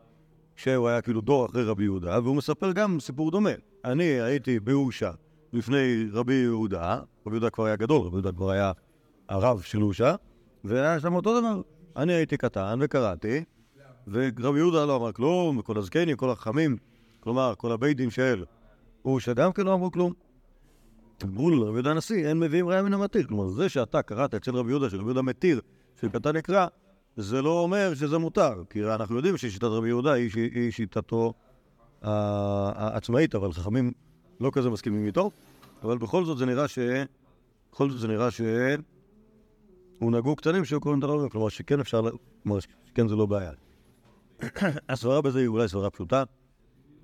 שהוא 0.56 0.88
היה 0.88 1.02
כאילו 1.02 1.22
דור 1.22 1.46
אחרי 1.46 1.64
רבי 1.64 1.84
יהודה, 1.84 2.20
והוא 2.24 2.36
מספר 2.36 2.72
גם 2.72 3.00
סיפור 3.00 3.32
דומה. 3.32 3.50
אני 3.86 4.04
הייתי 4.04 4.60
באושה 4.60 5.12
לפני 5.54 6.08
רבי 6.14 6.34
יהודה, 6.34 7.00
רבי 7.26 7.36
יהודה 7.36 7.50
כבר 7.50 7.66
היה 7.66 7.76
גדול, 7.76 8.02
רבי 8.02 8.16
יהודה 8.16 8.32
כבר 8.32 8.50
היה 8.50 8.72
הרב 9.30 9.62
של 9.62 9.84
אושה, 9.84 10.16
והיה 10.64 11.00
שם 11.00 11.14
אותו 11.14 11.40
דבר. 11.40 11.62
אני 11.96 12.14
הייתי 12.14 12.38
קטן 12.38 12.80
וקראתי, 12.82 13.44
ורבי 14.08 14.60
יהודה 14.60 14.86
לא 14.86 14.96
אמר 14.96 15.12
כלום, 15.12 15.58
וכל 15.58 15.78
הזקנים, 15.78 16.18
כל 16.18 16.30
החכמים, 16.30 16.78
כלומר, 17.20 17.54
כל 17.58 17.72
הבית 17.72 17.98
דין 17.98 18.10
של 18.10 18.46
אושה 19.06 19.34
גם 19.34 19.52
כן 19.52 19.64
לא 19.64 19.74
אמרו 19.74 19.92
כלום. 19.92 20.14
אמרו 21.24 21.50
לרבי 21.50 21.74
יהודה 21.74 21.92
הנשיא, 21.92 22.28
אין 22.28 22.40
מביאים 22.40 22.68
ראיה 22.68 22.82
מן 22.82 22.94
המתיר. 22.94 23.28
כלומר, 23.28 23.48
זה 23.48 23.70
שאתה 23.70 24.02
קראת 24.02 24.34
אצל 24.34 24.56
רבי 24.56 24.70
יהודה, 24.70 24.90
שרבי 24.90 25.04
יהודה 25.04 25.22
מתיר, 25.22 25.62
שקטן 26.02 26.36
נקרא, 26.38 26.68
זה 27.18 27.42
לא 27.42 27.60
אומר 27.60 27.94
שזה 27.94 28.18
מותר. 28.18 28.64
כי 28.70 28.86
אנחנו 28.86 29.16
יודעים 29.16 29.38
ששיטת 29.38 29.64
רבי 29.64 29.88
יהודה 29.88 30.12
היא, 30.12 30.30
היא 30.36 30.72
שיטתו 30.72 31.34
העצמאית, 32.02 33.36
אבל 33.36 33.52
חכמים 33.52 33.92
לא 34.40 34.52
כזה 34.54 34.70
מסכימים 34.70 35.06
איתו. 35.06 35.32
אבל 35.84 35.98
בכל 35.98 36.26
זאת 36.26 36.38
זה 36.38 36.46
נראה 36.46 36.68
ש... 36.68 36.80
בכל 37.72 37.90
זאת 37.90 38.00
זה 38.00 38.08
נראה 38.08 38.32
ש... 38.32 38.42
הוא 40.00 40.12
נגעו 40.12 40.36
קטנים 40.36 40.66
שהיו 40.66 40.82
קוראים 40.82 41.00
את 41.00 41.04
הרבים, 41.04 41.30
כלומר 41.30 41.50
שכן 41.50 41.80
אפשר, 41.80 42.02
כלומר 42.44 42.60
שכן 42.60 43.08
זה 43.08 43.16
לא 43.16 43.26
בעיה. 43.26 43.52
הסברה 44.90 45.22
בזה 45.22 45.40
היא 45.40 45.48
אולי 45.48 45.68
סברה 45.68 45.90
פשוטה, 45.90 46.24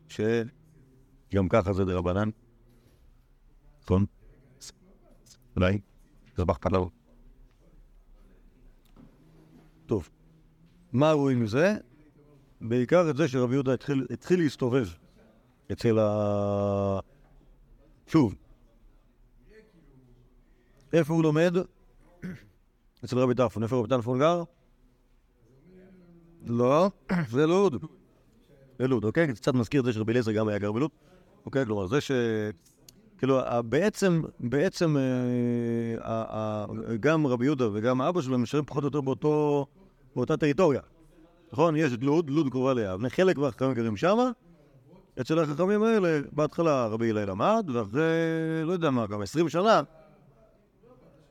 שגם 0.07 1.49
ככה 1.49 1.73
זה 1.73 1.85
דרבנן. 1.85 2.29
נכון? 3.83 4.05
אולי? 5.55 5.79
זה 6.37 6.45
בחת 6.45 6.65
לנו. 6.65 6.89
טוב, 9.85 10.09
מה 10.93 11.11
רואים 11.11 11.43
מזה? 11.43 11.75
בעיקר 12.61 13.09
את 13.09 13.17
זה 13.17 13.27
שרבי 13.27 13.53
יהודה 13.53 13.73
התחיל, 13.73 14.07
התחיל 14.09 14.39
להסתובב 14.39 14.87
אצל 15.71 15.99
ה... 15.99 16.99
שוב, 18.07 18.35
איפה 20.93 21.13
הוא 21.13 21.23
לומד? 21.23 21.55
אצל 23.05 23.17
רבי 23.17 23.33
טרפון. 23.35 23.63
איפה 23.63 23.75
רבי 23.75 23.89
טרפון 23.89 24.19
גר? 24.19 24.43
לא, 26.47 26.89
זה 27.29 27.47
לוד. 27.47 27.85
זה 28.79 28.87
לוד, 28.87 29.03
אוקיי? 29.03 29.33
קצת 29.33 29.53
מזכיר 29.53 29.79
את 29.79 29.85
זה 29.85 29.93
שרבי 29.93 30.11
אליעזר 30.11 30.31
גם 30.31 30.47
היה 30.47 30.57
גר 30.57 30.71
בלוד. 30.71 30.91
אוקיי? 31.45 31.65
כלומר, 31.65 31.87
זה 31.87 32.01
ש... 32.01 32.11
כאילו, 33.17 33.39
בעצם, 33.69 34.21
בעצם, 34.39 34.95
אה, 36.01 36.65
גם 36.99 37.27
רבי 37.27 37.45
יהודה 37.45 37.69
וגם 37.73 38.01
אבא 38.01 38.21
שלו 38.21 38.37
נשארים 38.37 38.65
פחות 38.65 38.83
או 38.83 38.87
יותר 38.87 39.01
באותו, 39.01 39.65
באותה 40.15 40.37
טריטוריה. 40.37 40.81
נכון? 41.53 41.75
יש 41.75 41.93
את 41.93 42.03
לוד, 42.03 42.29
לוד 42.29 42.49
קרובה 42.49 42.73
ליבנה, 42.73 43.09
חלק 43.09 43.37
מהחכמים 43.37 43.73
גרים 43.73 43.97
שמה. 43.97 44.31
אצל 45.21 45.39
החכמים 45.39 45.83
האלה, 45.83 46.19
בהתחלה 46.31 46.87
רבי 46.87 47.09
הלל 47.09 47.29
למד, 47.29 47.65
ואחרי, 47.73 48.01
לא 48.63 48.71
יודע 48.71 48.89
מה, 48.89 49.07
גם 49.07 49.21
20 49.21 49.49
שנה, 49.49 49.81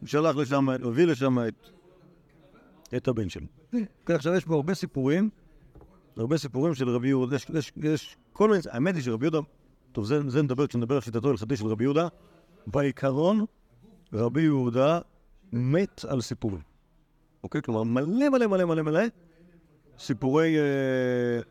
הוא 0.01 0.09
שלח 0.09 0.37
לשם, 0.37 0.69
הביא 0.69 1.07
לשם 1.07 1.39
את, 1.39 1.69
את 2.97 3.09
הבן 3.09 3.29
שלו. 3.29 3.47
כן, 4.07 4.15
עכשיו 4.15 4.35
יש 4.35 4.45
פה 4.45 4.55
הרבה 4.55 4.75
סיפורים, 4.75 5.31
הרבה 6.17 6.39
סיפורים 6.39 6.75
של 6.75 6.89
רבי 6.89 7.09
יהודה, 7.09 7.37
יש, 7.37 7.47
יש, 7.55 7.73
יש 7.77 8.17
כל 8.33 8.49
מיני, 8.49 8.61
האמת 8.71 8.95
היא 8.95 9.03
שרבי 9.03 9.25
יהודה, 9.25 9.39
טוב, 9.93 10.05
זה, 10.05 10.31
זה 10.31 10.43
נדבר 10.43 10.67
כשנדבר 10.67 10.95
על 10.95 11.01
שיטתו 11.01 11.29
ההלכתי 11.29 11.57
של 11.57 11.67
רבי 11.67 11.85
יהודה, 11.85 12.09
בעיקרון, 12.67 13.45
רבי 14.13 14.43
יהודה 14.43 14.99
מת 15.53 16.05
על 16.09 16.21
סיפורים. 16.21 16.63
אוקיי? 17.45 17.63
כלומר, 17.63 17.83
מלא 17.83 18.29
מלא 18.29 18.47
מלא 18.47 18.65
מלא 18.65 18.83
מלא 18.83 19.01
סיפורי... 19.99 20.59
אה, 20.59 21.43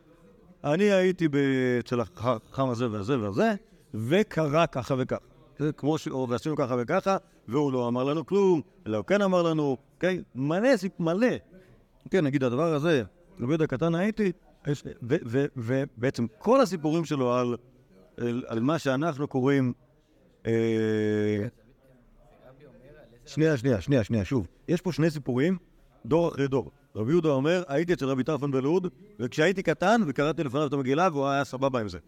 אני 0.64 0.84
הייתי 0.84 1.28
אצל 1.80 2.02
החכם 2.02 2.70
הזה 2.70 2.92
והזה 2.92 3.20
והזה, 3.20 3.54
וקרה 3.94 4.68
ככה 4.68 4.96
וככה. 4.98 5.26
זה 5.60 5.72
כמו 5.72 5.98
ש... 5.98 6.08
ועשינו 6.08 6.56
ככה 6.56 6.76
וככה, 6.80 7.18
והוא 7.48 7.72
לא 7.72 7.88
אמר 7.88 8.04
לנו 8.04 8.26
כלום, 8.26 8.62
אלא 8.88 8.98
הוא 8.98 9.06
כן 9.06 9.22
אמר 9.22 9.42
לנו, 9.42 9.78
אוקיי? 9.96 10.22
מלא, 10.36 10.78
סיפ... 10.78 11.00
מלא. 11.00 11.28
כן, 12.10 12.26
נגיד 12.26 12.44
הדבר 12.44 12.74
הזה, 12.74 13.04
רבי 13.40 13.52
יהודה 13.52 13.68
קטן 13.68 13.96
הייתי, 13.96 14.32
ובעצם 15.56 16.26
כל 16.38 16.62
הסיפורים 16.62 17.06
שלו 17.06 17.34
על, 17.34 17.56
על, 18.18 18.44
על 18.48 18.60
מה 18.60 18.80
שאנחנו 18.80 19.28
קוראים... 19.28 19.74
אה, 20.46 21.48
שנייה, 23.26 23.58
שנייה, 23.58 23.82
שנייה, 23.82 24.04
שנייה, 24.04 24.26
שוב. 24.26 24.48
יש 24.68 24.82
פה 24.82 24.92
שני 24.92 25.12
סיפורים, 25.12 25.58
דור 26.06 26.30
אחרי 26.30 26.48
דור. 26.48 26.72
רבי 26.96 27.12
יהודה 27.12 27.30
אומר, 27.30 27.64
הייתי 27.68 27.94
אצל 27.94 28.06
רבי 28.06 28.24
טרפון 28.24 28.52
בלוד, 28.52 28.88
וכשהייתי 29.20 29.64
קטן 29.64 30.02
וקראתי 30.08 30.44
לפניו 30.44 30.68
את 30.68 30.74
המגילה, 30.74 31.10
והוא 31.12 31.28
היה 31.28 31.44
סבבה 31.44 31.80
עם 31.80 31.90
זה. 31.90 32.00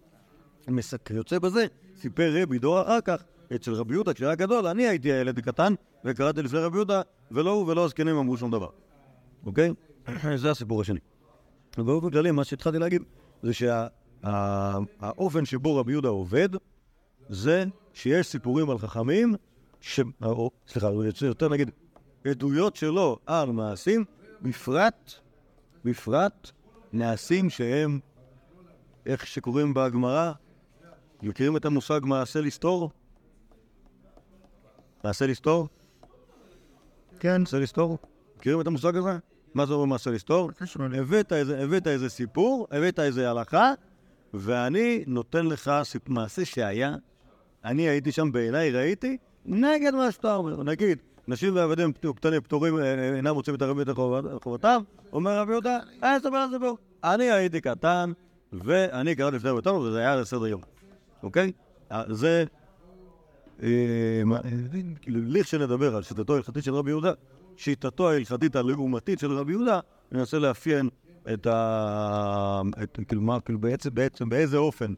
יוצא 1.10 1.40
בזה, 1.40 1.66
סיפר 1.96 2.42
רבי 2.42 2.60
דור 2.60 2.82
אחר 2.82 3.02
כך, 3.02 3.24
אצל 3.56 3.74
רבי 3.74 3.94
יהודה, 3.94 4.14
כשהיה 4.14 4.36
גדול, 4.36 4.68
אני 4.68 4.88
הייתי 4.88 5.12
הילד 5.12 5.40
קטן, 5.40 5.74
וקראתי 6.06 6.42
לפני 6.42 6.60
רבי 6.60 6.78
יהודה, 6.78 7.02
ולא 7.32 7.52
הוא 7.52 7.68
ולא 7.68 7.86
הזקנים 7.86 8.16
אמרו 8.16 8.38
שום 8.38 8.52
דבר. 8.52 8.70
אוקיי? 9.46 9.72
זה 10.36 10.52
הסיפור 10.52 10.82
השני. 10.82 11.00
ובאופן 11.78 12.10
כללי, 12.10 12.32
מה 12.32 12.44
שהתחלתי 12.44 12.80
להגיד, 12.80 13.02
זה 13.44 13.52
שהאופן 14.24 15.46
שבו 15.46 15.76
רבי 15.76 15.92
יהודה 15.92 16.10
עובד, 16.10 16.50
זה 17.30 17.66
שיש 17.94 18.28
סיפורים 18.28 18.70
על 18.70 18.78
חכמים, 18.78 19.36
ש... 19.82 20.00
או, 20.24 20.52
סליחה, 20.68 20.88
יותר 21.22 21.50
נגיד, 21.50 21.72
עדויות 22.26 22.76
שלו 22.76 23.20
על 23.26 23.52
מעשים, 23.52 24.06
בפרט, 24.44 25.14
בפרט, 25.86 26.52
מעשים 26.94 27.50
שהם, 27.50 28.00
איך 29.06 29.28
שקוראים 29.28 29.74
בגמרא, 29.74 30.32
מכירים 31.22 31.58
את 31.58 31.66
המושג 31.66 32.00
מעשה 32.04 32.42
לסתור? 32.42 32.92
מעשה 35.04 35.28
לסתור? 35.28 35.68
כן. 37.20 37.42
מעשה 37.42 37.60
לסתור? 37.60 37.98
מכירים 38.38 38.62
את 38.62 38.68
המושג 38.68 38.96
הזה? 38.96 39.18
מה 39.54 39.66
זה 39.66 39.74
אומר 39.74 39.86
מעשה 39.86 40.12
לסתור? 40.12 40.52
הבאת 40.96 41.34
איזה, 41.34 41.64
הבאת 41.64 41.88
איזה 41.88 42.10
סיפור, 42.10 42.68
הבאת 42.72 43.00
איזה 43.00 43.30
הלכה, 43.30 43.74
ואני 44.34 45.04
נותן 45.08 45.46
לך. 45.46 45.72
מעשה 46.08 46.46
שהיה, 46.46 46.96
אני 47.66 47.82
הייתי 47.82 48.12
שם 48.12 48.32
בעיניי, 48.32 48.72
ראיתי, 48.72 49.18
נגד 49.46 49.94
מה 49.94 50.12
שאתה 50.12 50.36
אומר. 50.36 50.64
נגיד, 50.64 50.98
נשים 51.28 51.56
ועבדים 51.56 51.92
קטנים 52.16 52.42
פטורים 52.42 52.78
אה, 52.78 52.84
אה, 52.84 53.16
אינם 53.16 53.36
רוצים 53.36 53.54
להתערב 53.54 53.80
את 53.80 53.90
חובת- 53.90 54.44
חובתם, 54.44 54.82
אומר 55.14 55.38
רבי 55.40 55.52
יהודה, 55.52 55.80
אה, 56.04 56.18
סבבה 56.20 56.44
על 56.44 56.50
סיפור. 56.52 56.78
אני 57.04 57.32
הייתי 57.32 57.62
קטן, 57.62 58.12
ואני 58.54 59.16
קראתי 59.16 59.36
לפני 59.36 59.50
רבי 59.50 59.70
וזה 59.72 60.00
היה 60.00 60.16
לסדר 60.16 60.48
יום, 60.48 60.62
אוקיי? 61.24 61.52
זה... 62.10 62.44
לכשנדבר 65.08 65.96
על 65.96 66.04
שיטתו 66.04 66.34
ההלכתית 66.34 66.64
של 66.64 66.74
רבי 66.74 66.90
יהודה, 66.90 67.12
שיטתו 67.58 68.10
ההלכתית 68.10 68.56
הלעומתית 68.56 69.20
של 69.20 69.32
רבי 69.32 69.52
יהודה, 69.52 69.80
ננסה 70.12 70.40
לאפיין 70.40 70.90
את 71.34 71.48
ה... 71.48 72.62
כאילו, 73.08 73.22
כאילו, 73.46 73.60
בעצם, 73.94 74.30
באיזה 74.30 74.58
אופן, 74.58 74.94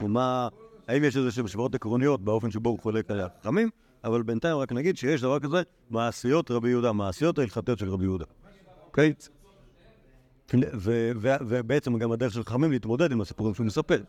ומה... 0.00 0.48
האם 0.88 1.04
יש 1.04 1.16
איזה 1.16 1.30
שהן 1.30 1.44
השוואות 1.44 1.74
עקרוניות 1.74 2.20
באופן 2.24 2.50
שבו 2.50 2.70
הוא 2.70 2.78
חולק 2.78 3.10
על 3.10 3.20
החכמים, 3.20 3.70
אבל 4.04 4.22
בינתיים 4.22 4.56
רק 4.56 4.72
נגיד 4.72 4.96
שיש 4.96 5.22
דבר 5.22 5.38
כזה, 5.40 5.62
מעשיות 5.90 6.50
רבי 6.50 6.68
יהודה, 6.68 6.92
מעשיות 6.92 7.38
ההלכתיות 7.38 7.78
של 7.78 7.88
רבי 7.88 8.04
יהודה, 8.04 8.24
אוקיי? 8.86 9.14
ובעצם 11.20 11.98
גם 11.98 12.12
הדרך 12.12 12.32
של 12.32 12.44
חכמים 12.44 12.72
להתמודד 12.72 13.12
עם 13.12 13.20
הסיפורים 13.20 13.54
שהוא 13.54 13.66
מספר. 13.66 14.02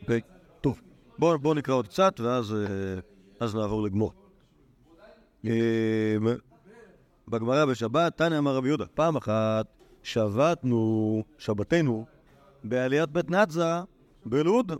אוקיי? 0.00 0.20
טוב, 0.60 0.80
בואו 1.18 1.38
בוא 1.38 1.54
נקרא 1.54 1.74
עוד 1.74 1.88
קצת, 1.88 2.20
ואז 2.20 2.54
אה, 3.40 3.60
נעבור 3.60 3.82
לגמור. 3.82 4.12
אה, 5.46 6.16
בגמרא 7.28 7.64
בשבת, 7.64 8.16
תנא 8.16 8.38
אמר 8.38 8.56
רבי 8.56 8.68
יהודה, 8.68 8.86
פעם 8.86 9.16
אחת 9.16 9.66
שבתנו, 10.02 11.22
שבתנו, 11.38 12.06
בעליית 12.64 13.10
בית 13.10 13.30
נצה 13.30 13.82
בלוד, 14.26 14.72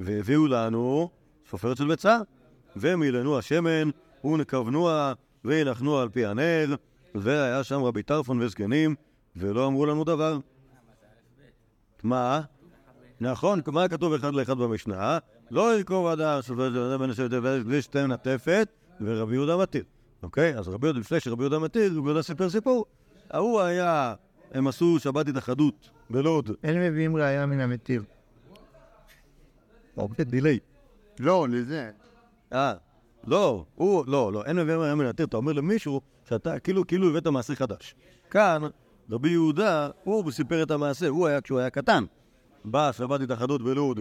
והביאו 0.00 0.46
לנו 0.46 1.10
סופרת 1.50 1.76
של 1.76 1.88
ביצה, 1.88 2.18
ומילאנו 2.76 3.38
השמן, 3.38 3.90
ונכוונוה, 4.24 5.12
והנחנוה 5.44 6.02
על 6.02 6.08
פי 6.08 6.26
הנר, 6.26 6.74
והיה 7.14 7.64
שם 7.64 7.82
רבי 7.82 8.02
טרפון 8.02 8.42
וזקנים, 8.42 8.94
ולא 9.36 9.66
אמרו 9.66 9.86
לנו 9.86 10.04
דבר. 10.04 10.38
מה? 12.02 12.40
נכון, 13.20 13.60
מה 13.66 13.88
כתוב 13.88 14.12
אחד 14.12 14.34
לאחד 14.34 14.58
במשנה? 14.58 15.18
לא 15.50 15.76
ירקוב 15.76 16.06
אדם 16.06 16.42
שופט 16.42 16.72
בן 17.00 17.10
השבט 17.10 17.30
בלי 17.66 17.82
שתי 17.82 18.06
נטפת, 18.06 18.68
ורבי 19.00 19.34
יהודה 19.34 19.56
מתיר. 19.56 19.84
אוקיי? 20.22 20.58
אז 20.58 20.68
רבי 20.68 20.86
יהודה, 20.86 21.00
לפני 21.00 21.20
שרבי 21.20 21.42
יהודה 21.42 21.58
מתיר, 21.58 21.92
רבי 21.96 22.06
יהודה 22.06 22.22
סיפר 22.22 22.50
סיפור. 22.50 22.86
ההוא 23.30 23.60
היה, 23.60 24.14
הם 24.52 24.66
עשו 24.66 24.98
שבת 24.98 25.28
התאחדות 25.28 25.90
בלוד. 26.10 26.50
אין 26.64 26.80
מביאים 26.82 27.16
ראייה 27.16 27.46
מן 27.46 27.60
המתיר. 27.60 28.02
אוקיי, 29.96 30.24
דיליי. 30.24 30.58
לא, 31.20 31.46
לזה. 31.50 31.90
אה, 32.52 32.74
לא, 33.26 33.64
הוא, 33.74 34.04
לא, 34.06 34.32
לא, 34.32 34.44
אין 34.44 34.56
מביא 34.56 34.74
היה 34.74 34.94
מנתר, 34.94 35.24
אתה 35.24 35.36
אומר 35.36 35.52
למישהו 35.52 36.00
שאתה, 36.28 36.58
כאילו, 36.58 36.86
כאילו 36.86 37.10
הבאת 37.10 37.26
מעשה 37.26 37.54
חדש. 37.54 37.94
כאן, 38.30 38.62
רבי 39.10 39.30
יהודה, 39.30 39.88
הוא 40.04 40.30
סיפר 40.30 40.62
את 40.62 40.70
המעשה, 40.70 41.08
הוא 41.08 41.26
היה 41.26 41.40
כשהוא 41.40 41.58
היה 41.58 41.70
קטן. 41.70 42.04
בא, 42.64 42.92
שבת 42.92 43.20
התאחדות 43.20 43.62
בלוד, 43.62 44.00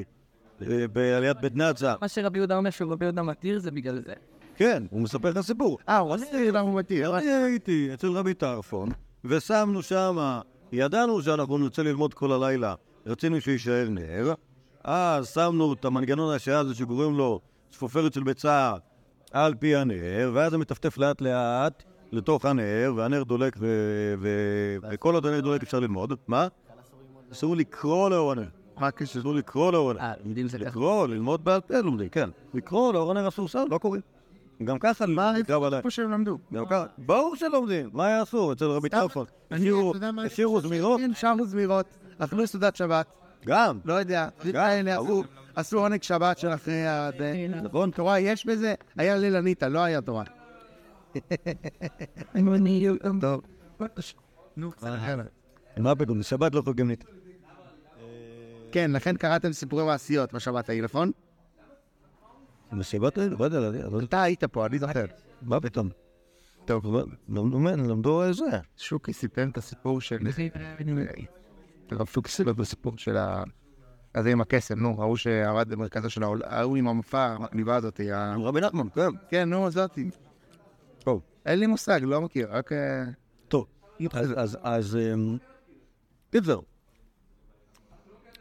אה, 0.61 0.87
בעליית 0.87 1.37
בית 1.41 1.55
נאצה. 1.55 1.95
מה 2.01 2.07
שרבי 2.07 2.37
יהודה 2.37 2.57
אומר 2.57 2.69
שרבי 2.69 3.05
יהודה 3.05 3.23
מתיר 3.23 3.59
זה 3.59 3.71
בגלל 3.71 4.01
זה. 4.05 4.13
כן, 4.55 4.83
הוא 4.89 5.01
מספר 5.01 5.29
לך 5.29 5.41
סיפור. 5.41 5.77
אה, 5.89 5.97
הוא 5.97 6.13
עושה 6.13 6.51
למה 6.51 6.59
הוא 6.59 6.79
מתיר. 6.79 7.17
אני 7.17 7.29
הייתי 7.29 7.89
אצל 7.93 8.07
רבי 8.07 8.33
טרפון, 8.33 8.89
ושמנו 9.25 9.81
שם, 9.81 10.39
ידענו 10.71 11.21
שאנחנו 11.21 11.57
נרצה 11.57 11.83
ללמוד 11.83 12.13
כל 12.13 12.31
הלילה, 12.31 12.75
רצינו 13.05 13.41
שיישאר 13.41 13.87
נר, 13.89 14.33
אז 14.83 15.27
שמנו 15.27 15.73
את 15.73 15.85
המנגנון 15.85 16.35
השעה 16.35 16.59
הזה 16.59 16.75
שקוראים 16.75 17.17
לו 17.17 17.39
צפופרת 17.71 18.13
של 18.13 18.23
ביצה 18.23 18.73
על 19.31 19.55
פי 19.55 19.75
הנר, 19.75 20.31
ואז 20.33 20.51
זה 20.51 20.57
מטפטף 20.57 20.97
לאט 20.97 21.21
לאט 21.21 21.83
לתוך 22.11 22.45
הנר, 22.45 22.93
והנר 22.95 23.23
דולק, 23.23 23.55
ו- 23.59 24.13
ו- 24.19 24.77
וכל 24.91 25.13
עוד 25.15 25.25
הנר 25.25 25.39
דולק 25.39 25.63
אפשר 25.63 25.79
ללמוד. 25.79 26.13
מה? 26.27 26.47
אסור 27.31 27.55
לקרוא 27.55 28.09
לאור 28.09 28.31
הנר. 28.31 28.47
מה 28.79 28.87
הקשר? 28.87 29.19
אסור 29.19 29.35
לקרוא 29.35 29.71
לאור 29.71 29.91
הנר. 29.91 29.99
אה, 30.01 30.13
לומדים 30.23 30.47
זה 30.47 30.57
ככה. 30.59 30.67
לקרוא, 30.67 31.07
ללמוד 31.07 31.43
בעל 31.45 31.61
פה 31.61 31.79
לומדים, 31.79 32.09
כן. 32.09 32.29
לקרוא 32.53 32.93
לאור 32.93 33.11
הנר 33.11 33.27
אסור 33.27 33.47
סתם, 33.47 33.63
לא 33.69 33.77
קוראים. 33.77 34.01
גם 34.63 34.79
ככה, 34.79 35.05
מה. 35.05 35.33
איפה 35.77 35.89
שהם 35.89 36.11
למדו? 36.11 36.37
גם 36.53 36.65
ככה, 36.65 36.85
ברור 36.97 37.35
שלומדים, 37.35 37.89
מה 37.93 38.09
יעשו 38.09 38.51
אצל 38.51 38.65
רבי 38.65 38.89
טרפון? 38.89 39.25
השאירו- 39.51 39.93
מה? 40.13 40.23
השאירו 40.23 40.61
זמירות? 40.61 40.99
כן, 40.99 41.11
זמירות, 41.45 41.85
אכלו 42.19 42.47
סעודת 42.47 42.75
שבת, 42.75 43.05
גם, 43.45 43.79
לא 43.85 43.93
יודע. 43.93 44.27
גם, 44.51 44.65
הנה, 44.69 44.95
ברור. 44.95 45.23
עשו- 45.55 45.79
עונג 45.79 46.03
שבת 46.03 46.37
של 46.37 46.47
אחרי 46.53 46.87
ה... 46.87 47.09
נכון? 47.63 47.91
תורה 47.91 48.19
יש 48.19 48.45
בזה? 48.45 48.73
היה 48.97 49.17
ליל 49.17 49.35
הניטה, 49.35 49.69
לא 49.69 49.79
היה 49.79 50.01
תורה. 50.01 50.23
טוב. 53.21 53.41
נו. 54.57 54.71
מה 55.77 55.95
פתאום, 55.95 56.19
בשבת 56.19 56.55
לא 56.55 56.61
חוגגים 56.61 56.87
ניטה. 56.87 57.05
כן, 58.71 58.91
לכן 58.91 59.17
קראתם 59.17 59.53
סיפורי 59.53 59.85
מעשיות 59.85 60.33
בשבת 60.33 60.69
ההיא, 60.69 60.83
נכון? 60.83 61.11
מסיבות 62.71 63.17
האלה? 63.17 63.35
לא 63.39 63.45
יודע, 63.45 63.59
לא 63.59 63.65
יודע, 63.65 64.05
אתה 64.05 64.21
היית 64.21 64.43
פה, 64.43 64.65
אני 64.65 64.79
זוכר. 64.79 65.05
מה 65.41 65.59
פתאום? 65.59 65.89
טוב, 66.65 66.97
למדו 67.29 67.59
מן, 67.59 67.89
למדו 67.89 68.33
זה. 68.33 68.45
שוקי 68.77 69.13
סיפר 69.13 69.47
את 69.51 69.57
הסיפור 69.57 70.01
של... 70.01 70.17
הרב 71.91 72.07
שוקי 72.07 72.31
סיפר 72.31 72.51
את 72.51 72.59
הסיפור 72.59 72.93
של 72.97 73.17
ה... 73.17 73.43
הזה 74.15 74.31
עם 74.31 74.41
הקסם, 74.41 74.79
נו, 74.79 75.01
ההוא 75.01 75.17
שעבד 75.17 75.69
במרכזו 75.69 76.09
של 76.09 76.23
העולם, 76.23 76.47
ההוא 76.49 76.77
עם 76.77 76.87
המופע 76.87 77.25
המגניבה 77.25 77.75
הזאת, 77.75 78.01
רבי 78.37 78.61
נחמן, 78.61 78.89
כן. 78.95 79.09
כן, 79.29 79.49
נו, 79.49 79.71
זאתי. 79.71 80.09
טוב. 80.99 81.21
אין 81.45 81.59
לי 81.59 81.67
מושג, 81.67 81.99
לא 82.03 82.21
מכיר, 82.21 82.47
רק... 82.51 82.71
אה, 82.71 83.03
טוב, 83.47 83.65
אז, 84.13 84.33
אז, 84.37 84.57
אז, 84.61 84.97
אמ, 84.97 85.37
קיצר, 86.31 86.59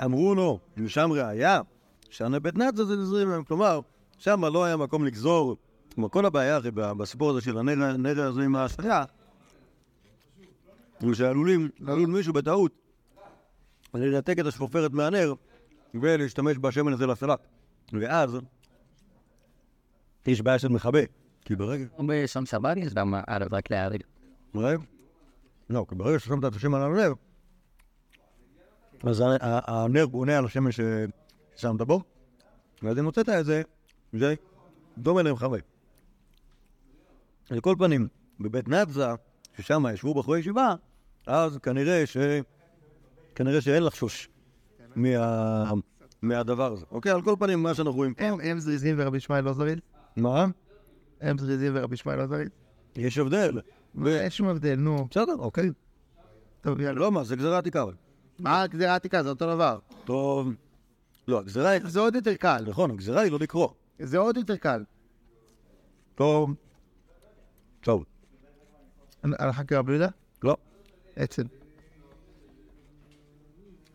אמרו 0.04 0.34
לו, 0.34 0.58
משם 0.76 1.12
ראיה, 1.12 1.60
שהנבט 2.10 2.54
נאצה 2.54 2.84
זה 2.84 2.96
נזרים, 2.96 3.44
כלומר, 3.44 3.80
שם 4.18 4.44
לא 4.44 4.64
היה 4.64 4.76
מקום 4.76 5.04
לגזור, 5.04 5.56
כמו 5.94 6.10
כל 6.10 6.26
הבעיה 6.26 6.54
הרי 6.54 6.70
בסיפור 6.70 7.30
הזה 7.30 7.40
של 7.40 7.58
הנר 7.58 8.22
הזה 8.22 8.42
עם 8.42 8.56
ההשעיה, 8.56 9.04
הוא 11.00 11.14
שעלולים, 11.14 11.68
עלול 11.86 12.06
מישהו 12.06 12.32
בטעות 12.32 12.72
לנתק 13.94 14.38
את 14.38 14.46
השפופרת 14.46 14.92
מהנר 14.92 15.34
ולהשתמש 15.94 16.56
בשמן 16.58 16.92
הזה 16.92 17.06
לסלט. 17.06 17.40
ואז 17.92 18.38
יש 20.26 20.42
בעיה 20.42 20.58
של 20.58 20.68
מכבה, 20.68 21.00
כי 21.44 21.56
ברגע 21.56 21.84
בשם 22.06 22.46
שבת 22.46 22.76
יש 22.76 22.94
גם 22.94 23.14
ערב 23.26 23.54
רק 23.54 23.70
להעריך. 23.70 24.02
רואה? 24.54 24.74
לא, 25.70 25.86
כי 25.88 25.94
ברגע 25.94 26.18
ששמת 26.18 26.44
את 26.44 26.54
השמן 26.54 26.80
על 26.80 26.92
הנר, 26.92 27.12
אז 29.02 29.22
הנר 29.44 30.06
בונה 30.06 30.38
על 30.38 30.44
השמן 30.44 30.70
ששמת 30.72 31.80
בו, 31.80 32.02
ואז 32.82 32.98
אם 32.98 33.04
הוצאת 33.04 33.28
את 33.28 33.44
זה, 33.44 33.62
זה 34.12 34.34
דומה 34.98 35.22
למחווה. 35.22 35.58
על 37.50 37.60
כל 37.60 37.74
פנים, 37.78 38.08
בבית 38.40 38.68
נאצה, 38.68 39.14
ששם 39.58 39.84
ישבו 39.92 40.14
בחורי 40.14 40.38
ישיבה, 40.38 40.74
אז 41.26 41.58
כנראה 41.62 42.06
ש... 42.06 42.16
כנראה 43.34 43.60
שאין 43.60 43.82
לחשוש 43.82 44.28
מה... 44.96 45.72
מהדבר 46.22 46.72
הזה. 46.72 46.84
אוקיי, 46.90 47.12
על 47.12 47.22
כל 47.22 47.34
פנים, 47.38 47.62
מה 47.62 47.74
שאנחנו 47.74 47.92
רואים. 47.92 48.14
הם 48.18 48.40
הם 48.40 48.60
זריזים 48.60 48.96
ורבי 48.98 49.16
ישמעאל 49.16 49.44
לא 49.44 49.52
זריז? 49.52 49.78
מה? 50.16 50.46
הם 51.20 51.38
זריזים 51.38 51.72
ורבי 51.74 51.94
ישמעאל 51.94 52.18
לא 52.18 52.26
זריז? 52.26 52.48
יש 52.96 53.18
הבדל. 53.18 53.60
אין 54.06 54.30
שום 54.30 54.48
הבדל, 54.48 54.74
נו. 54.74 55.06
בסדר, 55.10 55.34
אוקיי. 55.38 55.70
טוב, 56.60 56.80
יאללה. 56.80 57.00
לא, 57.00 57.12
מה, 57.12 57.24
זה 57.24 57.36
גזירה 57.36 57.58
עתיקה. 57.58 57.84
מה 58.38 58.62
הגזירה 58.62 58.92
העתיקה? 58.92 59.22
זה 59.22 59.28
אותו 59.28 59.54
דבר. 59.54 59.78
טוב. 60.04 60.52
לא, 61.28 61.38
הגזירה 61.38 61.70
היא... 61.70 61.82
זה 61.84 62.00
עוד 62.00 62.14
יותר 62.14 62.34
קל. 62.34 62.64
נכון, 62.68 62.90
הגזירה 62.90 63.20
היא 63.20 63.32
לא 63.32 63.38
לקרוא. 63.38 63.68
זה 63.98 64.18
עוד 64.18 64.36
יותר 64.36 64.56
קל. 64.56 64.84
טוב. 66.14 66.54
טוב. 67.80 68.04
הלכה 69.22 69.64
כרבי 69.64 69.92
יהודה? 69.92 70.08
לא. 70.42 70.56
עצם. 71.16 71.42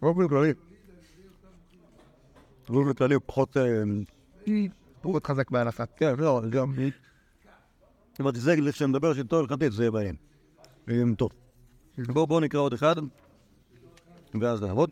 באופן 0.02 0.28
כללי. 0.28 0.54
באופן 2.70 2.94
כללי 2.94 3.16
הוא 3.16 3.22
פחות... 3.26 3.58
אה, 3.58 3.84
פחות 5.02 5.26
חזק 5.28 5.52
בהלכה. 5.52 5.86
כן, 5.86 6.16
לא, 6.18 6.42
גם... 6.50 6.74
זאת 8.12 8.20
אומרת, 8.20 8.36
זה 8.36 8.56
כשנדבר 8.72 9.08
על 9.08 9.14
שלטון 9.14 9.40
הלכתית, 9.40 9.72
זה 9.72 9.84
יהיה 9.84 9.92
בעניין. 9.92 10.16
אה, 10.90 11.02
טוב. 11.18 11.30
בואו 12.08 12.40
נקרא 12.40 12.60
עוד 12.60 12.74
אחד, 12.74 12.96
ואז 14.42 14.64
נעבוד. 14.64 14.90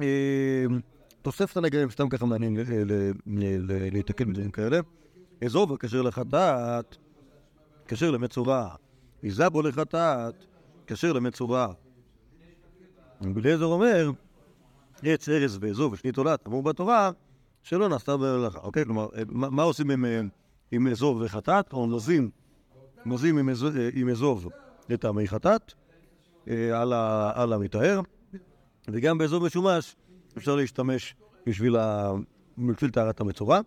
אה, 0.00 0.64
תוספת 1.22 1.56
הנגעים, 1.56 1.90
סתם 1.90 2.08
ככה 2.08 2.26
מעניין 2.26 2.56
ל- 3.26 3.90
להתקן 3.92 4.32
בדברים 4.32 4.50
כאלה. 4.50 4.80
אזוב 5.44 5.76
כשר 5.76 6.02
לחטאת, 6.02 6.96
כשר 7.88 8.10
למצורע. 8.10 8.74
איזבו 9.22 9.62
לחטאת, 9.62 10.34
כשר 10.86 11.12
למצורע. 11.12 11.72
בליעזר 13.20 13.64
אומר, 13.64 14.10
עץ 15.02 15.28
ארז 15.28 15.58
ואזוב 15.60 15.92
ושנית 15.92 16.16
עולת, 16.16 16.46
אמור 16.46 16.62
בתורה, 16.62 17.10
שלא 17.62 17.88
נעשתה 17.88 18.16
במלאכה. 18.16 18.58
אוקיי? 18.58 18.84
כלומר, 18.84 19.08
אה, 19.16 19.22
מה 19.28 19.62
עושים 19.62 19.90
עם, 19.90 20.04
אה, 20.86 20.92
אזוב 20.92 21.20
וחטאת? 21.20 21.72
או 21.72 21.86
נוזים, 21.86 22.30
נוזים 23.04 23.38
עם 23.38 23.48
אזוב- 23.48 23.76
אה, 23.76 24.94
את 24.94 25.04
המי 25.04 25.28
חטאת 25.28 25.72
על 27.34 27.52
המטהר, 27.52 28.00
וגם 28.88 29.18
באזוב 29.18 29.44
משומש 29.44 29.96
אפשר 30.36 30.56
להשתמש 30.56 31.14
בשביל 31.46 31.76
טהרת 32.92 33.20
המצורע. 33.20 33.60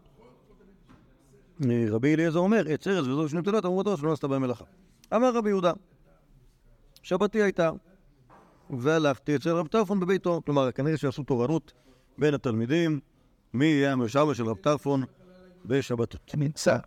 רבי 1.90 2.14
אליעזר 2.14 2.40
אומר, 2.40 2.64
עץ 2.70 2.88
ארז 2.88 3.08
ואזוב 3.08 3.26
ושנית 3.26 3.48
עולת, 3.48 3.66
אמרו 3.66 3.80
בתורה 3.80 3.98
שלא 3.98 4.10
נעשתה 4.10 4.28
במלאכה. 4.28 4.66
אמר 5.16 5.36
רבי 5.36 5.50
יהודה, 5.50 5.74
שבתי 7.04 7.42
הייתה. 7.42 7.72
והלכתי 8.80 9.36
אצל 9.36 9.50
רב 9.50 9.68
טרפון 9.68 10.00
בביתו. 10.00 10.42
כלומר, 10.46 10.72
כנראה 10.72 10.98
שעשו 10.98 11.24
תורנות 11.24 11.74
בין 12.18 12.34
התלמידים, 12.34 13.00
מי 13.54 13.66
יהיה 13.66 13.92
המשאבה 13.92 14.36
של 14.36 14.46
רב 14.46 14.58
טרפון 14.58 15.04
בשבתות. 15.66 16.32
נמצא. 16.36 16.78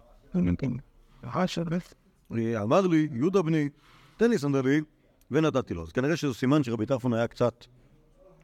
אמר 2.37 2.81
לי, 2.81 3.09
יהודה 3.13 3.43
בני, 3.43 3.69
תן 4.17 4.31
לי 4.31 4.39
סנדלי, 4.39 4.81
ונתתי 5.31 5.75
לו. 5.75 5.83
אז 5.83 5.93
כנראה 5.93 6.17
שזה 6.17 6.35
סימן 6.35 6.65
שרבי 6.65 6.87
טרפון 6.87 7.13
היה 7.13 7.27
קצת 7.27 7.65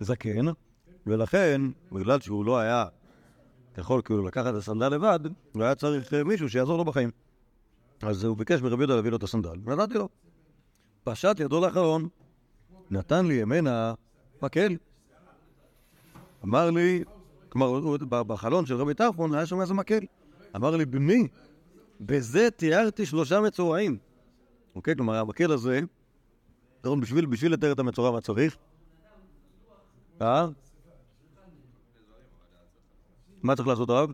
זקן, 0.01 0.47
ולכן, 1.07 1.63
בגלל 1.93 2.21
שהוא 2.21 2.45
לא 2.45 2.59
היה 2.59 2.85
יכול 3.79 4.03
כאילו 4.05 4.27
לקחת 4.27 4.51
את 4.51 4.55
הסנדל 4.55 4.89
לבד, 4.89 5.21
הוא 5.53 5.63
היה 5.63 5.75
צריך 5.75 6.15
אה, 6.15 6.25
מישהו 6.25 6.49
שיעזור 6.49 6.79
לו 6.79 6.85
בחיים. 6.85 7.11
אז 8.03 8.25
הוא 8.25 8.37
ביקש 8.37 8.61
מרבי 8.61 8.83
יהודה 8.83 8.95
להביא 8.95 9.11
לו 9.11 9.17
את 9.17 9.23
הסנדל, 9.23 9.57
ונתתי 9.65 9.95
לו. 9.95 10.09
פשט 11.05 11.41
ידו 11.41 11.61
לאחרון, 11.61 12.09
נתן 12.93 13.27
לי 13.27 13.35
ימנה 13.35 13.95
מקל. 14.43 14.77
אמר 16.45 16.71
לי, 16.71 17.05
כלומר, 17.49 17.97
בחלון 18.09 18.67
של 18.67 18.75
רבי 18.75 18.95
טרפון 18.95 19.35
היה 19.35 19.47
שם 19.47 19.61
איזה 19.61 19.75
מקל. 19.75 20.01
אמר 20.57 20.77
לי, 20.77 20.85
בני, 20.85 21.29
בזה 22.01 22.51
תיארתי 22.51 23.07
שלושה 23.07 23.41
מצורעים. 23.41 23.99
אוקיי, 24.75 24.97
כלומר, 24.97 25.15
המקל 25.15 25.53
הזה, 25.53 25.81
נכון, 26.85 27.01
בשביל, 27.01 27.27
בשביל 27.27 27.53
לתאר 27.53 27.73
את 27.73 27.79
המצורע 27.79 28.11
מה 28.11 28.21
צריך? 28.21 28.57
אה? 30.23 30.47
מה 33.43 33.57
צריך 33.57 33.69
לעשות 33.69 33.91
הרב? 33.91 34.13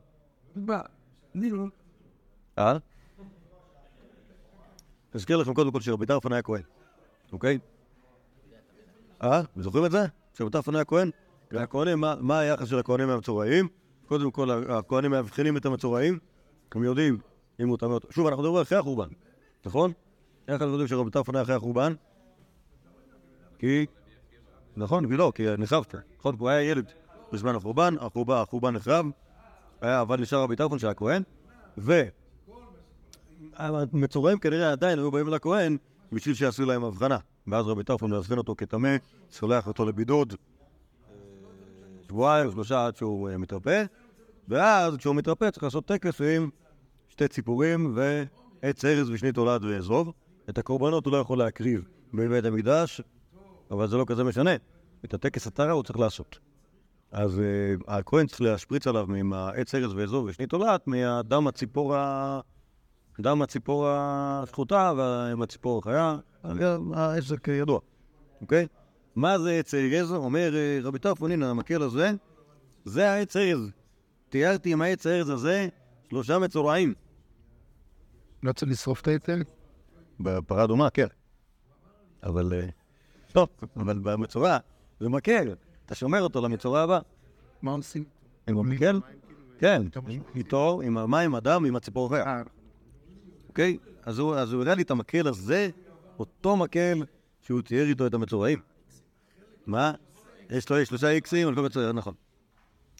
אה? 2.58 2.76
אזכיר 5.14 5.36
לכם 5.36 5.54
קודם 5.54 5.72
כל 5.72 5.80
שרבי 5.80 6.06
טרפון 6.06 6.32
היה 6.32 6.42
כהן, 6.42 6.62
אוקיי? 7.32 7.58
אה? 9.22 9.42
זוכרים 9.56 9.84
את 9.84 9.90
זה? 9.90 10.06
שרבי 10.34 10.50
טרפון 10.50 10.74
היה 10.74 10.84
כהן? 10.84 11.10
והכהנים, 11.52 12.00
מה, 12.00 12.14
מה 12.20 12.38
היחס 12.38 12.68
של 12.68 12.78
הכהנים 12.78 13.08
מהמצורעים? 13.08 13.68
קודם 14.06 14.30
כל, 14.30 14.50
הכהנים 14.50 15.10
מאבחנים 15.10 15.56
את 15.56 15.66
המצורעים, 15.66 16.18
הם 16.72 16.84
יודעים 16.84 17.18
אם 17.60 17.68
הוא 17.68 17.76
טמא 17.76 17.92
אותו. 17.92 18.08
שוב, 18.10 18.26
אנחנו 18.26 18.42
מדברים 18.42 18.62
אחרי 18.62 18.78
החורבן, 18.78 19.08
נכון? 19.66 19.92
איך 20.48 20.62
אנחנו 20.62 20.80
יודעים 20.80 21.10
טרפון 21.10 21.34
היה 21.34 21.42
אחרי 21.42 21.54
החורבן? 21.54 21.94
כי... 23.58 23.86
נכון, 24.76 25.08
כי 25.08 25.16
לא, 25.16 25.32
כי 25.34 25.42
נחרבת. 25.58 25.94
נכון, 26.18 26.36
הוא 26.38 26.48
היה 26.48 26.70
ילד 26.70 26.92
בזמן 27.32 27.54
החורבן, 27.54 27.94
החורבן, 28.30 28.74
נחרב, 28.74 29.06
היה 29.80 30.00
אבל 30.00 30.20
נשאר 30.20 30.42
רבי 30.42 30.56
טרפון 30.56 30.78
שהיה 30.78 30.94
כהן, 30.94 31.22
ו... 31.78 32.02
המצורעים 33.56 34.38
כנראה 34.38 34.72
עדיין 34.72 34.98
היו 34.98 35.10
באים 35.10 35.28
לכהן 35.28 35.76
בשביל 36.12 36.34
שיעשו 36.34 36.64
להם 36.64 36.84
הבחנה. 36.84 37.18
ואז 37.46 37.66
רבי 37.66 37.84
טרפון 37.84 38.10
מאזן 38.10 38.38
אותו 38.38 38.54
כטמא, 38.58 38.96
סולח 39.30 39.66
אותו 39.66 39.84
לבידוד 39.84 40.32
אה, 40.32 41.14
שבועיים, 42.06 42.50
שלושה 42.50 42.86
עד 42.86 42.96
שהוא 42.96 43.28
אה, 43.28 43.38
מתרפא, 43.38 43.84
ואז 44.48 44.96
כשהוא 44.96 45.14
מתרפא 45.14 45.50
צריך 45.50 45.62
לעשות 45.62 45.86
טקס 45.86 46.20
עם 46.20 46.50
שתי 47.08 47.28
ציפורים 47.28 47.96
ועץ 47.96 48.84
ארז 48.84 49.10
ושני 49.10 49.32
תולד 49.32 49.64
ואזוב. 49.64 50.12
את 50.48 50.58
הקורבנות 50.58 51.06
הוא 51.06 51.12
לא 51.12 51.18
יכול 51.18 51.38
להקריב 51.38 51.88
בבית 52.14 52.44
המקדש, 52.44 53.00
אבל 53.70 53.88
זה 53.88 53.96
לא 53.96 54.04
כזה 54.08 54.24
משנה. 54.24 54.56
את 55.04 55.14
הטקס 55.14 55.46
הטהרה 55.46 55.72
הוא 55.72 55.82
צריך 55.82 55.98
לעשות. 55.98 56.38
אז 57.12 57.38
uh, 57.38 57.82
הכהן 57.88 58.26
צריך 58.26 58.40
להשפריץ 58.40 58.86
עליו 58.86 59.14
עם 59.14 59.32
העץ 59.32 59.74
ארז 59.74 59.92
ואזוב 59.94 60.24
ושני 60.24 60.46
תולעת 60.46 60.86
מהדם 60.86 61.46
הציפור. 61.46 61.96
דם 63.20 63.42
הציפור 63.42 63.86
השחוטה 63.88 64.92
ועם 64.96 65.42
הציפור 65.42 65.78
החיה, 65.78 66.16
העסק 66.94 67.48
ידוע, 67.48 67.80
אוקיי? 68.40 68.66
מה 69.16 69.38
זה 69.38 69.52
עץ 69.52 69.74
ארז? 69.74 70.12
אומר 70.12 70.56
אה, 70.56 70.78
רבי 70.82 70.98
טרפון, 70.98 71.32
הנה 71.32 71.50
המקל 71.50 71.82
הזה, 71.82 72.10
זה 72.84 73.10
העץ 73.10 73.36
ארז. 73.36 73.70
תיארתי 74.28 74.72
עם 74.72 74.82
העץ 74.82 75.06
הארז 75.06 75.30
הזה 75.30 75.68
שלושה 76.10 76.38
מצורעים. 76.38 76.94
לא 78.42 78.52
צריך 78.52 78.72
לשרוף 78.72 79.00
את 79.00 79.08
היצר? 79.08 79.36
בפרה 80.20 80.64
אדומה, 80.64 80.90
כן. 80.90 81.06
אבל... 82.22 82.52
אה, 82.52 82.68
טוב, 83.32 83.48
אבל 83.76 83.98
במצורע 83.98 84.58
זה 85.00 85.08
מקל. 85.08 85.54
אתה 85.86 85.94
שומר 85.94 86.22
אותו 86.22 86.40
למצורע 86.40 86.80
הבא. 86.80 86.98
מה 87.62 87.72
עושים? 87.72 88.04
עם 88.48 88.58
המקל? 88.58 89.00
כן, 89.58 89.82
איתו, 90.34 90.80
עם 90.84 90.98
המים, 90.98 91.34
הדם, 91.34 91.64
עם 91.64 91.76
הציפור 91.76 92.06
החיה. 92.06 92.42
אוקיי? 93.48 93.78
אז 94.02 94.18
הוא 94.18 94.34
אז 94.34 94.52
הוא 94.52 94.62
הראה 94.62 94.74
לי 94.74 94.82
את 94.82 94.90
המקל 94.90 95.28
הזה, 95.28 95.70
אותו 96.18 96.56
מקל 96.56 97.02
שהוא 97.42 97.62
תיאר 97.62 97.86
איתו 97.86 98.06
את 98.06 98.14
המצורעים. 98.14 98.58
מה? 99.66 99.92
יש 100.50 100.70
לו 100.70 100.86
שלושה 100.86 101.10
איקסים 101.10 101.48
על 101.48 101.54
כל 101.54 101.60
מצורע, 101.62 101.92
נכון. 101.92 102.14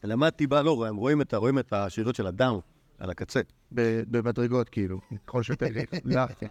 למדתי 0.05 0.47
בה, 0.47 0.63
לא, 0.63 0.87
הם 0.87 0.97
רואים 0.97 1.21
את 1.21 1.35
רואים 1.35 1.59
את 1.59 1.73
השאריות 1.73 2.17
של 2.17 2.27
הדם 2.27 2.59
על 2.99 3.11
הקצה. 3.11 3.41
במדרגות 3.73 4.69
כאילו, 4.69 5.01
ככל. 5.27 5.43
לא, 6.05 6.27
כן. 6.27 6.47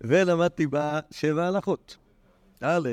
ולמדתי 0.00 0.66
בה 0.66 1.00
שבע 1.10 1.46
הלכות. 1.46 1.96
א', 2.60 2.88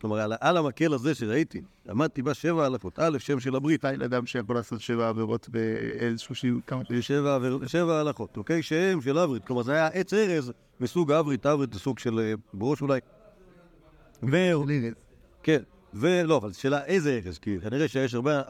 כלומר, 0.00 0.32
על, 0.40 0.56
המקל 0.56 0.94
הזה 0.94 1.14
שראיתי, 1.14 1.62
למדתי 1.86 2.22
בה 2.22 2.34
שבע 2.34 2.66
הלכות. 2.66 2.98
א', 2.98 3.18
שם 3.18 3.40
של 3.40 3.56
הברית. 3.56 3.84
מתי 3.84 4.04
אדם 4.04 4.26
שיכול 4.26 4.56
לעשות 4.56 4.80
שבע 4.80 5.08
עבירות 5.08 5.48
באיזשהו 5.48 6.34
שיעור, 6.34 6.60
כמה... 6.66 6.82
שבע, 7.66 8.00
הלכות, 8.00 8.36
אוקיי? 8.36 8.62
שם 8.62 9.00
של 9.00 9.18
אברית. 9.18 9.44
כלומר, 9.44 9.62
זה 9.62 9.72
היה 9.72 9.86
עץ 9.86 10.14
ארז 10.14 10.52
מסוג 10.80 11.12
אברית, 11.12 11.46
אברית 11.46 11.72
זה 11.72 11.78
סוג 11.78 11.98
של 11.98 12.18
אה, 12.18 12.34
ברוש 12.54 12.82
אולי. 12.82 13.00
ו... 14.22 14.36
כן, 15.42 15.62
ולא, 15.94 16.36
אבל 16.36 16.52
שאלה 16.52 16.84
איזה 16.84 17.20
ארז, 17.24 17.38
כי 17.38 17.58
כנראה 17.60 17.88
שיש 17.88 18.14
הרבה, 18.14 18.42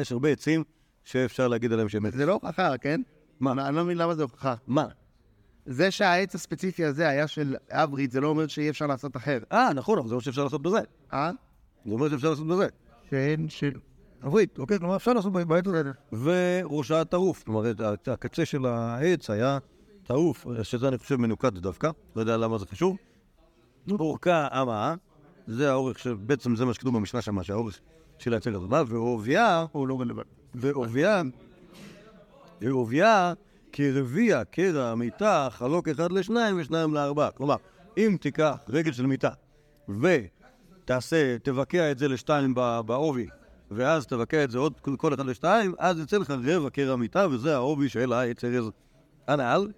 יש 0.00 0.12
הרבה 0.12 0.28
עצים 0.28 0.64
שאפשר 1.04 1.48
להגיד 1.48 1.72
עליהם 1.72 1.88
שהם... 1.88 2.10
זה 2.10 2.26
לא 2.26 2.32
הוכחה, 2.32 2.78
כן? 2.78 3.00
מה? 3.40 3.68
אני 3.68 3.76
לא 3.76 3.84
מבין 3.84 3.98
למה 3.98 4.14
זה 4.14 4.22
הוכחה. 4.22 4.54
מה? 4.66 4.86
זה 5.66 5.90
שהעץ 5.90 6.34
הספציפי 6.34 6.84
הזה 6.84 7.08
היה 7.08 7.26
של 7.26 7.56
אברית, 7.70 8.10
זה 8.10 8.20
לא 8.20 8.28
אומר 8.28 8.46
שאי 8.46 8.70
אפשר 8.70 8.86
לעשות 8.86 9.16
אחר. 9.16 9.38
אה, 9.52 9.72
נכון, 9.74 9.98
אבל 9.98 10.08
זה 10.08 10.14
אומר 10.14 10.22
שאפשר 10.22 10.44
לעשות 10.44 10.62
בזה. 10.62 10.78
אה? 11.12 11.30
זה 11.86 11.92
אומר 11.92 12.08
שאפשר 12.08 12.30
לעשות 12.30 12.46
בזה. 12.46 12.66
שאין 13.10 13.48
של... 13.48 13.72
אברית, 14.26 14.58
אוקיי, 14.58 14.78
כלומר 14.78 14.96
אפשר 14.96 15.12
לעשות 15.12 15.32
בעץ 15.32 15.66
הזה. 15.66 15.90
וראשה 16.12 17.04
טרוף, 17.04 17.42
כלומר 17.42 17.70
את- 17.70 18.08
הקצה 18.08 18.44
של 18.44 18.66
העץ 18.66 19.30
היה 19.30 19.58
טרוף, 20.04 20.46
שזה 20.62 20.88
אני 20.88 20.98
חושב 20.98 21.16
מנוקד 21.16 21.54
דווקא, 21.58 21.90
לא 22.16 22.20
יודע 22.20 22.36
למה 22.36 22.58
זה 22.58 22.66
חשוב. 22.66 22.96
אורכה 23.90 24.48
אמה, 24.62 24.94
זה 25.46 25.70
האורך, 25.70 25.98
של- 25.98 26.14
בעצם 26.14 26.56
זה 26.56 26.64
מה 26.64 26.74
שכתוב 26.74 26.96
במשנה 26.96 27.22
שם, 27.22 27.42
שהאורך 27.42 27.80
של 28.18 28.34
העץ 28.34 28.46
מה? 28.68 28.82
ועובייה, 28.86 29.64
הוא 29.72 29.88
לא 29.88 30.00
רלוונטי. 30.00 30.30
ועובייה, 30.54 31.22
ועובייה 32.60 33.32
כרביע, 33.72 34.44
קרע, 34.44 34.88
המיטה, 34.88 35.48
חלוק 35.50 35.88
אחד 35.88 36.12
לשניים 36.12 36.60
ושניים 36.60 36.94
לארבעה. 36.94 37.30
כלומר, 37.30 37.56
אם 37.98 38.16
תיקח 38.20 38.56
רגל 38.68 38.92
של 38.92 39.06
מיטה 39.06 39.30
ותעשה, 39.88 41.38
תבקע 41.38 41.90
את 41.90 41.98
זה 41.98 42.08
לשתיים 42.08 42.54
בעובי, 42.86 43.26
ואז 43.70 44.06
תבקע 44.06 44.44
את 44.44 44.50
זה 44.50 44.58
עוד 44.58 44.72
כל 44.96 45.14
אחד 45.14 45.26
לשתיים, 45.26 45.74
אז 45.78 46.00
יצא 46.00 46.18
לך 46.18 46.30
רבע 46.44 46.70
קרע 46.70 46.96
מיטה, 46.96 47.26
וזה 47.30 47.54
העובי 47.54 47.88
של 47.88 48.12
העץ 48.12 48.44
ארז 48.44 48.70
הנעל. 49.28 49.68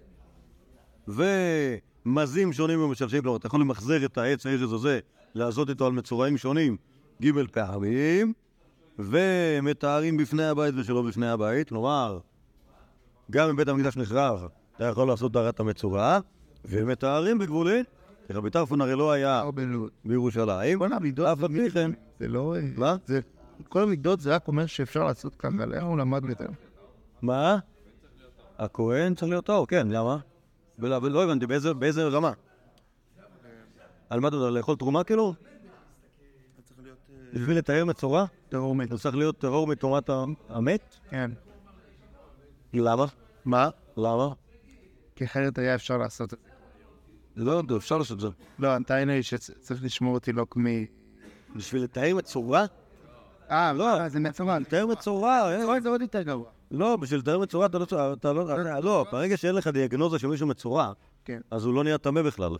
ומזים 1.07 2.53
שונים 2.53 2.81
ומשלשים, 2.81 3.21
כלומר, 3.21 3.37
אתה 3.37 3.47
יכול 3.47 3.61
למחזר 3.61 4.05
את 4.05 4.17
העץ 4.17 4.45
הארז 4.45 4.73
הזה, 4.73 4.99
לעשות 5.35 5.69
איתו 5.69 5.85
על 5.85 5.91
מצורעים 5.91 6.37
שונים, 6.37 6.77
ג' 7.21 7.47
פעמים, 7.51 8.33
ומתארים 8.99 10.17
בפני 10.17 10.45
הבית 10.45 10.73
ושלא 10.77 11.01
בפני 11.01 11.27
הבית, 11.27 11.69
כלומר, 11.69 12.19
גם 13.31 13.49
אם 13.49 13.55
בית 13.55 13.67
המקדש 13.67 13.97
נחרב, 13.97 14.47
אתה 14.75 14.83
יכול 14.85 15.07
לעשות 15.07 15.33
טהרת 15.33 15.59
המצורע, 15.59 16.19
ומתארים 16.65 17.39
בגבולין, 17.39 17.83
כי 18.27 18.33
רבי 18.33 18.49
טרפון 18.49 18.81
הרי 18.81 18.95
לא 18.95 19.11
היה. 19.11 19.43
בירושלים, 20.05 20.79
כל 20.79 20.93
המידות, 20.93 21.27
אף 21.27 21.43
על 21.43 21.47
פי 21.47 21.71
כן, 21.71 21.91
זה 22.19 22.27
לא... 22.27 22.55
מה? 22.75 22.95
זה... 23.05 23.19
כל 23.69 23.83
המידות 23.83 24.19
זה 24.19 24.35
רק 24.35 24.47
אומר 24.47 24.65
שאפשר 24.65 25.03
לעשות 25.03 25.35
ככה, 25.35 25.63
עליה 25.63 25.81
הוא 25.81 25.97
למד 25.97 26.25
יותר. 26.29 26.47
מה? 27.21 27.57
הכהן 28.57 29.15
צריך 29.15 29.29
להיות 29.29 29.45
טהור, 29.45 29.67
כן, 29.67 29.87
למה? 29.87 30.17
ולא 30.79 30.95
ולא 31.03 31.23
הבנתי, 31.23 31.45
באיזה- 31.47 32.07
רמה? 32.07 32.31
על 34.09 34.19
מה 34.19 34.27
אתה 34.27 34.35
מדבר, 34.35 34.49
לאכול 34.49 34.75
תרומה 34.75 35.03
כאילו? 35.03 35.33
בשביל 37.33 37.57
לתאר 37.57 37.85
מצורע? 37.85 38.25
טהור 38.49 38.75
מת. 38.75 38.91
הוא 38.91 38.99
צריך 38.99 39.15
להיות 39.15 39.37
טהור 39.37 39.67
מתורת 39.67 40.09
המת? 40.49 40.95
כן. 41.09 41.31
למה? 42.81 43.05
מה? 43.45 43.69
למה? 43.97 44.29
כי 45.15 45.25
אחרת 45.25 45.57
היה 45.57 45.75
אפשר 45.75 45.97
לעשות 45.97 46.33
את 46.33 46.39
זה. 46.39 46.49
לא 47.35 47.51
יודע, 47.51 47.75
אפשר 47.75 47.97
לעשות 47.97 48.15
את 48.15 48.21
זה. 48.21 48.27
לא, 48.59 48.67
הטענה 48.67 49.13
היא 49.13 49.21
שצריך 49.21 49.83
לשמור 49.83 50.19
תינוק 50.19 50.57
מ... 50.57 50.63
בשביל 51.55 51.83
לתאר 51.83 52.15
מצורע? 52.15 52.65
אה, 53.51 53.73
לא, 53.73 54.09
זה 54.09 54.19
מצורע. 54.19 54.59
לתאר 54.59 54.85
מצורע, 54.87 55.51
אה, 55.73 55.81
זה 55.81 55.89
עוד 55.89 56.01
יותר 56.01 56.21
גרוע. 56.21 56.45
לא, 56.71 56.95
בשביל 56.95 57.19
לתאר 57.19 57.39
מצורע 57.39 57.65
אתה 57.65 57.77
לא... 57.79 57.83
אתה 58.13 58.33
לא, 58.33 58.53
אתה- 58.61 58.79
לא, 58.79 59.05
ברגע 59.11 59.37
שאין 59.37 59.55
לך 59.55 59.67
דיאגנוזה 59.67 60.19
שמישהו 60.19 60.47
מצורע, 60.47 60.91
כן. 61.25 61.41
אז 61.51 61.65
הוא 61.65 61.73
לא 61.73 61.83
נהיה 61.83 61.97
טמא 61.97 62.21
בכלל. 62.21 62.51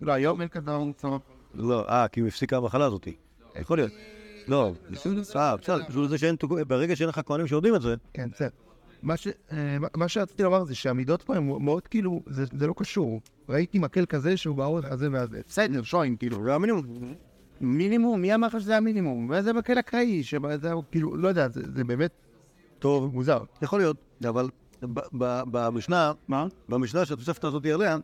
לא, 0.00 0.12
היום 0.12 0.40
אין 0.40 0.48
כזה 0.48 0.78
מצורע. 0.78 1.18
לא, 1.54 1.88
אה, 1.88 2.08
כי 2.08 2.20
הוא 2.20 2.28
הפסיקה 2.28 2.56
המחלה 2.56 2.84
הזאתי. 2.84 3.16
יכול 3.60 3.78
להיות. 3.78 3.92
לא, 4.48 4.72
אה, 5.36 5.56
בסדר. 5.56 5.86
תוג- 6.36 6.60
ברגע 6.62 6.96
שאין 6.96 7.08
לך 7.08 7.20
כהנים 7.26 7.46
שיודעים 7.46 7.74
את 7.74 7.82
זה, 7.82 7.94
כן, 8.12 8.30
בסדר. 8.30 8.48
מה 9.04 9.16
ש- 9.16 9.28
אה, 9.52 9.76
מה- 9.96 10.08
שרציתי 10.08 10.42
לומר 10.42 10.64
זה 10.64 10.74
שהמידות 10.74 11.22
פה 11.22 11.36
הן 11.36 11.46
מאוד 11.60 11.88
כאילו, 11.88 12.22
זה 12.26 12.44
זה 12.58 12.66
לא 12.66 12.74
קשור. 12.76 13.20
ראיתי 13.48 13.78
מקל 13.78 14.06
כזה 14.06 14.36
שהוא 14.36 14.56
באורך 14.56 14.84
הזה 14.84 15.08
והזה. 15.12 15.40
בסדר, 15.48 15.82
שוין, 15.82 16.16
כאילו. 16.16 16.44
זה 16.44 16.54
המינימום. 16.54 16.82
מינימום, 17.60 18.20
מי 18.20 18.34
אמר 18.34 18.46
לך 18.46 18.60
שזה 18.60 18.76
המינימום? 18.76 19.30
וזה 19.30 19.52
מקל 19.52 19.78
אקראי, 19.78 20.22
שזה 20.22 20.38
כאילו, 20.90 21.16
לא 21.16 21.28
יודע, 21.28 21.48
זה 21.48 21.62
זה 21.76 21.84
באמת 21.84 22.10
טוב, 22.78 23.14
מוזר. 23.14 23.38
יכול 23.62 23.78
להיות, 23.80 23.96
אבל 24.28 24.48
במשנה, 25.50 26.12
מה? 26.28 26.46
במשנה 26.68 27.04
שהתוספת 27.04 27.44
הזאת 27.44 27.66
עליה, 27.66 27.96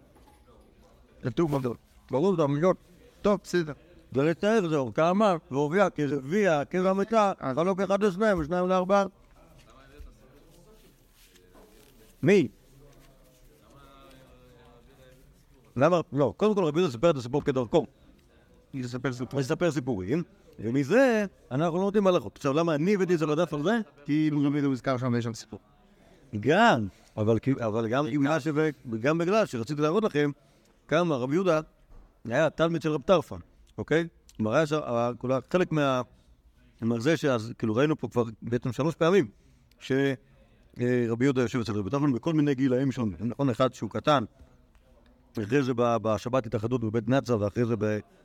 כתוב 1.23 1.57
בגדול. 1.57 1.77
ברור, 2.11 2.37
זה 2.37 2.43
המיליון. 2.43 2.75
טוב, 3.23 3.41
בסדר. 3.43 3.73
ולתאר 4.13 4.69
זה 4.69 4.77
אורכה 4.77 5.11
אמר, 5.11 5.37
ועובייה 5.51 5.91
כרביע, 5.91 6.63
מיטה, 6.97 7.33
חלוק 7.55 7.81
אחד 7.81 8.03
לשניים 8.03 8.39
ושניים 8.39 8.69
לארבעה. 8.69 9.05
מי? 12.23 12.49
למה? 15.77 16.01
לא, 16.13 16.35
קודם 16.37 16.55
כל 16.55 16.65
רבי 16.65 16.81
יהודה 16.81 16.93
סיפר 16.93 17.11
את 17.11 17.17
הסיפור 17.17 17.45
כדרכו. 17.45 17.87
יספר 18.75 19.13
סיפור. 19.13 19.29
הוא 19.33 19.41
יספר 19.41 19.71
סיפורים, 19.71 20.23
ומזה 20.59 21.25
אנחנו 21.51 21.79
לא 21.81 21.87
יודעים 21.87 22.07
הלכות. 22.07 22.37
עכשיו, 22.37 22.53
למה 22.53 22.75
אני 22.75 22.95
הבאתי 22.95 23.15
את 23.15 23.19
זה 23.19 23.27
לדף 23.27 23.55
על 23.55 23.63
זה? 23.63 23.81
כי 24.07 24.31
רבי 24.33 24.43
יהודה 24.57 24.69
מוזכר 24.69 24.99
שם 24.99 25.13
ויש 25.13 25.25
שם 25.25 25.35
סיפור. 25.35 25.61
גם, 26.41 26.87
אבל, 27.17 27.39
גם, 27.89 28.07
בגלל 29.19 29.47
ש- 29.47 29.53
שרציתי 29.53 29.83
להראות 29.83 30.05
לכם 30.05 30.31
כמה 30.89 31.17
רבי 31.17 31.35
יהודה 31.35 31.61
היה 32.25 32.51
תלמיד 32.51 32.83
של 32.83 32.93
רב 32.93 33.03
טרפון, 33.03 33.41
אוקיי? 33.79 34.09
כלומר, 34.37 34.55
היה 34.55 34.67
שם, 34.67 34.81
כלומר, 35.19 35.39
חלק 35.53 35.73
מה... 35.73 36.03
זה 36.99 37.17
שאז, 37.17 37.53
כאילו 37.59 37.75
ראינו 37.75 37.97
פה 37.99 38.09
כבר 38.09 38.25
בעצם 38.43 38.73
שלוש 38.73 38.95
פעמים, 38.95 39.29
אה, 39.91 40.15
רבי 41.09 41.25
יהודה 41.25 41.43
יושב 41.43 41.61
אצל 41.61 41.73
רבי 41.73 41.91
נחמן 41.93 42.13
בכל 42.13 42.33
מיני 42.33 42.55
גילאים 42.55 42.93
שונים. 42.93 43.17
נכון, 43.21 43.51
אחד 43.51 43.75
שהוא 43.75 43.91
קטן, 43.91 44.25
אחרי 45.43 45.63
זה 45.63 45.73
בשבת 45.77 46.47
התאחדות 46.47 46.85
בבית 46.85 47.09
נצה, 47.09 47.37
ואחרי 47.37 47.65
זה 47.65 47.75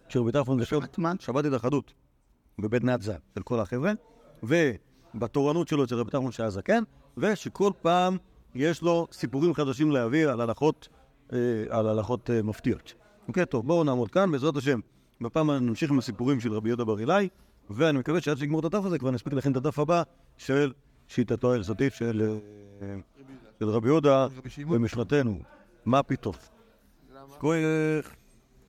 כשרבי 0.09 0.31
נחמן 0.33 0.59
יושב... 0.59 0.79
שבת 1.19 1.45
התאחדות 1.45 1.93
בבית 2.59 2.83
נצה 2.83 3.13
של 3.35 3.41
כל 3.43 3.59
החבר'ה, 3.59 3.91
ובתורנות 4.43 5.67
שלו 5.67 5.83
אצל 5.83 5.95
רבי 5.95 6.11
נחמן 6.13 6.31
שהיה 6.31 6.49
זקן, 6.49 6.83
ושכל 7.17 7.71
פעם 7.81 8.17
יש 8.55 8.81
לו 8.81 9.07
סיפורים 9.11 9.53
חדשים 9.53 9.91
להעביר 9.91 10.29
על 10.29 10.41
הלכות, 10.41 10.87
אה, 11.33 11.37
על 11.69 11.87
הלכות 11.87 12.29
אה, 12.29 12.41
מפתיעות. 12.41 12.93
אוקיי, 13.27 13.45
טוב, 13.45 13.67
בואו 13.67 13.83
נעמוד 13.83 14.11
כאן, 14.11 14.31
בעזרת 14.31 14.57
השם. 14.57 14.79
בפעם 15.21 15.51
נמשיך 15.51 15.91
עם 15.91 15.99
הסיפורים 15.99 16.39
של 16.39 16.53
רבי 16.53 16.69
יהודה 16.69 16.85
בר 16.85 16.99
אילאי, 16.99 17.29
ואני 17.69 17.99
מקווה 17.99 18.21
שעד 18.21 18.37
שנגמור 18.37 18.59
את 18.59 18.65
הדף 18.65 18.85
הזה 18.85 18.99
כבר 18.99 19.11
נספיק 19.11 19.33
להכין 19.33 19.51
את 19.51 19.57
הדף 19.57 19.79
הבא 19.79 20.03
של 20.37 20.73
שיטתו 21.07 21.51
ההלכתית 21.51 21.93
של, 21.93 22.37
אה, 22.81 22.95
של 23.59 23.69
רבי 23.69 23.87
יהודה 23.87 24.27
במשנתנו. 24.67 25.39
מה 25.85 26.03
פתאום? 26.03 26.35
כוח. 27.37 28.15